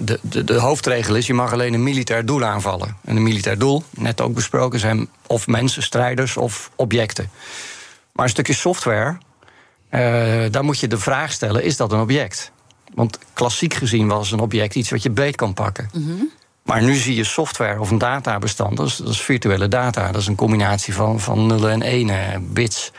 de, 0.00 0.18
de, 0.22 0.44
de 0.44 0.54
hoofdregel 0.54 1.14
is: 1.14 1.26
je 1.26 1.34
mag 1.34 1.52
alleen 1.52 1.74
een 1.74 1.82
militair 1.82 2.26
doel 2.26 2.44
aanvallen. 2.44 2.96
En 3.04 3.16
een 3.16 3.22
militair 3.22 3.58
doel, 3.58 3.82
net 3.90 4.20
ook 4.20 4.34
besproken, 4.34 4.78
zijn 4.78 5.08
of 5.26 5.46
mensen, 5.46 5.82
strijders 5.82 6.36
of 6.36 6.70
objecten. 6.76 7.30
Maar 8.12 8.24
een 8.24 8.30
stukje 8.30 8.54
software, 8.54 9.18
uh, 9.90 10.00
daar 10.50 10.64
moet 10.64 10.78
je 10.78 10.88
de 10.88 10.98
vraag 10.98 11.32
stellen: 11.32 11.64
is 11.64 11.76
dat 11.76 11.92
een 11.92 12.00
object? 12.00 12.52
Want 12.94 13.18
klassiek 13.32 13.74
gezien 13.74 14.08
was 14.08 14.32
een 14.32 14.40
object 14.40 14.74
iets 14.74 14.90
wat 14.90 15.02
je 15.02 15.10
beet 15.10 15.36
kan 15.36 15.54
pakken. 15.54 15.90
Mm 15.92 16.06
-hmm. 16.06 16.30
Maar 16.70 16.82
nu 16.82 16.94
zie 16.94 17.14
je 17.14 17.24
software 17.24 17.80
of 17.80 17.90
een 17.90 17.98
databestand, 17.98 18.76
dat 18.76 19.02
is, 19.06 19.20
virtuele 19.20 19.68
data. 19.68 20.12
Dat 20.12 20.20
is 20.20 20.26
een 20.26 20.34
combinatie 20.34 20.94
van, 20.94 21.20
van 21.20 21.46
nullen 21.46 21.70
en 21.70 21.82
enen, 21.82 22.52
bits. 22.52 22.92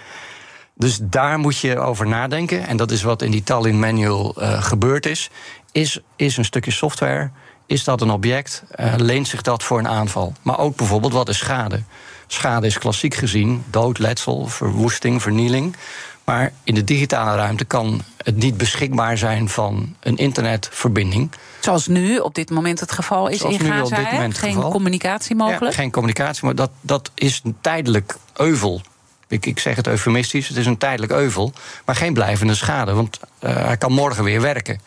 Dus 0.76 1.00
daar 1.02 1.40
moet 1.40 1.58
je 1.58 1.80
over 1.80 2.08
nadenken. 2.08 2.68
En 2.68 2.78
dat 2.78 2.92
is 2.92 3.02
wat 3.02 3.22
in 3.22 3.32
die 3.32 3.44
Tallinn 3.44 3.80
Manual 3.80 4.36
uh, 4.38 4.64
gebeurd 4.64 5.06
is. 5.06 5.30
is. 5.72 6.00
Is 6.16 6.38
een 6.38 6.46
stukje 6.46 6.72
software, 6.72 7.32
is 7.66 7.84
dat 7.84 8.02
een 8.02 8.10
object? 8.10 8.64
Uh, 8.76 8.94
leent 8.98 9.28
zich 9.28 9.42
dat 9.42 9.64
voor 9.64 9.80
een 9.80 9.88
aanval? 9.88 10.34
Maar 10.42 10.60
ook 10.60 10.76
bijvoorbeeld, 10.76 11.14
wat 11.14 11.30
is 11.30 11.38
schade? 11.38 11.82
Schade 12.28 12.68
is 12.68 12.78
klassiek 12.78 13.14
gezien 13.14 13.64
dood, 13.70 14.00
letsel, 14.00 14.48
verwoesting, 14.48 15.22
vernieling. 15.22 15.76
Maar 16.24 16.52
in 16.64 16.76
de 16.76 16.84
digitale 16.84 17.36
ruimte 17.36 17.66
kan 17.66 18.02
het 18.18 18.36
niet 18.36 18.58
beschikbaar 18.58 19.18
zijn 19.18 19.50
van 19.50 19.96
een 20.00 20.18
internetverbinding. 20.18 21.32
Zoals 21.60 21.88
nu 21.88 22.18
op 22.18 22.36
dit 22.36 22.50
moment 22.50 22.80
het 22.80 22.92
geval 22.92 23.28
is 23.28 23.40
Zoals 23.40 23.54
in 23.56 23.60
Gaza. 23.60 23.76
Nu 23.76 23.82
op 23.82 23.96
dit 23.96 24.12
moment 24.12 24.38
geen 24.38 24.54
geval. 24.54 24.72
communicatie 24.72 25.36
mogelijk? 25.36 25.76
Ja, 25.76 25.82
geen 25.82 25.92
communicatie, 25.92 26.46
maar 26.46 26.56
dat, 26.56 26.72
dat 26.82 27.12
is 27.14 27.42
een 27.44 27.56
tijdelijk 27.62 28.18
euvel. 28.34 28.82
Ik, 29.28 29.46
ik 29.46 29.60
zeg 29.60 29.76
het 29.76 29.88
eufemistisch, 29.88 30.48
het 30.48 30.58
is 30.58 30.66
een 30.66 30.78
tijdelijk 30.78 31.12
euvel. 31.12 31.54
Maar 31.86 31.96
geen 31.96 32.14
blijvende 32.14 32.56
schade, 32.56 32.94
want 32.94 33.20
uh, 33.40 33.56
hij 33.56 33.78
kan 33.78 33.92
morgen 33.92 34.24
weer 34.24 34.42
werken. 34.42 34.82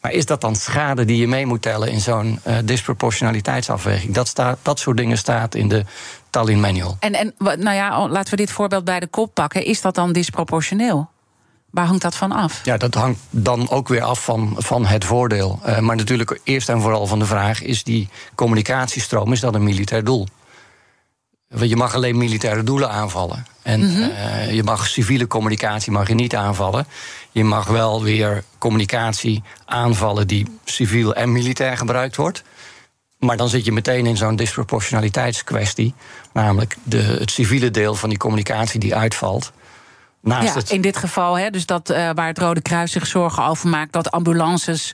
Maar 0.00 0.12
is 0.12 0.26
dat 0.26 0.40
dan 0.40 0.56
schade 0.56 1.04
die 1.04 1.16
je 1.16 1.28
mee 1.28 1.46
moet 1.46 1.62
tellen 1.62 1.90
in 1.90 2.00
zo'n 2.00 2.40
uh, 2.46 2.56
disproportionaliteitsafweging? 2.64 4.14
Dat, 4.14 4.28
staat, 4.28 4.58
dat 4.62 4.78
soort 4.78 4.96
dingen 4.96 5.18
staat 5.18 5.54
in 5.54 5.68
de 5.68 5.84
Tallinn 6.30 6.60
Manual. 6.60 6.96
En, 7.00 7.14
en 7.14 7.34
nou 7.38 7.74
ja, 7.74 8.08
laten 8.08 8.30
we 8.30 8.36
dit 8.36 8.50
voorbeeld 8.50 8.84
bij 8.84 9.00
de 9.00 9.06
kop 9.06 9.34
pakken. 9.34 9.64
Is 9.64 9.80
dat 9.80 9.94
dan 9.94 10.12
disproportioneel? 10.12 11.08
Waar 11.70 11.86
hangt 11.86 12.02
dat 12.02 12.14
van 12.14 12.32
af? 12.32 12.60
Ja, 12.64 12.76
dat 12.76 12.94
hangt 12.94 13.20
dan 13.30 13.70
ook 13.70 13.88
weer 13.88 14.02
af 14.02 14.24
van, 14.24 14.54
van 14.58 14.86
het 14.86 15.04
voordeel. 15.04 15.60
Uh, 15.66 15.78
maar 15.78 15.96
natuurlijk 15.96 16.40
eerst 16.44 16.68
en 16.68 16.80
vooral 16.80 17.06
van 17.06 17.18
de 17.18 17.26
vraag... 17.26 17.62
is 17.62 17.84
die 17.84 18.08
communicatiestroom, 18.34 19.32
is 19.32 19.40
dat 19.40 19.54
een 19.54 19.64
militair 19.64 20.04
doel? 20.04 20.26
Want 21.56 21.70
je 21.70 21.76
mag 21.76 21.94
alleen 21.94 22.18
militaire 22.18 22.62
doelen 22.62 22.90
aanvallen. 22.90 23.46
En 23.62 23.80
mm 23.80 23.94
-hmm. 23.94 24.10
uh, 24.10 24.52
je 24.52 24.62
mag 24.62 24.86
civiele 24.86 25.26
communicatie 25.26 25.92
mag 25.92 26.08
je 26.08 26.14
niet 26.14 26.36
aanvallen. 26.36 26.86
Je 27.30 27.44
mag 27.44 27.66
wel 27.66 28.02
weer 28.02 28.44
communicatie 28.58 29.42
aanvallen 29.64 30.26
die 30.26 30.46
civiel 30.64 31.14
en 31.14 31.32
militair 31.32 31.76
gebruikt 31.76 32.16
wordt. 32.16 32.42
Maar 33.18 33.36
dan 33.36 33.48
zit 33.48 33.64
je 33.64 33.72
meteen 33.72 34.06
in 34.06 34.16
zo'n 34.16 34.36
disproportionaliteitskwestie. 34.36 35.94
Namelijk 36.32 36.76
de, 36.82 37.02
het 37.02 37.30
civiele 37.30 37.70
deel 37.70 37.94
van 37.94 38.08
die 38.08 38.18
communicatie 38.18 38.80
die 38.80 38.94
uitvalt. 38.94 39.52
Naast 40.26 40.46
ja, 40.46 40.54
het... 40.54 40.70
in 40.70 40.80
dit 40.80 40.96
geval, 40.96 41.38
hè, 41.38 41.50
dus 41.50 41.66
dat, 41.66 41.90
uh, 41.90 42.10
waar 42.14 42.26
het 42.26 42.38
Rode 42.38 42.60
Kruis 42.60 42.92
zich 42.92 43.06
zorgen 43.06 43.44
over 43.44 43.68
maakt... 43.68 43.92
dat 43.92 44.10
ambulances 44.10 44.92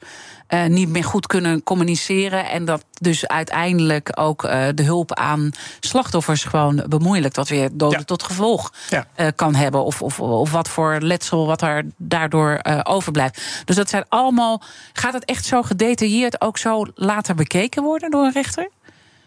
uh, 0.48 0.64
niet 0.64 0.88
meer 0.88 1.04
goed 1.04 1.26
kunnen 1.26 1.62
communiceren... 1.62 2.50
en 2.50 2.64
dat 2.64 2.84
dus 3.00 3.28
uiteindelijk 3.28 4.10
ook 4.14 4.44
uh, 4.44 4.64
de 4.74 4.82
hulp 4.82 5.14
aan 5.14 5.50
slachtoffers 5.80 6.44
gewoon 6.44 6.84
bemoeilijkt... 6.88 7.36
wat 7.36 7.48
weer 7.48 7.68
doden 7.72 7.98
ja. 7.98 8.04
tot 8.04 8.22
gevolg 8.22 8.72
ja. 8.88 9.30
kan 9.30 9.54
hebben... 9.54 9.84
Of, 9.84 10.02
of, 10.02 10.20
of 10.20 10.50
wat 10.50 10.68
voor 10.68 10.96
letsel 11.00 11.46
wat 11.46 11.62
er 11.62 11.84
daardoor 11.96 12.60
overblijft. 12.82 13.62
Dus 13.64 13.76
dat 13.76 13.88
zijn 13.88 14.04
allemaal... 14.08 14.62
Gaat 14.92 15.12
het 15.12 15.24
echt 15.24 15.44
zo 15.44 15.62
gedetailleerd 15.62 16.40
ook 16.40 16.58
zo 16.58 16.86
later 16.94 17.34
bekeken 17.34 17.82
worden 17.82 18.10
door 18.10 18.24
een 18.24 18.32
rechter? 18.32 18.70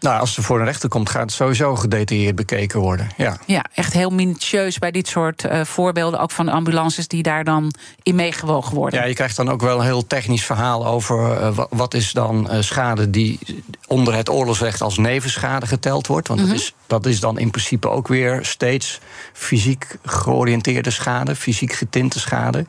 Nou, 0.00 0.20
als 0.20 0.36
er 0.36 0.42
voor 0.42 0.58
een 0.58 0.64
rechter 0.64 0.88
komt, 0.88 1.10
gaat 1.10 1.22
het 1.22 1.32
sowieso 1.32 1.76
gedetailleerd 1.76 2.34
bekeken 2.34 2.80
worden. 2.80 3.08
Ja, 3.16 3.36
ja 3.46 3.64
echt 3.74 3.92
heel 3.92 4.10
minutieus 4.10 4.78
bij 4.78 4.90
dit 4.90 5.08
soort 5.08 5.44
uh, 5.44 5.64
voorbeelden, 5.64 6.20
ook 6.20 6.30
van 6.30 6.48
ambulances 6.48 7.08
die 7.08 7.22
daar 7.22 7.44
dan 7.44 7.74
in 8.02 8.14
meegewogen 8.14 8.74
worden. 8.74 9.00
Ja, 9.00 9.06
je 9.06 9.14
krijgt 9.14 9.36
dan 9.36 9.50
ook 9.50 9.60
wel 9.60 9.78
een 9.78 9.84
heel 9.84 10.06
technisch 10.06 10.44
verhaal 10.44 10.86
over 10.86 11.40
uh, 11.40 11.58
wat 11.70 11.94
is 11.94 12.12
dan 12.12 12.48
uh, 12.50 12.60
schade 12.60 13.10
die 13.10 13.38
onder 13.86 14.14
het 14.14 14.28
oorlogsrecht 14.28 14.80
als 14.80 14.98
nevenschade 14.98 15.66
geteld 15.66 16.06
wordt. 16.06 16.28
Want 16.28 16.40
mm 16.40 16.46
-hmm. 16.46 16.54
dat, 16.54 16.64
is, 16.64 16.74
dat 16.86 17.06
is 17.06 17.20
dan 17.20 17.38
in 17.38 17.50
principe 17.50 17.88
ook 17.88 18.08
weer 18.08 18.38
steeds 18.42 19.00
fysiek 19.32 19.96
georiënteerde 20.04 20.90
schade, 20.90 21.36
fysiek 21.36 21.72
getinte 21.72 22.20
schade. 22.20 22.66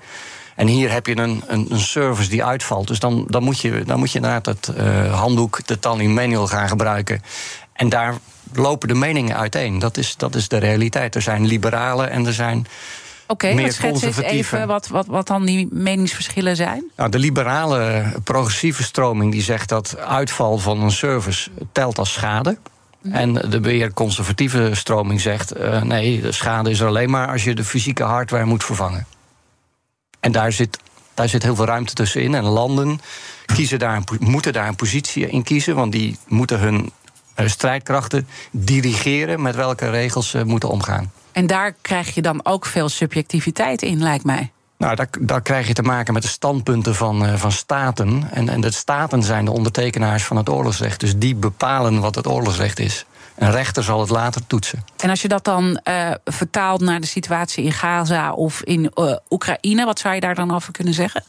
En 0.58 0.67
hier 0.67 0.91
heb 0.91 1.06
je 1.06 1.17
een, 1.17 1.43
een, 1.48 1.65
een 1.70 1.80
service 1.80 2.30
die 2.30 2.43
uitvalt. 2.43 2.88
Dus 2.88 3.00
dan, 3.00 3.26
dan, 3.28 3.43
moet, 3.43 3.60
je, 3.60 3.84
dan 3.86 4.00
moet 4.00 4.12
je 4.12 4.15
inderdaad 4.15 4.46
het 4.46 4.72
uh, 4.78 5.20
handboek, 5.20 5.67
de 5.67 5.80
Tallinn 5.80 6.13
Manual 6.13 6.48
gaan 6.48 6.67
gebruiken. 6.67 7.22
En 7.74 7.89
daar 7.89 8.15
lopen 8.54 8.88
de 8.88 8.93
meningen 8.93 9.38
uiteen. 9.38 9.80
Dat 9.80 9.98
is, 9.98 10.15
dat 10.15 10.36
is 10.36 10.48
de 10.48 10.58
realiteit. 10.58 11.15
Er 11.15 11.22
zijn 11.22 11.46
liberalen 11.46 12.10
en 12.10 12.26
er 12.26 12.34
zijn. 12.34 12.67
Oké, 13.28 13.48
okay, 13.48 13.72
schets 13.72 14.02
eens 14.02 14.17
even 14.17 14.67
wat, 14.67 14.88
wat, 14.88 15.06
wat 15.06 15.28
dan 15.28 15.46
die 15.46 15.67
meningsverschillen 15.72 16.56
zijn. 16.56 16.84
Nou, 16.96 17.10
de 17.10 17.20
liberale 17.20 18.06
progressieve 18.24 18.84
stroming 18.84 19.32
die 19.32 19.41
zegt 19.41 19.70
dat 19.70 19.98
uitval 19.98 20.58
van 20.58 20.81
een 20.81 20.92
service 20.92 21.50
telt 21.71 21.98
als 21.98 22.13
schade. 22.13 22.58
Mhm. 23.02 23.15
En 23.15 23.34
de 23.34 23.60
weer 23.60 23.94
conservatieve 23.94 24.69
stroming 24.73 25.21
zegt: 25.21 25.58
uh, 25.58 25.81
nee, 25.81 26.21
de 26.21 26.31
schade 26.31 26.69
is 26.69 26.79
er 26.79 26.88
alleen 26.88 27.10
maar 27.10 27.27
als 27.27 27.44
je 27.44 27.56
de 27.56 27.63
fysieke 27.63 28.04
hardware 28.04 28.46
moet 28.46 28.63
vervangen. 28.63 29.06
En 30.20 30.32
daar 30.32 30.52
zit, 30.52 30.80
daar 31.13 31.30
zit 31.30 31.44
heel 31.44 31.56
veel 31.56 31.65
ruimte 31.65 31.94
tussenin. 31.94 32.36
En 32.36 32.44
landen 32.44 33.00
kiezen 33.46 33.80
daar 33.80 34.02
moeten 34.20 34.54
daar 34.54 34.68
een 34.68 34.76
positie 34.76 35.28
in 35.28 35.44
kiezen, 35.44 35.76
want 35.76 35.92
die 35.92 36.18
moeten 36.28 36.60
hun 36.60 36.92
uh, 37.40 37.48
strijdkrachten 37.48 38.28
dirigeren 38.52 39.42
met 39.42 39.56
welke 39.56 39.90
regels 39.90 40.30
ze 40.30 40.46
moeten 40.46 40.70
omgaan. 40.70 41.12
En 41.32 41.48
daar 41.48 41.76
krijg 41.82 42.15
je 42.15 42.22
dan 42.22 42.46
ook 42.46 42.65
veel 42.65 42.90
subjectiviteit 42.90 43.82
in, 43.82 44.00
lijkt 44.00 44.24
mij. 44.24 44.52
Nou, 44.78 44.96
daar, 44.96 45.08
daar 45.20 45.42
krijg 45.42 45.68
je 45.68 45.74
te 45.74 45.82
maken 45.82 46.13
met 46.13 46.24
de 46.24 46.30
standpunten 46.30 46.96
van, 46.96 47.26
uh, 47.26 47.36
van 47.36 47.52
staten. 47.52 48.28
En, 48.32 48.50
en 48.50 48.62
de 48.62 48.72
staten 48.72 49.24
zijn 49.24 49.46
de 49.46 49.52
ondertekenaars 49.52 50.24
van 50.24 50.38
het 50.38 50.50
oorlogsrecht. 50.50 51.00
Dus 51.00 51.18
die 51.18 51.36
bepalen 51.36 52.00
wat 52.00 52.15
het 52.15 52.28
oorlogsrecht 52.28 52.80
is. 52.80 53.06
Een 53.38 53.52
rechter 53.52 53.83
zal 53.83 54.00
het 54.00 54.10
later 54.10 54.48
toetsen. 54.48 54.83
En 54.98 55.10
als 55.10 55.21
je 55.21 55.27
dat 55.27 55.44
dan 55.44 55.79
uh, 55.83 56.12
vertaalt 56.25 56.81
naar 56.81 57.00
de 57.00 57.08
situatie 57.08 57.63
in 57.63 57.71
Gaza 57.71 58.33
of 58.33 58.62
in 58.62 58.92
uh, 58.96 59.15
Oekraïne, 59.29 59.85
wat 59.85 60.00
zou 60.00 60.13
je 60.13 60.19
daar 60.19 60.35
dan 60.35 60.56
over 60.56 60.71
kunnen 60.71 60.94
zeggen? 60.94 61.23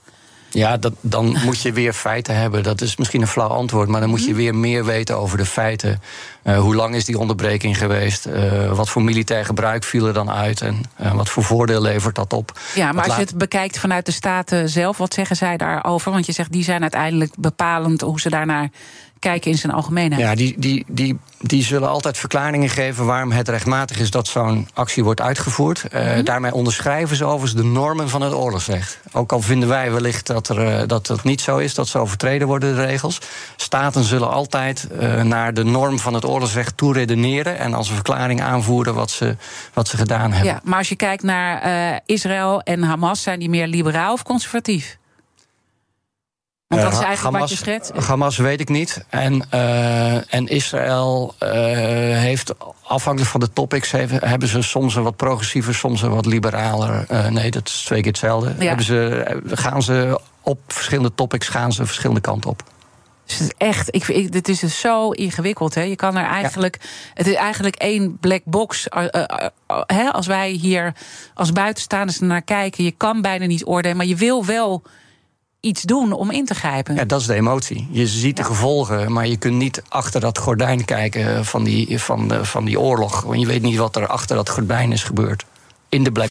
Ja, 0.50 0.76
dat, 0.76 0.92
dan 1.00 1.36
moet 1.44 1.60
je 1.60 1.72
weer 1.72 1.92
feiten 1.92 2.36
hebben. 2.36 2.62
Dat 2.62 2.80
is 2.80 2.96
misschien 2.96 3.20
een 3.20 3.26
flauw 3.26 3.48
antwoord, 3.48 3.88
maar 3.88 4.00
dan 4.00 4.10
moet 4.10 4.24
je 4.24 4.30
mhm. 4.30 4.36
weer 4.36 4.54
meer 4.54 4.84
weten 4.84 5.18
over 5.18 5.38
de 5.38 5.46
feiten. 5.46 6.02
Uh, 6.44 6.58
hoe 6.58 6.74
lang 6.74 6.94
is 6.94 7.04
die 7.04 7.18
onderbreking 7.18 7.78
geweest? 7.78 8.26
Uh, 8.26 8.72
wat 8.72 8.88
voor 8.88 9.02
militair 9.02 9.44
gebruik 9.44 9.84
viel 9.84 10.06
er 10.06 10.12
dan 10.12 10.30
uit? 10.30 10.60
En 10.60 10.82
uh, 11.00 11.14
wat 11.14 11.28
voor 11.28 11.44
voordeel 11.44 11.80
levert 11.82 12.14
dat 12.14 12.32
op? 12.32 12.60
Ja, 12.74 12.92
maar 12.92 13.04
als 13.04 13.14
je 13.14 13.20
het 13.20 13.38
bekijkt 13.38 13.78
vanuit 13.78 14.06
de 14.06 14.12
Staten 14.12 14.68
zelf, 14.68 14.96
wat 14.96 15.14
zeggen 15.14 15.36
zij 15.36 15.56
daarover? 15.56 16.12
Want 16.12 16.26
je 16.26 16.32
zegt 16.32 16.52
die 16.52 16.64
zijn 16.64 16.82
uiteindelijk 16.82 17.34
bepalend 17.38 18.00
hoe 18.00 18.20
ze 18.20 18.30
daarnaar 18.30 18.70
kijken 19.18 19.50
in 19.50 19.58
zijn 19.58 19.72
algemeenheid. 19.72 20.22
Ja, 20.22 20.34
die, 20.34 20.54
die, 20.58 20.84
die, 20.88 21.18
die 21.40 21.62
zullen 21.62 21.88
altijd 21.88 22.18
verklaringen 22.18 22.68
geven 22.68 23.06
waarom 23.06 23.32
het 23.32 23.48
rechtmatig 23.48 23.98
is 23.98 24.10
dat 24.10 24.28
zo'n 24.28 24.68
actie 24.74 25.04
wordt 25.04 25.20
uitgevoerd. 25.20 25.84
Uh, 25.94 26.24
Daarmee 26.24 26.54
onderschrijven 26.54 27.16
ze 27.16 27.24
overigens 27.24 27.62
de 27.62 27.68
normen 27.68 28.08
van 28.08 28.20
het 28.20 28.32
oorlogsrecht. 28.32 29.00
Ook 29.12 29.32
al 29.32 29.40
vinden 29.40 29.68
wij 29.68 29.92
wellicht 29.92 30.26
dat, 30.26 30.48
er, 30.48 30.80
uh, 30.80 30.82
dat 30.86 31.06
het 31.06 31.22
niet 31.22 31.40
zo 31.40 31.56
is, 31.56 31.74
dat 31.74 31.88
ze 31.88 31.98
overtreden 31.98 32.46
worden, 32.46 32.74
de 32.74 32.84
regels. 32.84 33.20
Staten 33.56 34.04
zullen 34.04 34.30
altijd 34.30 34.88
uh, 35.00 35.22
naar 35.22 35.54
de 35.54 35.64
norm 35.64 35.98
van 35.98 36.14
het 36.14 36.24
oorlogsrecht 36.24 36.76
toe 36.76 36.92
redeneren 36.92 37.58
en 37.58 37.74
als 37.74 37.88
een 37.88 37.94
verklaring 37.94 38.42
aanvoeren 38.42 38.94
wat 38.94 39.10
ze, 39.10 39.36
wat 39.72 39.88
ze 39.88 39.96
gedaan 39.96 40.32
hebben. 40.32 40.52
Ja, 40.52 40.60
maar 40.64 40.78
als 40.78 40.88
je 40.88 40.96
kijkt 40.96 41.22
naar 41.22 42.00
Israël 42.06 42.60
en 42.62 42.82
Hamas, 42.82 43.22
zijn 43.22 43.38
die 43.38 43.48
meer 43.48 43.66
liberaal 43.66 44.12
of 44.12 44.22
conservatief? 44.22 44.98
Want 46.68 46.82
dat 46.82 46.92
is 46.92 46.98
eigenlijk 46.98 47.34
Hamas, 47.34 47.40
wat 47.40 47.50
je 47.50 47.56
schetst. 47.56 48.06
Hamas 48.06 48.36
weet 48.36 48.60
ik 48.60 48.68
niet. 48.68 49.04
En, 49.08 49.44
uh, 49.54 50.34
en 50.34 50.46
Israël 50.46 51.34
uh, 51.42 51.50
heeft, 52.18 52.54
afhankelijk 52.82 53.30
van 53.30 53.40
de 53.40 53.52
topics, 53.52 53.90
hebben 53.90 54.48
ze 54.48 54.62
soms 54.62 54.94
een 54.94 55.02
wat 55.02 55.16
progressiever, 55.16 55.74
soms 55.74 56.02
een 56.02 56.14
wat 56.14 56.26
liberaler. 56.26 57.06
Uh, 57.10 57.26
nee, 57.26 57.50
dat 57.50 57.68
is 57.68 57.82
twee 57.84 58.00
keer 58.00 58.10
hetzelfde. 58.10 58.54
Ja. 58.58 58.66
Hebben 58.66 58.84
ze, 58.84 59.40
gaan 59.46 59.82
ze 59.82 60.20
op 60.42 60.60
verschillende 60.66 61.14
topics 61.14 61.48
gaan 61.48 61.72
ze 61.72 61.86
verschillende 61.86 62.20
kanten 62.20 62.50
op. 62.50 62.62
Dus 63.24 63.38
het 63.38 63.48
is 63.48 63.54
echt, 63.68 63.94
ik, 63.94 64.08
ik, 64.08 64.32
dit 64.32 64.48
is 64.48 64.58
dus 64.58 64.80
zo 64.80 65.10
ingewikkeld. 65.10 65.74
Hè? 65.74 65.82
Je 65.82 65.96
kan 65.96 66.16
er 66.16 66.26
eigenlijk, 66.26 66.78
ja. 66.80 66.88
het 67.14 67.26
is 67.26 67.34
eigenlijk 67.34 67.76
één 67.76 68.18
black 68.20 68.42
box. 68.44 68.86
Uh, 68.96 69.02
uh, 69.02 69.22
uh, 69.70 69.80
hè? 69.86 70.10
Als 70.12 70.26
wij 70.26 70.50
hier 70.50 70.94
als 71.34 71.52
buitenstaanders 71.52 72.18
naar 72.18 72.42
kijken, 72.42 72.84
je 72.84 72.90
kan 72.90 73.22
bijna 73.22 73.46
niet 73.46 73.66
oordelen, 73.66 73.96
maar 73.96 74.06
je 74.06 74.16
wil 74.16 74.44
wel 74.44 74.82
iets 75.60 75.82
doen 75.82 76.12
om 76.12 76.30
in 76.30 76.44
te 76.44 76.54
grijpen. 76.54 76.94
Ja, 76.94 77.04
dat 77.04 77.20
is 77.20 77.26
de 77.26 77.34
emotie. 77.34 77.88
Je 77.90 78.06
ziet 78.06 78.36
de 78.36 78.44
gevolgen, 78.44 79.12
maar 79.12 79.26
je 79.26 79.36
kunt 79.36 79.56
niet 79.56 79.82
achter 79.88 80.20
dat 80.20 80.38
gordijn 80.38 80.84
kijken 80.84 81.44
van 81.44 81.64
die, 81.64 81.98
van 81.98 82.28
de, 82.28 82.44
van 82.44 82.64
die 82.64 82.80
oorlog. 82.80 83.20
Want 83.22 83.40
je 83.40 83.46
weet 83.46 83.62
niet 83.62 83.76
wat 83.76 83.96
er 83.96 84.06
achter 84.06 84.36
dat 84.36 84.48
gordijn 84.48 84.92
is 84.92 85.02
gebeurd. 85.02 85.44
In 85.88 86.04
de 86.04 86.12
black 86.12 86.30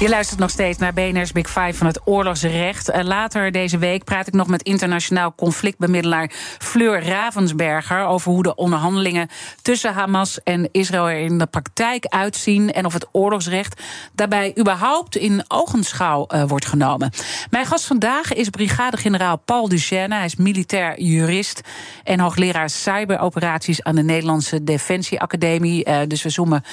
Je 0.00 0.08
luistert 0.08 0.40
nog 0.40 0.50
steeds 0.50 0.78
naar 0.78 0.92
BNR's 0.92 1.32
Big 1.32 1.46
Five 1.46 1.74
van 1.74 1.86
het 1.86 2.00
oorlogsrecht. 2.04 2.90
later 3.02 3.52
deze 3.52 3.78
week 3.78 4.04
praat 4.04 4.26
ik 4.26 4.32
nog 4.32 4.46
met 4.46 4.62
internationaal 4.62 5.34
conflictbemiddelaar 5.34 6.30
Fleur 6.58 7.06
Ravensberger 7.06 8.04
over 8.04 8.32
hoe 8.32 8.42
de 8.42 8.54
onderhandelingen 8.54 9.28
tussen 9.62 9.92
Hamas 9.92 10.42
en 10.42 10.68
Israël 10.72 11.08
er 11.08 11.18
in 11.18 11.38
de 11.38 11.46
praktijk 11.46 12.06
uitzien 12.06 12.72
en 12.72 12.86
of 12.86 12.92
het 12.92 13.06
oorlogsrecht 13.12 13.82
daarbij 14.12 14.54
überhaupt 14.58 15.16
in 15.16 15.44
ogenschouw 15.48 16.26
uh, 16.28 16.42
wordt 16.44 16.66
genomen. 16.66 17.10
Mijn 17.50 17.66
gast 17.66 17.84
vandaag 17.84 18.32
is 18.32 18.48
brigadegeneraal 18.48 19.36
Paul 19.36 19.68
Duchesne. 19.68 20.14
Hij 20.14 20.24
is 20.24 20.36
militair 20.36 21.00
jurist 21.00 21.60
en 22.04 22.20
hoogleraar 22.20 22.70
cyberoperaties 22.70 23.82
aan 23.82 23.94
de 23.94 24.02
Nederlandse 24.02 24.64
Defensieacademie. 24.64 25.88
Uh, 25.88 25.98
dus 26.08 26.22
we 26.22 26.30
zoomen 26.30 26.64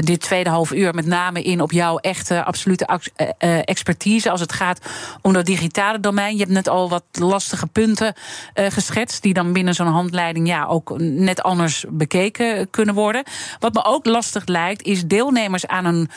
dit 0.00 0.20
tweede 0.20 0.50
half 0.50 0.72
uur 0.72 0.94
met 0.94 1.06
name 1.06 1.42
in 1.42 1.60
op 1.60 1.72
jouw 1.72 1.96
echte 1.96 2.44
absolute 2.44 2.68
absolute 2.78 3.14
eh, 3.16 3.56
eh, 3.56 3.62
expertise 3.64 4.30
als 4.30 4.40
het 4.40 4.52
gaat 4.52 4.88
om 5.22 5.32
dat 5.32 5.46
digitale 5.46 6.00
domein. 6.00 6.32
Je 6.32 6.40
hebt 6.40 6.52
net 6.52 6.68
al 6.68 6.88
wat 6.88 7.04
lastige 7.12 7.66
punten 7.66 8.14
uh, 8.54 8.66
geschetst, 8.68 9.22
die 9.22 9.34
dan 9.34 9.52
binnen 9.52 9.74
zo'n 9.74 9.86
handleiding 9.86 10.46
ja, 10.46 10.66
ook 10.66 10.98
net 10.98 11.42
anders 11.42 11.84
bekeken 11.88 12.70
kunnen 12.70 12.94
worden. 12.94 13.22
Wat 13.58 13.74
me 13.74 13.84
ook 13.84 14.06
lastig 14.06 14.46
lijkt, 14.46 14.82
is 14.82 15.06
deelnemers 15.06 15.66
aan 15.66 15.84
een 15.84 16.10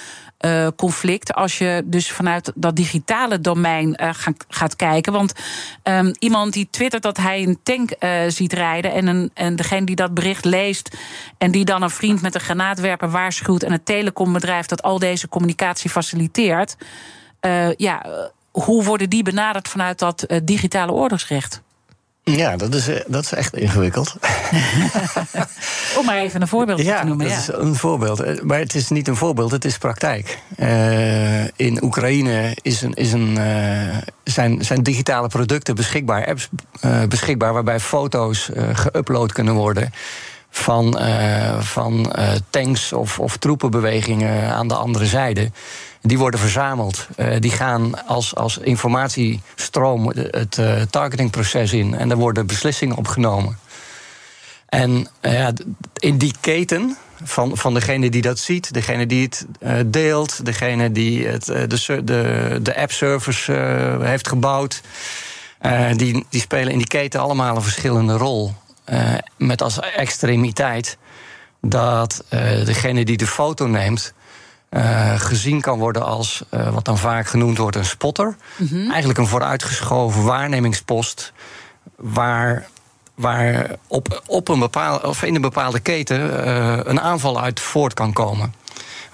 conflict. 0.76 1.34
Als 1.34 1.58
je 1.58 1.82
dus 1.86 2.12
vanuit 2.12 2.52
dat 2.56 2.76
digitale 2.76 3.42
domein 3.42 4.00
gaat 4.48 4.76
kijken. 4.76 5.14
Want 5.14 5.34
um, 5.84 6.12
iemand 6.20 6.54
die 6.54 6.68
twittert 6.72 7.04
dat 7.04 7.18
hij 7.18 7.44
een 7.44 7.60
tank 7.64 7.92
ziet 8.28 8.54
rijden. 8.54 8.92
En, 8.92 9.08
een, 9.08 9.32
en 9.34 9.56
degene 9.56 9.86
die 9.86 9.96
dat 9.96 10.14
bericht 10.14 10.46
leest. 10.46 10.98
En 11.38 11.52
die 11.52 11.66
dan 11.66 11.82
een 11.82 11.90
vriend 11.90 12.22
met 12.22 12.36
een 12.36 12.42
granaatwerper 12.42 13.10
waarschuwt. 13.10 13.64
En 13.64 13.72
het 13.72 13.86
telecombedrijf 13.86 14.66
dat 14.66 14.84
al 14.84 15.00
deze 15.00 15.30
communicatie 15.30 15.90
faciliteert. 15.90 16.43
Ja, 17.78 18.06
hoe 18.52 18.84
worden 18.84 19.10
die 19.10 19.24
benaderd 19.24 19.68
vanuit 19.68 20.00
dat 20.00 20.26
digitale 20.44 20.92
oorlogsrecht? 20.92 21.62
Ja, 22.26 22.58
dat 22.58 22.74
is, 22.74 22.88
eh, 22.88 23.00
dat 23.08 23.24
is 23.24 23.32
echt 23.32 23.56
ingewikkeld. 23.56 24.16
Om 25.98 26.06
maar 26.06 26.18
even 26.18 26.42
een 26.42 26.48
voorbeeld 26.48 26.82
ja, 26.82 27.00
te 27.00 27.06
noemen. 27.06 27.28
Dat 27.28 27.38
is 27.38 27.48
een 27.48 27.76
voorbeeld. 27.76 28.20
Eh, 28.20 28.42
maar 28.42 28.60
het 28.60 28.76
is 28.76 28.90
niet 28.90 29.08
een 29.08 29.16
voorbeeld, 29.16 29.52
het 29.52 29.66
is 29.66 29.78
praktijk. 29.78 30.40
Uh, 30.58 31.44
in 31.44 31.84
Oekraïne 31.84 32.58
is 32.62 32.82
een, 32.82 32.94
is 32.94 33.12
een, 33.12 33.38
uh, 33.38 33.98
zijn, 34.24 34.66
zijn 34.66 34.84
digitale 34.84 35.28
producten 35.28 35.76
beschikbaar, 35.76 36.28
apps 36.28 36.50
uh, 36.86 37.04
beschikbaar, 37.04 37.54
waarbij 37.54 37.80
foto's 37.80 38.50
geüpload 38.74 39.34
kunnen 39.34 39.54
worden 39.54 39.92
van, 40.56 41.00
van 41.60 42.14
tanks 42.50 42.94
of, 42.94 43.20
of 43.20 43.38
troepenbewegingen 43.38 44.54
aan 44.54 44.68
de 44.68 44.76
andere 44.76 45.06
zijde 45.06 45.52
die 46.04 46.18
worden 46.18 46.40
verzameld. 46.40 47.08
Uh, 47.18 47.36
die 47.40 47.52
gaan 47.52 48.08
als, 48.08 48.36
als 48.36 48.58
informatiestroom 48.58 50.08
het 50.16 50.60
targetingproces 50.90 51.74
in. 51.74 51.96
En 51.96 52.12
er 52.12 52.18
worden 52.18 52.48
beslissingen 52.48 52.98
opgenomen. 52.98 53.58
En 54.66 55.08
ja, 55.22 55.54
in 55.94 56.18
die 56.18 56.34
keten 56.40 56.98
van, 57.24 57.58
van 57.58 57.74
degene 57.74 58.10
die 58.10 58.22
dat 58.22 58.40
ziet, 58.40 58.74
degene 58.74 59.06
die 59.06 59.24
het 59.24 59.46
deelt, 59.94 60.46
degene 60.46 60.92
die 60.92 61.28
het, 61.28 61.46
de, 61.46 62.02
de, 62.04 62.60
de 62.64 62.78
app-service 62.78 63.52
heeft 64.02 64.28
gebouwd, 64.28 64.82
die, 65.96 66.26
die 66.30 66.42
spelen 66.42 66.72
in 66.72 66.78
die 66.78 66.88
keten 66.88 67.20
allemaal 67.20 67.56
een 67.56 67.62
verschillende 67.62 68.18
rol. 68.18 68.54
Met 69.38 69.62
als 69.62 69.80
extremiteit 69.80 70.98
dat 71.62 72.24
degene 72.66 73.06
die 73.06 73.18
de 73.18 73.28
foto 73.28 73.66
neemt 73.66 74.14
eh, 74.70 75.20
gezien 75.20 75.62
kan 75.62 75.80
worden 75.80 76.06
als 76.06 76.44
wat 76.50 76.86
dan 76.86 76.98
vaak 76.98 77.28
genoemd 77.28 77.58
wordt 77.58 77.76
een 77.76 77.86
spotter. 77.86 78.36
Eigenlijk 78.90 79.20
een 79.20 79.28
vooruitgeschoven 79.28 80.24
waarnemingspost 80.24 81.34
waar 81.96 82.68
waar 83.16 83.76
op, 83.88 84.24
op 84.26 84.48
een 84.48 84.60
bepaalde, 84.60 85.08
of 85.08 85.24
in 85.24 85.36
een 85.36 85.42
bepaalde 85.42 85.80
keten 85.80 86.50
een 86.90 87.02
aanval 87.02 87.42
uit 87.42 87.60
voort 87.60 87.94
kan 87.94 88.14
komen. 88.14 88.54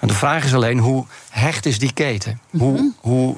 En 0.00 0.08
de 0.08 0.14
vraag 0.14 0.44
is 0.44 0.54
alleen 0.54 0.78
hoe 0.78 1.06
hecht 1.30 1.66
is 1.66 1.78
die 1.78 1.92
keten? 1.92 2.40
Hoe, 2.50 2.92
hoe, 3.00 3.36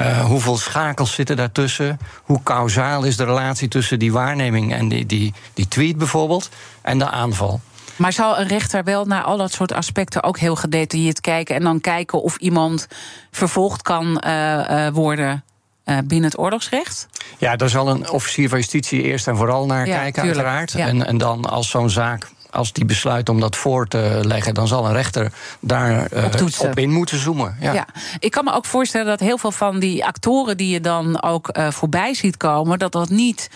uh, 0.00 0.24
hoeveel 0.24 0.56
schakels 0.56 1.14
zitten 1.14 1.36
daartussen? 1.36 1.98
Hoe 2.22 2.42
kausaal 2.42 3.04
is 3.04 3.16
de 3.16 3.24
relatie 3.24 3.68
tussen 3.68 3.98
die 3.98 4.12
waarneming 4.12 4.74
en 4.74 4.88
die, 4.88 5.06
die, 5.06 5.34
die 5.54 5.68
tweet 5.68 5.98
bijvoorbeeld 5.98 6.48
en 6.82 6.98
de 6.98 7.10
aanval? 7.10 7.60
Maar 7.96 8.12
zal 8.12 8.38
een 8.38 8.46
rechter 8.46 8.84
wel 8.84 9.04
naar 9.04 9.22
al 9.22 9.36
dat 9.36 9.52
soort 9.52 9.72
aspecten 9.72 10.22
ook 10.22 10.38
heel 10.38 10.56
gedetailleerd 10.56 11.20
kijken 11.20 11.54
en 11.54 11.62
dan 11.62 11.80
kijken 11.80 12.22
of 12.22 12.36
iemand 12.36 12.86
vervolgd 13.30 13.82
kan 13.82 14.22
uh, 14.26 14.70
uh, 14.70 14.88
worden 14.88 15.44
binnen 15.84 16.30
het 16.30 16.38
oorlogsrecht? 16.38 17.06
Ja, 17.38 17.56
daar 17.56 17.68
zal 17.68 17.88
een 17.88 18.10
officier 18.10 18.48
van 18.48 18.58
justitie 18.58 19.02
eerst 19.02 19.26
en 19.26 19.36
vooral 19.36 19.66
naar 19.66 19.84
kijken, 19.84 20.22
uiteraard. 20.22 20.74
En, 20.74 21.06
en 21.06 21.18
dan 21.18 21.44
als 21.44 21.70
zo'n 21.70 21.90
zaak 21.90 22.28
als 22.56 22.72
die 22.72 22.84
besluit 22.84 23.28
om 23.28 23.40
dat 23.40 23.56
voor 23.56 23.88
te 23.88 24.20
leggen, 24.22 24.54
dan 24.54 24.68
zal 24.68 24.86
een 24.86 24.92
rechter 24.92 25.32
daar 25.60 26.12
uh, 26.12 26.24
op, 26.58 26.78
in 26.78 26.90
moeten 26.90 27.18
zoomen. 27.18 27.56
Ja. 27.60 27.72
ja. 27.72 27.86
ik 28.18 28.30
kan 28.30 28.44
me 28.44 28.52
ook 28.52 28.64
voorstellen 28.64 29.06
dat 29.06 29.20
heel 29.20 29.38
veel 29.38 29.52
van 29.52 29.78
die 29.78 30.04
actoren 30.04 30.56
die 30.56 30.68
je 30.68 30.80
dan 30.80 31.22
ook 31.22 31.56
uh, 31.58 31.70
voorbij 31.70 32.14
ziet 32.14 32.36
komen, 32.36 32.78
dat 32.78 32.92
dat 32.92 33.08
niet 33.08 33.50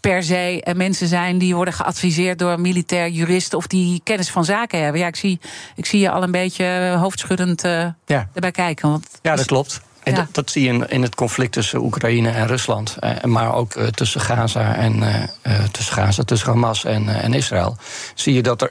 per 0.00 0.22
se 0.22 0.62
uh, 0.64 0.74
mensen 0.74 1.08
zijn 1.08 1.38
die 1.38 1.54
worden 1.54 1.74
geadviseerd 1.74 2.38
door 2.38 2.60
militair 2.60 3.08
juristen 3.08 3.58
of 3.58 3.66
die 3.66 4.00
kennis 4.04 4.30
van 4.30 4.44
zaken 4.44 4.82
hebben. 4.82 5.00
Ja, 5.00 5.06
ik 5.06 5.16
zie, 5.16 5.40
ik 5.76 5.86
zie 5.86 6.00
je 6.00 6.10
al 6.10 6.22
een 6.22 6.30
beetje 6.30 6.96
hoofdschuddend 6.98 7.62
ja. 8.06 8.28
erbij 8.34 8.50
kijken. 8.50 8.90
Want 8.90 9.08
ja, 9.22 9.36
dat 9.36 9.46
klopt. 9.46 9.80
En 10.06 10.14
dat, 10.14 10.34
dat, 10.34 10.50
zie 10.50 10.62
je 10.62 10.68
in, 10.68 10.88
in, 10.88 11.02
het 11.02 11.14
conflict 11.14 11.52
tussen 11.52 11.80
Oekraïne 11.80 12.30
en 12.30 12.46
Rusland. 12.46 12.96
Eh, 13.00 13.22
maar 13.22 13.54
ook 13.54 13.74
uh, 13.74 13.86
tussen 13.86 14.20
Gaza 14.20 14.74
en 14.74 14.96
uh, 14.96 15.64
tussen 15.70 15.94
Gaza, 15.94 16.22
tussen 16.22 16.48
Hamas 16.48 16.84
en, 16.84 17.08
en 17.08 17.34
Israël. 17.34 17.76
Zie 18.14 18.34
je 18.34 18.42
dat 18.42 18.62
er 18.62 18.70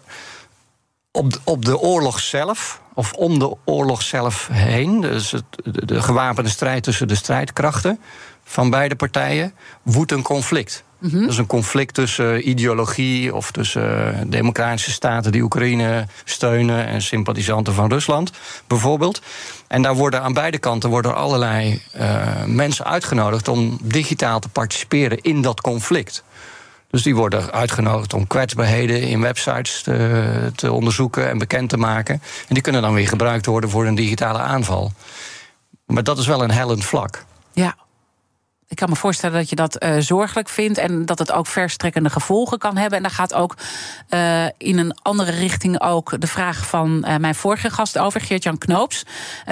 op 1.11 1.33
de, 1.33 1.39
op 1.43 1.65
de 1.65 1.79
oorlog 1.79 2.19
zelf, 2.19 2.81
of 2.93 3.13
om 3.13 3.39
de 3.39 3.55
oorlog 3.65 4.01
zelf 4.01 4.49
heen, 4.51 5.01
dus 5.01 5.31
het, 5.31 5.43
de, 5.63 5.85
de 5.85 6.01
gewapende 6.01 6.49
strijd 6.49 6.83
tussen 6.83 7.07
de 7.07 7.15
strijdkrachten 7.15 7.99
van 8.43 8.69
beide 8.69 8.95
partijen, 8.95 9.53
woedt 9.81 10.11
een 10.11 10.23
conflict. 10.23 10.83
Mm 10.99 11.21
Dat 11.21 11.29
is 11.29 11.37
een 11.37 11.45
conflict 11.45 11.93
tussen 11.93 12.49
ideologie 12.49 13.35
of 13.35 13.51
tussen 13.51 14.29
democratische 14.29 14.91
staten 14.91 15.31
die 15.31 15.41
Oekraïne 15.41 16.07
steunen 16.23 16.87
en 16.87 17.01
sympathisanten 17.01 17.73
van 17.73 17.89
Rusland, 17.89 18.31
bijvoorbeeld. 18.67 19.21
En 19.67 19.81
daar 19.81 19.95
worden 19.95 20.21
aan 20.21 20.33
beide 20.33 20.57
kanten 20.57 20.89
worden 20.89 21.15
allerlei 21.15 21.81
uh, 21.97 22.43
mensen 22.45 22.85
uitgenodigd 22.85 23.47
om 23.47 23.77
digitaal 23.83 24.39
te 24.39 24.49
participeren 24.49 25.21
in 25.21 25.41
dat 25.41 25.61
conflict. 25.61 26.23
Dus 26.89 27.03
die 27.03 27.15
worden 27.15 27.51
uitgenodigd 27.51 28.13
om 28.13 28.27
kwetsbaarheden 28.27 29.01
in 29.01 29.21
websites 29.21 29.81
te, 29.81 30.51
te, 30.55 30.71
onderzoeken 30.71 31.29
en 31.29 31.37
bekend 31.37 31.69
te 31.69 31.77
maken. 31.77 32.13
En 32.47 32.53
die 32.53 32.61
kunnen 32.61 32.81
dan 32.81 32.93
weer 32.93 33.07
gebruikt 33.07 33.45
worden 33.45 33.69
voor 33.69 33.85
een 33.85 33.95
digitale 33.95 34.37
aanval. 34.37 34.91
Maar 35.85 36.03
dat 36.03 36.17
is 36.17 36.27
wel 36.27 36.43
een 36.43 36.51
hellend 36.51 36.85
vlak. 36.85 37.25
Ja, 37.53 37.75
ik 38.75 38.81
kan 38.81 38.89
me 38.89 38.95
voorstellen 38.95 39.37
dat 39.37 39.49
je 39.49 39.55
dat 39.55 39.83
uh, 39.83 39.95
zorgelijk 39.99 40.49
vindt 40.49 40.77
en 40.77 41.05
dat 41.05 41.19
het 41.19 41.31
ook 41.31 41.47
verstrekkende 41.47 42.09
gevolgen 42.09 42.57
kan 42.57 42.77
hebben. 42.77 42.97
En 42.97 43.03
daar 43.03 43.11
gaat 43.11 43.33
ook 43.33 43.55
uh, 44.09 44.45
in 44.57 44.77
een 44.77 44.97
andere 45.01 45.31
richting 45.31 45.81
ook 45.81 46.21
de 46.21 46.27
vraag 46.27 46.67
van 46.67 47.05
uh, 47.07 47.15
mijn 47.15 47.35
vorige 47.35 47.69
gast 47.69 47.97
over, 47.97 48.21
Geert-Jan 48.21 48.57
Knoops, 48.57 49.05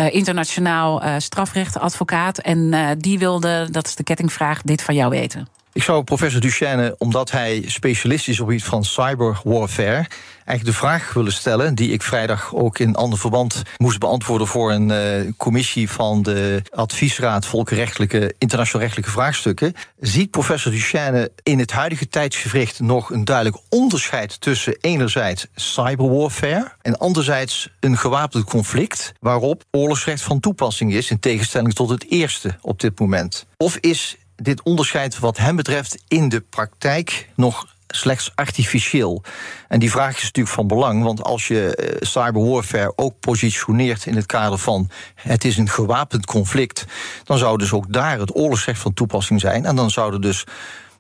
internationaal 0.10 1.02
strafrechtadvocaat. 1.18 2.38
En 2.38 2.74
die 2.98 3.20
wilde, 3.20 3.68
dat 3.72 3.88
is 3.88 3.96
de 3.96 4.04
kettingvraag, 4.04 4.62
dit 4.62 4.82
van 4.82 4.96
jou 4.96 5.10
weten. 5.10 5.48
Ik 5.74 5.84
zou 5.84 6.04
professor 6.04 6.42
Duchesne, 6.42 6.96
omdat 6.98 7.32
hij 7.32 7.64
specialist 7.68 8.28
is 8.28 8.40
op 8.40 8.48
het 8.48 8.64
van 8.64 8.84
cyberwarfare, 8.84 10.06
eigenlijk 10.46 10.78
de 10.78 10.86
vraag 10.86 11.14
willen 11.14 11.34
stellen, 11.34 11.76
die 11.76 11.92
ik 11.92 12.02
vrijdag 12.02 12.56
ook 12.56 12.80
in 12.80 12.96
ander 12.96 13.20
verband 13.20 13.62
moest 13.78 14.00
beantwoorden 14.00 14.48
voor 14.48 14.72
een 14.72 14.90
uh, 14.90 15.32
commissie 15.38 15.90
van 15.90 16.22
de 16.22 16.62
Adviesraad 16.72 17.46
Volkenrechtelijke, 17.46 18.36
Internationaal 18.38 18.82
Rechtelijke 18.82 19.12
Vraagstukken. 19.12 19.74
Ziet 20.00 20.32
professor 20.32 20.72
Duchesne 20.72 21.32
in 21.44 21.60
het 21.60 21.72
huidige 21.72 22.08
tijdsgevricht 22.08 22.80
nog 22.80 23.10
een 23.10 23.26
duidelijk 23.26 23.58
onderscheid 23.70 24.42
tussen 24.42 24.78
enerzijds 24.82 25.48
cyberwarfare 25.56 26.72
en 26.82 26.98
anderzijds 26.98 27.70
een 27.80 27.98
gewapend 27.98 28.44
conflict 28.44 29.14
waarop 29.20 29.64
oorlogsrecht 29.72 30.22
van 30.22 30.40
toepassing 30.40 30.94
is, 30.94 31.10
in 31.10 31.20
tegenstelling 31.20 31.74
tot 31.74 31.90
het 31.90 32.06
eerste 32.10 32.58
op 32.62 32.80
dit 32.80 33.00
moment? 33.00 33.46
Of 33.58 33.78
is 33.78 34.18
dit 34.36 34.64
onderscheid 34.64 35.20
wat 35.20 35.38
hem 35.38 35.56
betreft 35.56 36.04
in 36.08 36.30
de 36.30 36.42
praktijk 36.42 37.30
nog 37.36 37.73
slechts 37.96 38.32
artificieel. 38.36 39.24
En 39.68 39.80
die 39.80 39.92
vraag 39.92 40.16
is 40.16 40.24
natuurlijk 40.24 40.56
van 40.56 40.68
belang, 40.68 41.04
want 41.04 41.24
als 41.24 41.48
je 41.48 41.78
uh, 41.80 42.08
cyberwarfare 42.08 42.94
ook 42.96 43.20
positioneert 43.20 44.06
in 44.06 44.16
het 44.16 44.26
kader 44.26 44.58
van 44.58 44.90
het 45.16 45.44
is 45.44 45.58
een 45.58 45.70
gewapend 45.70 46.26
conflict, 46.26 46.86
dan 47.24 47.38
zou 47.38 47.58
dus 47.58 47.74
ook 47.74 47.94
daar 47.94 48.20
het 48.20 48.36
oorlogsrecht 48.36 48.80
van 48.80 48.94
toepassing 48.94 49.40
zijn. 49.40 49.66
En 49.66 49.76
dan 49.76 49.90
zouden 49.90 50.22
dus 50.22 50.46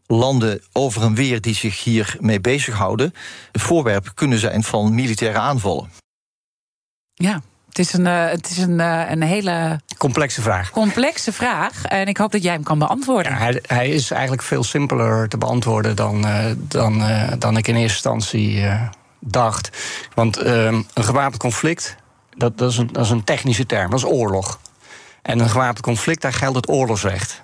landen 0.07 0.61
over 0.71 1.01
en 1.01 1.15
weer 1.15 1.41
die 1.41 1.55
zich 1.55 1.83
hiermee 1.83 2.41
bezighouden, 2.41 3.13
het 3.51 3.61
voorwerp 3.61 4.11
kunnen 4.13 4.39
zijn 4.39 4.63
van 4.63 4.95
militaire 4.95 5.39
aanvallen. 5.39 5.91
Ja, 7.13 7.41
het 7.77 7.85
is 7.85 7.93
een, 7.93 8.05
uh, 8.05 8.29
het 8.29 8.49
is 8.49 8.57
een, 8.57 8.79
uh, 8.79 9.03
een 9.09 9.21
hele. 9.21 9.79
Complexe 9.97 10.41
vraag. 10.41 10.69
Complexe 10.69 11.33
vraag. 11.33 11.85
En 11.85 12.07
ik 12.07 12.17
hoop 12.17 12.31
dat 12.31 12.43
jij 12.43 12.53
hem 12.53 12.63
kan 12.63 12.79
beantwoorden. 12.79 13.31
Ja, 13.31 13.37
hij, 13.37 13.59
hij, 13.67 13.89
is 13.89 14.11
eigenlijk 14.11 14.41
veel 14.41 14.63
simpeler 14.63 15.29
te 15.29 15.37
beantwoorden 15.37 15.95
dan, 15.95 16.25
uh, 16.25 16.45
dan, 16.57 17.03
dan 17.39 17.57
ik 17.57 17.67
in 17.67 17.75
eerste 17.75 18.09
instantie 18.09 18.65
dacht. 19.19 19.69
Want 20.13 20.37
ehm, 20.37 20.81
een 20.93 21.03
gewapend 21.03 21.41
conflict, 21.41 21.95
dat, 22.37 22.57
dat, 22.57 22.71
is 22.71 22.77
een, 22.77 22.89
dat 22.91 23.05
is 23.05 23.09
een 23.09 23.23
technische 23.23 23.65
term, 23.65 23.89
dat 23.89 23.99
is 23.99 24.05
oorlog. 24.05 24.59
En 25.21 25.39
een 25.39 25.49
gewapend 25.49 25.81
conflict, 25.81 26.21
daar 26.21 26.33
geldt 26.33 26.55
het 26.55 26.69
oorlogsrecht. 26.69 27.41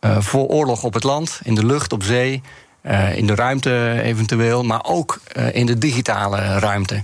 voor 0.00 0.46
oorlog 0.46 0.82
op 0.82 0.94
het 0.94 1.04
land, 1.04 1.40
in 1.42 1.54
de 1.54 1.66
lucht, 1.66 1.92
op 1.92 2.02
zee, 2.02 2.42
in 3.14 3.26
de 3.26 3.34
ruimte 3.34 4.00
eventueel, 4.02 4.64
maar 4.64 4.84
ook 4.84 5.20
in 5.52 5.66
de 5.66 5.78
digitale 5.78 6.58
ruimte. 6.58 7.02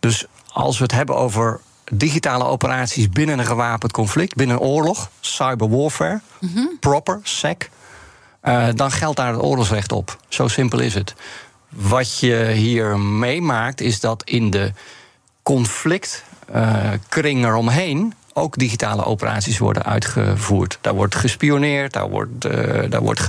Dus 0.00 0.26
als 0.52 0.76
we 0.78 0.82
het 0.82 0.92
hebben 0.92 1.16
over 1.16 1.60
digitale 1.90 2.44
operaties 2.44 3.08
binnen 3.08 3.38
een 3.38 3.46
gewapend 3.46 3.92
conflict, 3.92 4.34
binnen 4.34 4.56
een 4.56 4.62
oorlog, 4.62 5.10
cyberwarfare, 5.20 6.20
mm 6.40 6.76
proper, 6.80 7.20
SEC, 7.22 7.70
uh, 8.42 8.66
dan 8.74 8.90
geldt 8.90 9.16
daar 9.16 9.32
het 9.32 9.42
oorlogsrecht 9.42 9.92
op. 9.92 10.18
Zo 10.28 10.48
simpel 10.48 10.78
is 10.78 10.94
het. 10.94 11.14
Wat 11.68 12.18
je 12.18 12.50
hier 12.54 12.98
meemaakt, 12.98 13.80
is 13.80 14.00
dat 14.00 14.22
in 14.24 14.50
de 14.50 14.72
conflictkring 15.42 17.38
uh, 17.38 17.48
eromheen 17.48 18.14
ook 18.32 18.56
digitale 18.56 19.04
operaties 19.04 19.58
worden 19.58 19.84
uitgevoerd. 19.84 20.78
Daar 20.80 20.94
wordt 20.94 21.14
gespioneerd, 21.14 21.92
daar, 21.92 22.08
wordt, 22.08 22.46
uh, 22.46 22.90
daar, 22.90 23.00
wordt 23.00 23.26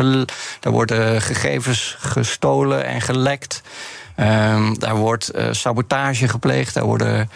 daar 0.60 0.72
worden 0.74 1.22
gegevens 1.22 1.96
gestolen 2.00 2.86
en 2.86 3.02
gelekt. 3.02 3.62
Um, 4.20 4.80
daar 4.80 4.96
wordt 4.96 5.32
sabotage 5.52 6.28
gepleegd, 6.28 6.74
daar 6.74 6.84
worden 6.84 7.30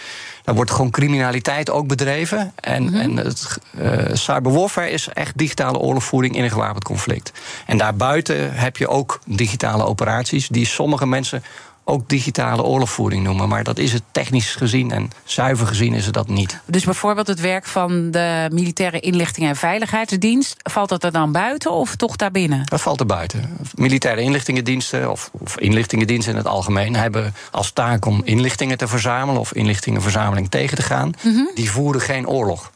daar 0.44 0.56
wordt 0.56 0.72
gewoon 0.72 0.92
criminaliteit 0.92 1.70
ook 1.70 1.88
bedreven. 1.88 2.54
En, 2.56 2.84
mm 2.84 2.92
en 2.94 3.18
het, 3.18 3.58
uh, 3.80 3.98
cyberwarfare 4.14 4.90
is 4.90 5.08
echt 5.08 5.38
digitale 5.38 5.78
oorlogvoering 5.78 6.36
in 6.36 6.44
een 6.44 6.52
gewapend 6.52 6.84
conflict. 6.84 7.32
En 7.66 7.78
daarbuiten 7.78 8.54
heb 8.54 8.78
je 8.78 8.88
ook 8.88 9.20
digitale 9.26 9.86
operaties 9.86 10.48
die 10.48 10.66
sommige 10.66 11.06
mensen 11.06 11.44
ook 11.84 12.10
digitale 12.10 12.64
oorlogvoering 12.64 13.24
noemen. 13.24 13.50
Maar 13.50 13.64
dat 13.64 13.78
is 13.78 13.94
het 13.94 14.04
technisch 14.12 14.56
gezien 14.56 14.92
en 14.92 15.10
zuiver 15.24 15.68
gezien 15.68 15.94
is 15.94 16.06
het 16.06 16.14
dat 16.14 16.28
niet. 16.28 16.60
Dus 16.66 16.84
bijvoorbeeld 16.84 17.28
het 17.28 17.40
werk 17.40 17.66
van 17.66 18.12
de 18.12 18.50
militaire 18.52 19.00
inlichting 19.00 19.48
en 19.48 19.56
veiligheidsdienst, 19.56 20.56
valt 20.64 20.90
dat 20.90 21.04
er 21.04 21.12
dan 21.12 21.32
buiten 21.32 21.72
of 21.72 21.96
toch 21.96 22.16
daarbinnen? 22.16 22.62
Dat 22.66 22.82
valt 22.82 23.00
er 23.00 23.06
buiten. 23.06 23.58
Militaire 23.76 24.22
inlichtingendiensten 24.22 25.12
of, 25.12 25.30
of 25.32 25.60
inlichtingendiensten 25.60 26.32
in 26.32 26.38
het 26.38 26.48
algemeen 26.48 26.96
hebben 26.96 27.34
als 27.52 27.72
taak 27.72 28.06
om 28.06 28.22
inlichtingen 28.24 28.78
te 28.78 28.88
verzamelen 28.88 29.42
of 29.42 29.54
inlichtingenverzameling 29.54 30.50
tegen 30.50 30.78
te 30.78 30.84
gaan. 30.84 31.14
Mhm. 31.22 31.44
Die 31.56 31.72
voeren 31.72 32.02
geen 32.02 32.28
oorlog 32.28 32.72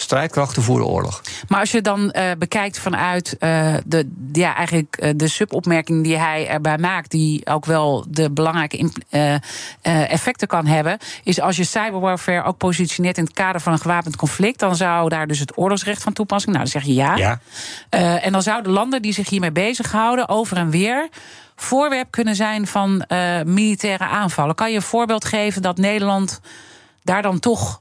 strijdkrachten 0.00 0.62
voeren 0.62 0.86
oorlog. 0.86 1.22
Maar 1.48 1.60
als 1.60 1.70
je 1.70 1.80
dan 1.80 2.14
uh, 2.16 2.30
bekijkt 2.38 2.78
vanuit 2.78 3.36
uh, 3.40 3.74
de, 3.84 4.10
ja, 4.32 4.54
eigenlijk, 4.54 4.98
uh, 5.00 5.10
de 5.16 5.28
subopmerking 5.28 6.04
die 6.04 6.16
hij 6.16 6.48
erbij 6.48 6.78
maakt, 6.78 7.10
die 7.10 7.46
ook 7.46 7.64
wel 7.64 8.06
de 8.08 8.30
belangrijke 8.30 8.90
effecten 9.82 10.48
kan 10.48 10.66
hebben, 10.66 10.98
is 11.24 11.40
als 11.40 11.56
je 11.56 11.64
cyberwarfare 11.64 12.42
ook 12.42 12.56
positioneert 12.56 13.18
in 13.18 13.24
het 13.24 13.32
kader 13.32 13.60
van 13.60 13.72
een 13.72 13.78
gewapend 13.78 14.16
conflict, 14.16 14.58
dan 14.58 14.76
zou 14.76 15.08
daar 15.08 15.26
dus 15.26 15.38
het 15.38 15.58
oorlogsrecht 15.58 16.02
van 16.02 16.12
toepassing. 16.12 16.54
Nou, 16.54 16.64
dan 16.64 16.80
zeg 16.80 16.88
je 16.88 16.94
ja. 16.94 17.16
ja. 17.16 17.40
en 18.20 18.32
dan 18.32 18.42
zouden 18.42 18.72
landen 18.72 19.02
die 19.02 19.12
zich 19.12 19.28
hiermee 19.28 19.52
bezighouden, 19.52 20.28
over 20.28 20.56
en 20.56 20.70
weer 20.70 21.08
voorwerp 21.56 22.10
kunnen 22.10 22.36
zijn 22.36 22.66
van 22.66 23.04
militaire 23.44 24.04
aanvallen. 24.04 24.54
Kan 24.54 24.70
je 24.70 24.76
een 24.76 24.82
voorbeeld 24.82 25.24
geven 25.24 25.62
dat 25.62 25.76
Nederland 25.76 26.40
daar 27.02 27.22
dan 27.22 27.38
toch 27.38 27.80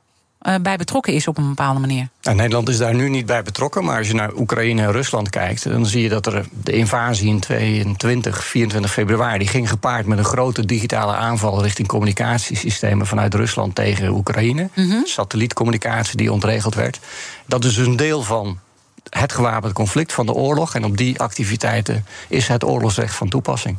bij 0.61 0.77
betrokken 0.77 1.13
is 1.13 1.27
op 1.27 1.37
een 1.37 1.47
bepaalde 1.47 1.79
manier. 1.79 2.07
Nou, 2.21 2.37
Nederland 2.37 2.69
is 2.69 2.77
daar 2.77 2.95
nu 2.95 3.09
niet 3.09 3.25
bij 3.25 3.43
betrokken, 3.43 3.83
maar 3.83 3.97
als 3.97 4.07
je 4.07 4.13
naar 4.13 4.33
Oekraïne 4.33 4.81
en 4.81 4.91
Rusland 4.91 5.29
kijkt, 5.29 5.63
dan 5.63 5.85
zie 5.85 6.01
je 6.01 6.09
dat 6.09 6.25
er 6.25 6.45
de 6.63 6.71
invasie 6.71 7.27
in 7.27 7.39
22, 7.97 8.45
24 8.45 8.91
februari 8.91 9.37
die 9.37 9.47
ging 9.47 9.69
gepaard 9.69 10.05
met 10.05 10.17
een 10.17 10.25
grote 10.25 10.65
digitale 10.65 11.13
aanval 11.13 11.63
richting 11.63 11.87
communicatiesystemen 11.87 13.07
vanuit 13.07 13.33
Rusland 13.33 13.75
tegen 13.75 14.09
Oekraïne. 14.09 14.69
Mhm. 14.75 15.03
Satellietcommunicatie 15.03 16.17
die 16.17 16.31
ontregeld 16.31 16.75
werd. 16.75 16.99
Dat 17.45 17.65
is 17.65 17.75
dus 17.75 17.85
een 17.85 17.95
deel 17.95 18.23
van 18.23 18.59
het 19.09 19.31
gewapend 19.33 19.73
conflict 19.73 20.13
van 20.13 20.25
de 20.25 20.33
oorlog. 20.33 20.75
En 20.75 20.83
op 20.83 20.97
die 20.97 21.19
activiteiten 21.19 22.05
is 22.27 22.47
het 22.47 22.63
oorlogsrecht 22.63 23.15
van 23.15 23.29
toepassing. 23.29 23.77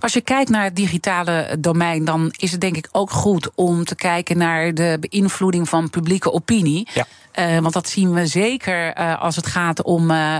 Als 0.00 0.12
je 0.12 0.20
kijkt 0.20 0.50
naar 0.50 0.64
het 0.64 0.76
digitale 0.76 1.56
domein, 1.58 2.04
dan 2.04 2.32
is 2.36 2.52
het 2.52 2.60
denk 2.60 2.76
ik 2.76 2.88
ook 2.92 3.10
goed 3.10 3.50
om 3.54 3.84
te 3.84 3.94
kijken 3.94 4.38
naar 4.38 4.74
de 4.74 4.98
beïnvloeding 5.00 5.68
van 5.68 5.90
publieke 5.90 6.32
opinie. 6.32 6.88
Ja. 6.94 7.06
Uh, 7.38 7.58
want 7.58 7.72
dat 7.72 7.88
zien 7.88 8.12
we 8.12 8.26
zeker 8.26 8.98
uh, 8.98 9.22
als 9.22 9.36
het 9.36 9.46
gaat 9.46 9.82
om 9.82 10.10
uh, 10.10 10.36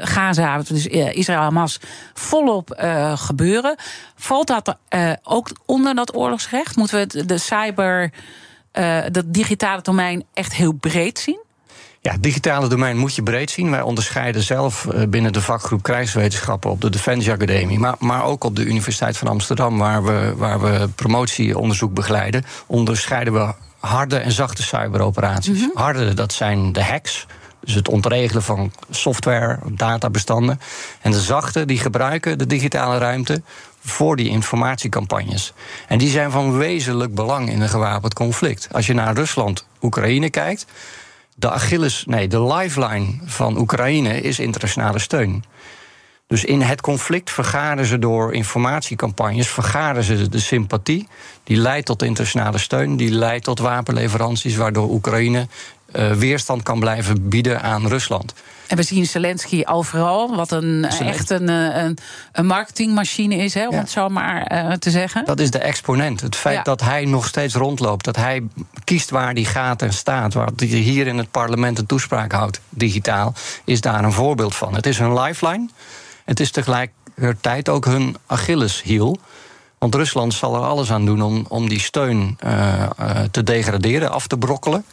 Gaza, 0.00 0.58
dus 0.58 0.86
Israël-Hamas, 0.86 1.80
volop 2.14 2.84
gebeuren. 3.14 3.76
Valt 4.16 4.46
dat 4.46 4.76
ook 5.22 5.50
onder 5.66 5.94
dat 5.94 6.16
oorlogsrecht? 6.16 6.76
Moeten 6.76 7.08
we 7.08 7.24
de 7.24 7.38
cyber, 7.38 8.10
dat 9.10 9.24
digitale 9.26 9.82
domein 9.82 10.24
echt 10.34 10.54
heel 10.54 10.72
breed 10.72 11.18
zien? 11.18 11.40
Ja, 12.06 12.12
het 12.12 12.22
digitale 12.22 12.68
domein 12.68 12.96
moet 12.96 13.14
je 13.14 13.22
breed 13.22 13.50
zien. 13.50 13.70
Wij 13.70 13.82
onderscheiden 13.82 14.42
zelf 14.42 14.86
binnen 15.08 15.32
de 15.32 15.40
vakgroep 15.40 15.82
krijgswetenschappen 15.82 16.70
op 16.70 16.80
de 16.80 16.90
Defensie 16.90 17.32
Academie, 17.32 17.78
maar, 17.78 17.94
maar 17.98 18.24
ook 18.24 18.44
op 18.44 18.56
de 18.56 18.64
Universiteit 18.64 19.16
van 19.16 19.28
Amsterdam, 19.28 19.78
waar 19.78 20.04
we, 20.04 20.32
waar 20.36 20.60
we 20.60 20.88
promotieonderzoek 20.94 21.94
begeleiden, 21.94 22.44
onderscheiden 22.66 23.32
we 23.32 23.54
harde 23.78 24.16
en 24.16 24.32
zachte 24.32 24.62
cyberoperaties. 24.62 25.60
Mhm. 25.60 25.68
Harde, 25.74 26.14
dat 26.14 26.32
zijn 26.32 26.72
de 26.72 26.84
hacks. 26.84 27.26
Dus 27.60 27.74
het 27.74 27.88
ontregelen 27.88 28.42
van 28.42 28.72
software, 28.90 29.58
databestanden. 29.72 30.60
En 31.00 31.10
de 31.10 31.20
zachte, 31.20 31.64
die 31.64 31.78
gebruiken 31.78 32.38
de 32.38 32.46
digitale 32.46 32.98
ruimte 32.98 33.42
voor 33.84 34.16
die 34.16 34.28
informatiecampagnes. 34.28 35.52
En 35.88 35.98
die 35.98 36.10
zijn 36.10 36.30
van 36.30 36.56
wezenlijk 36.58 37.14
belang 37.14 37.50
in 37.50 37.60
een 37.60 37.68
gewapend 37.68 38.14
conflict. 38.14 38.68
Als 38.72 38.86
je 38.86 38.94
naar 38.94 39.14
Rusland, 39.14 39.66
Oekraïne 39.82 40.30
kijkt. 40.30 40.66
De 41.38 41.50
Achilles, 41.50 42.04
nee, 42.06 42.28
de 42.28 42.42
lifeline 42.42 43.14
van 43.24 43.58
Oekraïne 43.58 44.20
is 44.20 44.38
internationale 44.38 44.98
steun. 44.98 45.44
Dus 46.26 46.44
in 46.44 46.60
het 46.60 46.80
conflict 46.80 47.30
vergaren 47.30 47.86
ze 47.86 47.98
door 47.98 48.34
informatiecampagnes, 48.34 49.48
vergaren 49.48 50.04
ze 50.04 50.28
de 50.28 50.38
sympathie. 50.38 51.08
Die 51.44 51.56
leidt 51.56 51.86
tot 51.86 52.02
internationale 52.02 52.58
steun, 52.58 52.96
die 52.96 53.10
leidt 53.10 53.44
tot 53.44 53.58
wapenleveranties, 53.58 54.56
waardoor 54.56 54.90
Oekraïne 54.90 55.48
uh, 55.92 56.12
weerstand 56.12 56.62
kan 56.62 56.80
blijven 56.80 57.28
bieden 57.28 57.62
aan 57.62 57.86
Rusland. 57.86 58.34
En 58.66 58.76
we 58.76 58.82
zien 58.82 59.06
Zelensky 59.06 59.62
overal, 59.64 60.36
wat 60.36 60.50
een, 60.50 60.84
echt 60.84 61.30
een, 61.30 61.48
een, 61.48 61.98
een 62.32 62.46
marketingmachine 62.46 63.34
is, 63.36 63.54
hè, 63.54 63.66
om 63.66 63.72
Ja. 63.74 63.78
het 63.80 63.90
zo 63.90 64.08
maar 64.08 64.52
uh, 64.52 64.72
te 64.72 64.90
zeggen. 64.90 65.24
Dat 65.24 65.40
is 65.40 65.50
de 65.50 65.58
exponent. 65.58 66.20
Het 66.20 66.36
feit 66.36 66.56
Ja. 66.56 66.62
dat 66.62 66.80
hij 66.80 67.04
nog 67.04 67.26
steeds 67.26 67.54
rondloopt, 67.54 68.04
dat 68.04 68.16
hij 68.16 68.42
kiest 68.84 69.10
waar 69.10 69.32
hij 69.32 69.44
gaat 69.44 69.82
en 69.82 69.92
staat, 69.92 70.34
waar 70.34 70.50
hij 70.56 70.66
hier 70.66 71.06
in 71.06 71.18
het 71.18 71.30
parlement 71.30 71.78
een 71.78 71.86
toespraak 71.86 72.32
houdt, 72.32 72.60
digitaal, 72.68 73.34
is 73.64 73.80
daar 73.80 74.04
een 74.04 74.12
voorbeeld 74.12 74.54
van. 74.54 74.74
Het 74.74 74.86
is 74.86 74.98
hun 74.98 75.20
lifeline. 75.20 75.68
Het 76.24 76.40
is 76.40 76.50
tegelijkertijd 76.50 77.68
ook 77.68 77.84
hun 77.84 78.16
Achilleshiel. 78.26 79.18
Want 79.78 79.94
Rusland 79.94 80.34
zal 80.34 80.54
er 80.54 80.60
alles 80.62 80.90
aan 80.92 81.04
doen 81.04 81.22
om, 81.22 81.44
om 81.48 81.68
die 81.68 81.80
steun 81.80 82.36
eh, 82.38 82.82
eh, 82.82 82.90
te 83.30 83.42
degraderen, 83.42 84.10
af 84.10 84.26
te 84.26 84.38
brokkelen. 84.38 84.84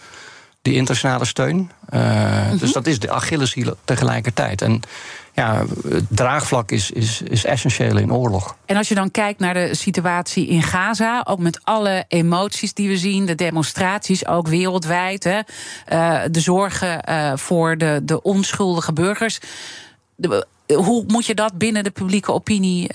Die 0.63 0.73
internationale 0.73 1.25
steun. 1.25 1.71
Eh, 1.89 2.51
Dus 2.59 2.71
dat 2.71 2.87
is 2.87 2.99
de 2.99 3.11
Achilleshiel 3.11 3.75
tegelijkertijd. 3.85 4.61
En 4.61 4.79
ja, 5.33 5.65
het 5.89 6.05
draagvlak 6.09 6.71
is, 6.71 6.91
is, 6.91 7.21
is 7.21 7.45
essentieel 7.45 7.97
in 7.97 8.13
oorlog. 8.13 8.55
En 8.65 8.77
als 8.77 8.87
je 8.87 8.95
dan 8.95 9.11
kijkt 9.11 9.39
naar 9.39 9.53
de 9.53 9.75
situatie 9.75 10.47
in 10.47 10.61
Gaza, 10.63 11.21
ook 11.27 11.39
met 11.39 11.59
alle 11.63 12.05
emoties 12.07 12.73
die 12.73 12.87
we 12.87 12.97
zien, 12.97 13.25
de 13.25 13.35
demonstraties 13.35 14.27
ook 14.27 14.47
wereldwijd, 14.47 15.23
hè, 15.23 15.39
eh, 15.85 16.21
de 16.31 16.39
zorgen 16.39 17.01
eh, 17.03 17.31
voor 17.35 17.77
de, 17.77 17.99
de 18.03 18.21
onschuldige 18.21 18.93
burgers. 18.93 19.39
De- 20.15 20.47
hoe 20.75 21.03
moet 21.07 21.25
je 21.25 21.35
dat 21.35 21.57
binnen 21.57 21.83
de 21.83 21.91
publieke 21.91 22.31
opinie 22.31 22.89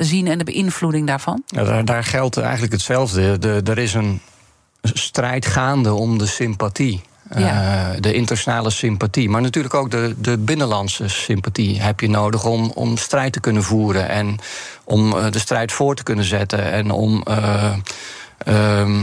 zien 0.00 0.26
en 0.26 0.38
de 0.38 0.44
beïnvloeding 0.44 1.06
daarvan? 1.06 1.42
Ja, 1.46 1.64
daar, 1.64 1.84
daar 1.84 2.04
geldt 2.04 2.36
eigenlijk 2.36 2.72
hetzelfde. 2.72 3.38
De, 3.38 3.60
er 3.64 3.78
is 3.78 3.94
een 3.94 4.20
strijd 4.82 5.46
gaande 5.46 5.92
om 5.94 6.18
de 6.18 6.26
sympathie. 6.26 7.00
Eh, 7.28 7.88
de 7.98 8.12
internationale 8.12 8.70
sympathie. 8.70 9.28
Maar 9.28 9.40
natuurlijk 9.42 9.74
ook 9.74 9.90
de, 9.90 10.14
de 10.18 10.38
binnenlandse 10.38 11.08
sympathie 11.08 11.80
heb 11.80 12.00
je 12.00 12.08
nodig 12.08 12.44
om, 12.44 12.70
om 12.74 12.96
strijd 12.96 13.32
te 13.32 13.40
kunnen 13.40 13.62
voeren. 13.62 14.08
En 14.08 14.38
om 14.84 15.16
eh, 15.16 15.30
de 15.30 15.38
strijd 15.38 15.72
voor 15.72 15.94
te 15.94 16.02
kunnen 16.02 16.24
zetten. 16.24 16.72
En 16.72 16.90
om. 16.90 17.22
eh, 17.24 17.72
ehm, 18.38 19.00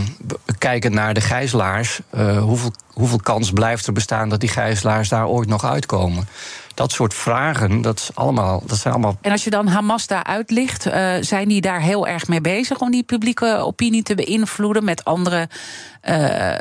kijkend 0.58 0.94
naar 0.94 1.14
de 1.14 1.22
gijzelaars, 1.22 2.00
hoeveel, 2.40 2.74
hoeveel 2.94 3.20
kans 3.24 3.52
blijft 3.52 3.88
er 3.88 3.94
bestaan 3.94 4.30
dat 4.30 4.40
die 4.40 4.50
gijzelaars 4.50 5.10
daar 5.10 5.28
ooit 5.28 5.48
nog 5.48 5.66
uitkomen? 5.66 6.28
Dat 6.76 6.92
soort 6.92 7.14
vragen, 7.14 7.82
dat, 7.82 8.00
is 8.00 8.10
allemaal, 8.14 8.64
dat 8.66 8.78
zijn 8.78 8.94
allemaal 8.94 9.18
En 9.22 9.32
als 9.32 9.44
je 9.44 9.50
dan 9.50 9.68
Hamas 9.68 10.08
daar 10.08 10.24
uitlicht, 10.24 10.86
eh, 10.86 11.14
zijn 11.20 11.48
die 11.48 11.62
daar 11.62 11.82
heel 11.82 12.08
erg 12.08 12.28
mee 12.28 12.42
bezig 12.42 12.80
om 12.80 12.92
die 12.92 13.04
publieke 13.04 13.56
opinie 13.56 14.04
te 14.04 14.16
beïnvloeden 14.16 14.84
met 14.84 15.04
andere 15.04 15.50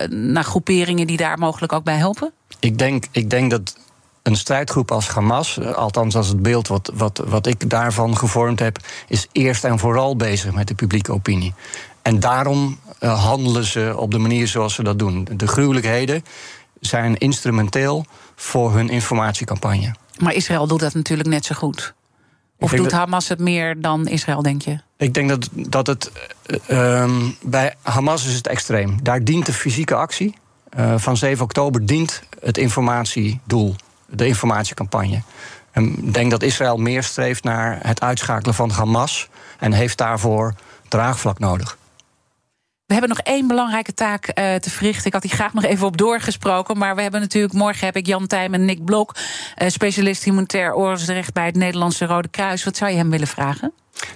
nou, 0.09 0.45
groeperingen 0.45 1.07
die 1.07 1.17
daar 1.17 1.39
mogelijk 1.39 1.73
ook 1.73 1.85
bij 1.85 1.97
helpen? 1.97 2.33
Ik 2.61 2.79
denk, 2.79 3.05
ik 3.11 3.31
denk 3.31 3.51
dat 3.51 3.75
een 4.25 4.37
strijdgroep 4.37 4.91
als 4.91 5.09
Hamas, 5.09 5.61
althans 5.61 6.17
als 6.17 6.29
het 6.29 6.43
beeld 6.43 6.69
wat, 6.69 6.91
wat, 6.95 7.23
wat 7.27 7.47
ik 7.47 7.71
daarvan 7.71 8.17
gevormd 8.17 8.59
heb, 8.59 8.79
is 9.09 9.29
eerst 9.33 9.65
en 9.65 9.79
vooral 9.79 10.17
bezig 10.17 10.53
met 10.53 10.69
de 10.69 10.75
publieke 10.75 11.13
opinie. 11.13 11.55
En 12.03 12.21
daarom 12.21 12.79
eh, 12.99 13.25
handelen 13.25 13.65
ze 13.65 13.95
op 13.97 14.11
de 14.11 14.19
manier 14.19 14.49
zoals 14.49 14.75
ze 14.75 14.83
dat 14.83 14.99
doen. 14.99 15.29
De 15.37 15.47
gruwelijkheden 15.47 16.25
zijn 16.81 17.17
instrumenteel 17.17 18.05
voor 18.37 18.73
hun 18.73 18.89
informatiecampagne. 18.89 19.95
Maar 20.19 20.33
Israël 20.35 20.67
doet 20.67 20.81
dat 20.81 20.95
natuurlijk 20.95 21.29
net 21.29 21.45
zo 21.45 21.55
goed. 21.55 21.95
Of 22.59 22.71
doet 22.71 22.83
dat- 22.91 22.93
Hamas 22.93 23.29
het 23.29 23.39
meer 23.39 23.81
dan 23.81 24.07
Israël, 24.07 24.43
denk 24.43 24.63
je? 24.63 24.79
Ik 24.97 25.15
denk 25.15 25.29
dat, 25.29 25.49
dat 25.53 25.87
het. 25.87 26.11
eh, 26.67 27.01
ehm, 27.03 27.21
bij 27.43 27.75
Hamas 27.83 28.27
is 28.27 28.35
het 28.35 28.47
extreem. 28.47 29.03
Daar 29.03 29.25
dient 29.25 29.47
de 29.47 29.53
fysieke 29.53 29.95
actie 29.95 30.35
eh, 30.69 30.95
van 30.97 31.17
7 31.17 31.45
oktober 31.45 31.87
dient 31.87 32.23
het 32.41 32.59
informatiedoel, 32.59 33.75
de 34.09 34.27
informatiecampagne. 34.27 35.23
En 35.71 36.07
ik 36.07 36.15
denk 36.15 36.31
dat 36.31 36.43
Israël 36.43 36.77
meer 36.77 37.03
streeft 37.03 37.45
naar 37.45 37.79
het 37.83 38.01
uitschakelen 38.01 38.55
van 38.55 38.71
Hamas 38.71 39.29
en 39.59 39.73
heeft 39.73 39.99
daarvoor 39.99 40.55
draagvlak 40.89 41.39
nodig. 41.39 41.77
Hebben 43.05 43.25
nog 43.25 43.35
één 43.35 43.47
belangrijke 43.47 43.95
taak 43.95 44.27
eh, 44.27 44.55
te 44.55 44.71
verrichten. 44.71 45.07
Ik 45.07 45.13
had 45.13 45.23
hier 45.23 45.33
graag 45.33 45.53
nog 45.53 45.65
even 45.65 45.87
op 45.87 45.97
doorgesproken. 45.97 46.79
Maar 46.79 46.95
we 46.95 47.03
hebben 47.03 47.21
natuurlijk, 47.21 47.53
morgen 47.53 47.87
heb 47.87 47.97
ik 47.97 48.07
Jan 48.07 48.27
Tijm 48.27 48.55
en 48.55 48.65
Nick 48.65 48.85
Blok, 48.85 49.15
eh, 49.55 49.69
specialist 49.69 50.25
humanitair 50.25 50.75
oorlogsrecht 50.75 51.33
bij 51.33 51.47
het 51.47 51.57
Nederlandse 51.57 52.07
Rode 52.07 52.29
Kruis. 52.29 52.65
Wat 52.65 52.77
zou 52.77 52.91
je 52.91 52.97
hem 52.97 53.11
willen 53.11 53.27
vragen? 53.27 53.73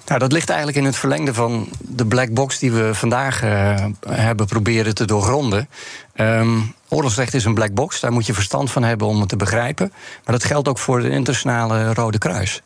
Nou, 0.06 0.18
dat 0.18 0.32
ligt 0.32 0.48
eigenlijk 0.48 0.78
in 0.78 0.84
het 0.84 0.96
verlengde 0.96 1.34
van 1.34 1.68
de 1.80 2.06
black 2.06 2.34
box 2.34 2.58
die 2.58 2.72
we 2.72 2.94
vandaag 2.94 3.42
eh, 3.42 3.84
hebben 4.08 4.46
proberen 4.46 4.94
te 4.94 5.04
doorgronden. 5.04 5.68
Ehm, 6.14 6.60
oorlogsrecht 6.88 7.34
is 7.34 7.44
een 7.44 7.54
black 7.54 7.74
box, 7.74 8.00
daar 8.00 8.12
moet 8.12 8.26
je 8.26 8.34
verstand 8.34 8.70
van 8.70 8.82
hebben 8.82 9.06
om 9.06 9.20
het 9.20 9.28
te 9.28 9.36
begrijpen. 9.36 9.92
Maar 10.24 10.34
dat 10.34 10.44
geldt 10.44 10.68
ook 10.68 10.78
voor 10.78 10.96
het 10.96 11.12
internationale 11.12 11.94
Rode 11.94 12.18
Kruis. 12.18 12.62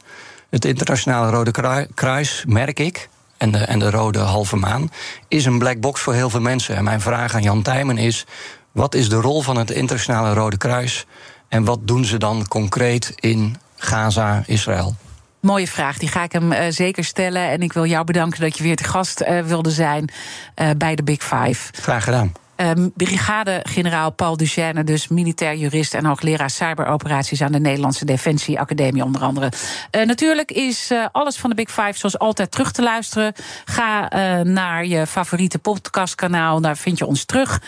Het 0.51 0.65
internationale 0.65 1.31
Rode 1.31 1.51
Krui- 1.51 1.87
Kruis, 1.95 2.45
merk 2.47 2.81
ik, 2.81 3.09
en 3.43 3.51
de, 3.51 3.59
en 3.59 3.79
de 3.79 3.91
Rode 3.91 4.19
Halve 4.19 4.57
Maan, 4.57 4.91
is 5.29 5.45
een 5.45 5.59
black 5.59 5.81
box 5.81 6.01
voor 6.01 6.15
heel 6.15 6.31
veel 6.31 6.41
mensen. 6.41 6.77
En 6.77 6.85
mijn 6.85 7.01
vraag 7.01 7.35
aan 7.35 7.43
Jan 7.43 7.63
Tijmen 7.63 7.99
is: 7.99 8.27
wat 8.73 8.95
is 8.95 9.09
de 9.09 9.17
rol 9.17 9.43
van 9.43 9.57
het 9.57 9.71
internationale 9.71 10.35
Rode 10.35 10.57
Kruis 10.57 11.07
en 11.49 11.65
wat 11.65 11.79
doen 11.83 12.05
ze 12.05 12.19
dan 12.19 12.49
concreet 12.49 13.13
in 13.17 13.57
Gaza, 13.77 14.43
Israël? 14.47 14.95
Mooie 15.41 15.69
vraag, 15.69 15.99
die 15.99 16.09
ga 16.09 16.23
ik 16.23 16.33
hem 16.33 16.53
eh, 16.53 16.71
zeker 16.71 17.05
stellen. 17.05 17.49
En 17.49 17.63
ik 17.63 17.73
wil 17.73 17.87
jou 17.87 18.05
bedanken 18.05 18.41
dat 18.41 18.57
je 18.57 18.63
weer 18.63 18.77
te 18.77 18.85
gast 18.85 19.21
eh, 19.21 19.41
wilde 19.41 19.71
zijn 19.71 20.11
eh, 20.55 20.71
bij 20.77 20.95
de 20.95 21.03
Big 21.03 21.23
Five. 21.23 21.73
Graag 21.73 22.05
gedaan. 22.05 22.33
Ehm, 22.63 22.89
Brigade-generaal 22.95 24.11
Paul 24.11 24.37
Duchesne, 24.37 24.85
dus 24.85 25.09
militair 25.09 25.57
jurist 25.57 25.95
en 25.95 26.05
hoogleraar 26.05 26.51
cyberoperaties 26.51 27.43
aan 27.43 27.53
de 27.53 27.61
Nederlandse 27.61 28.05
Defensie 28.05 28.61
Academie, 28.61 29.05
onder 29.05 29.23
andere. 29.23 29.53
Eh, 29.91 30.07
natuurlijk 30.07 30.51
is 30.51 30.91
eh, 30.91 31.07
alles 31.13 31.37
van 31.37 31.51
de 31.51 31.57
Big 31.57 31.71
Five 31.71 31.93
zoals 31.93 32.19
altijd 32.19 32.51
terug 32.51 32.73
te 32.73 32.83
luisteren. 32.83 33.33
Ga 33.65 34.09
eh, 34.09 34.41
naar 34.41 34.87
je 34.87 35.07
favoriete 35.07 35.59
podcastkanaal, 35.59 36.61
daar 36.61 36.77
vind 36.77 36.99
je 36.99 37.07
ons 37.07 37.25
terug. 37.25 37.61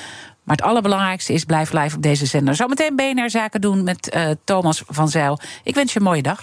Maar 0.43 0.57
het 0.57 0.65
allerbelangrijkste 0.65 1.33
is 1.33 1.45
blijf 1.45 1.73
live 1.73 1.97
op 1.97 2.03
deze 2.03 2.27
zender. 2.27 2.55
Zometeen 2.55 2.97
BNR 2.97 3.31
Zaken 3.31 3.61
doen 3.61 3.85
met 3.85 4.17
Thomas 4.45 4.83
van 4.87 5.09
Zijl. 5.09 5.39
Ik 5.63 5.75
wens 5.75 5.93
je 5.93 5.99
een 5.99 6.05
mooie 6.05 6.23
dag. 6.23 6.43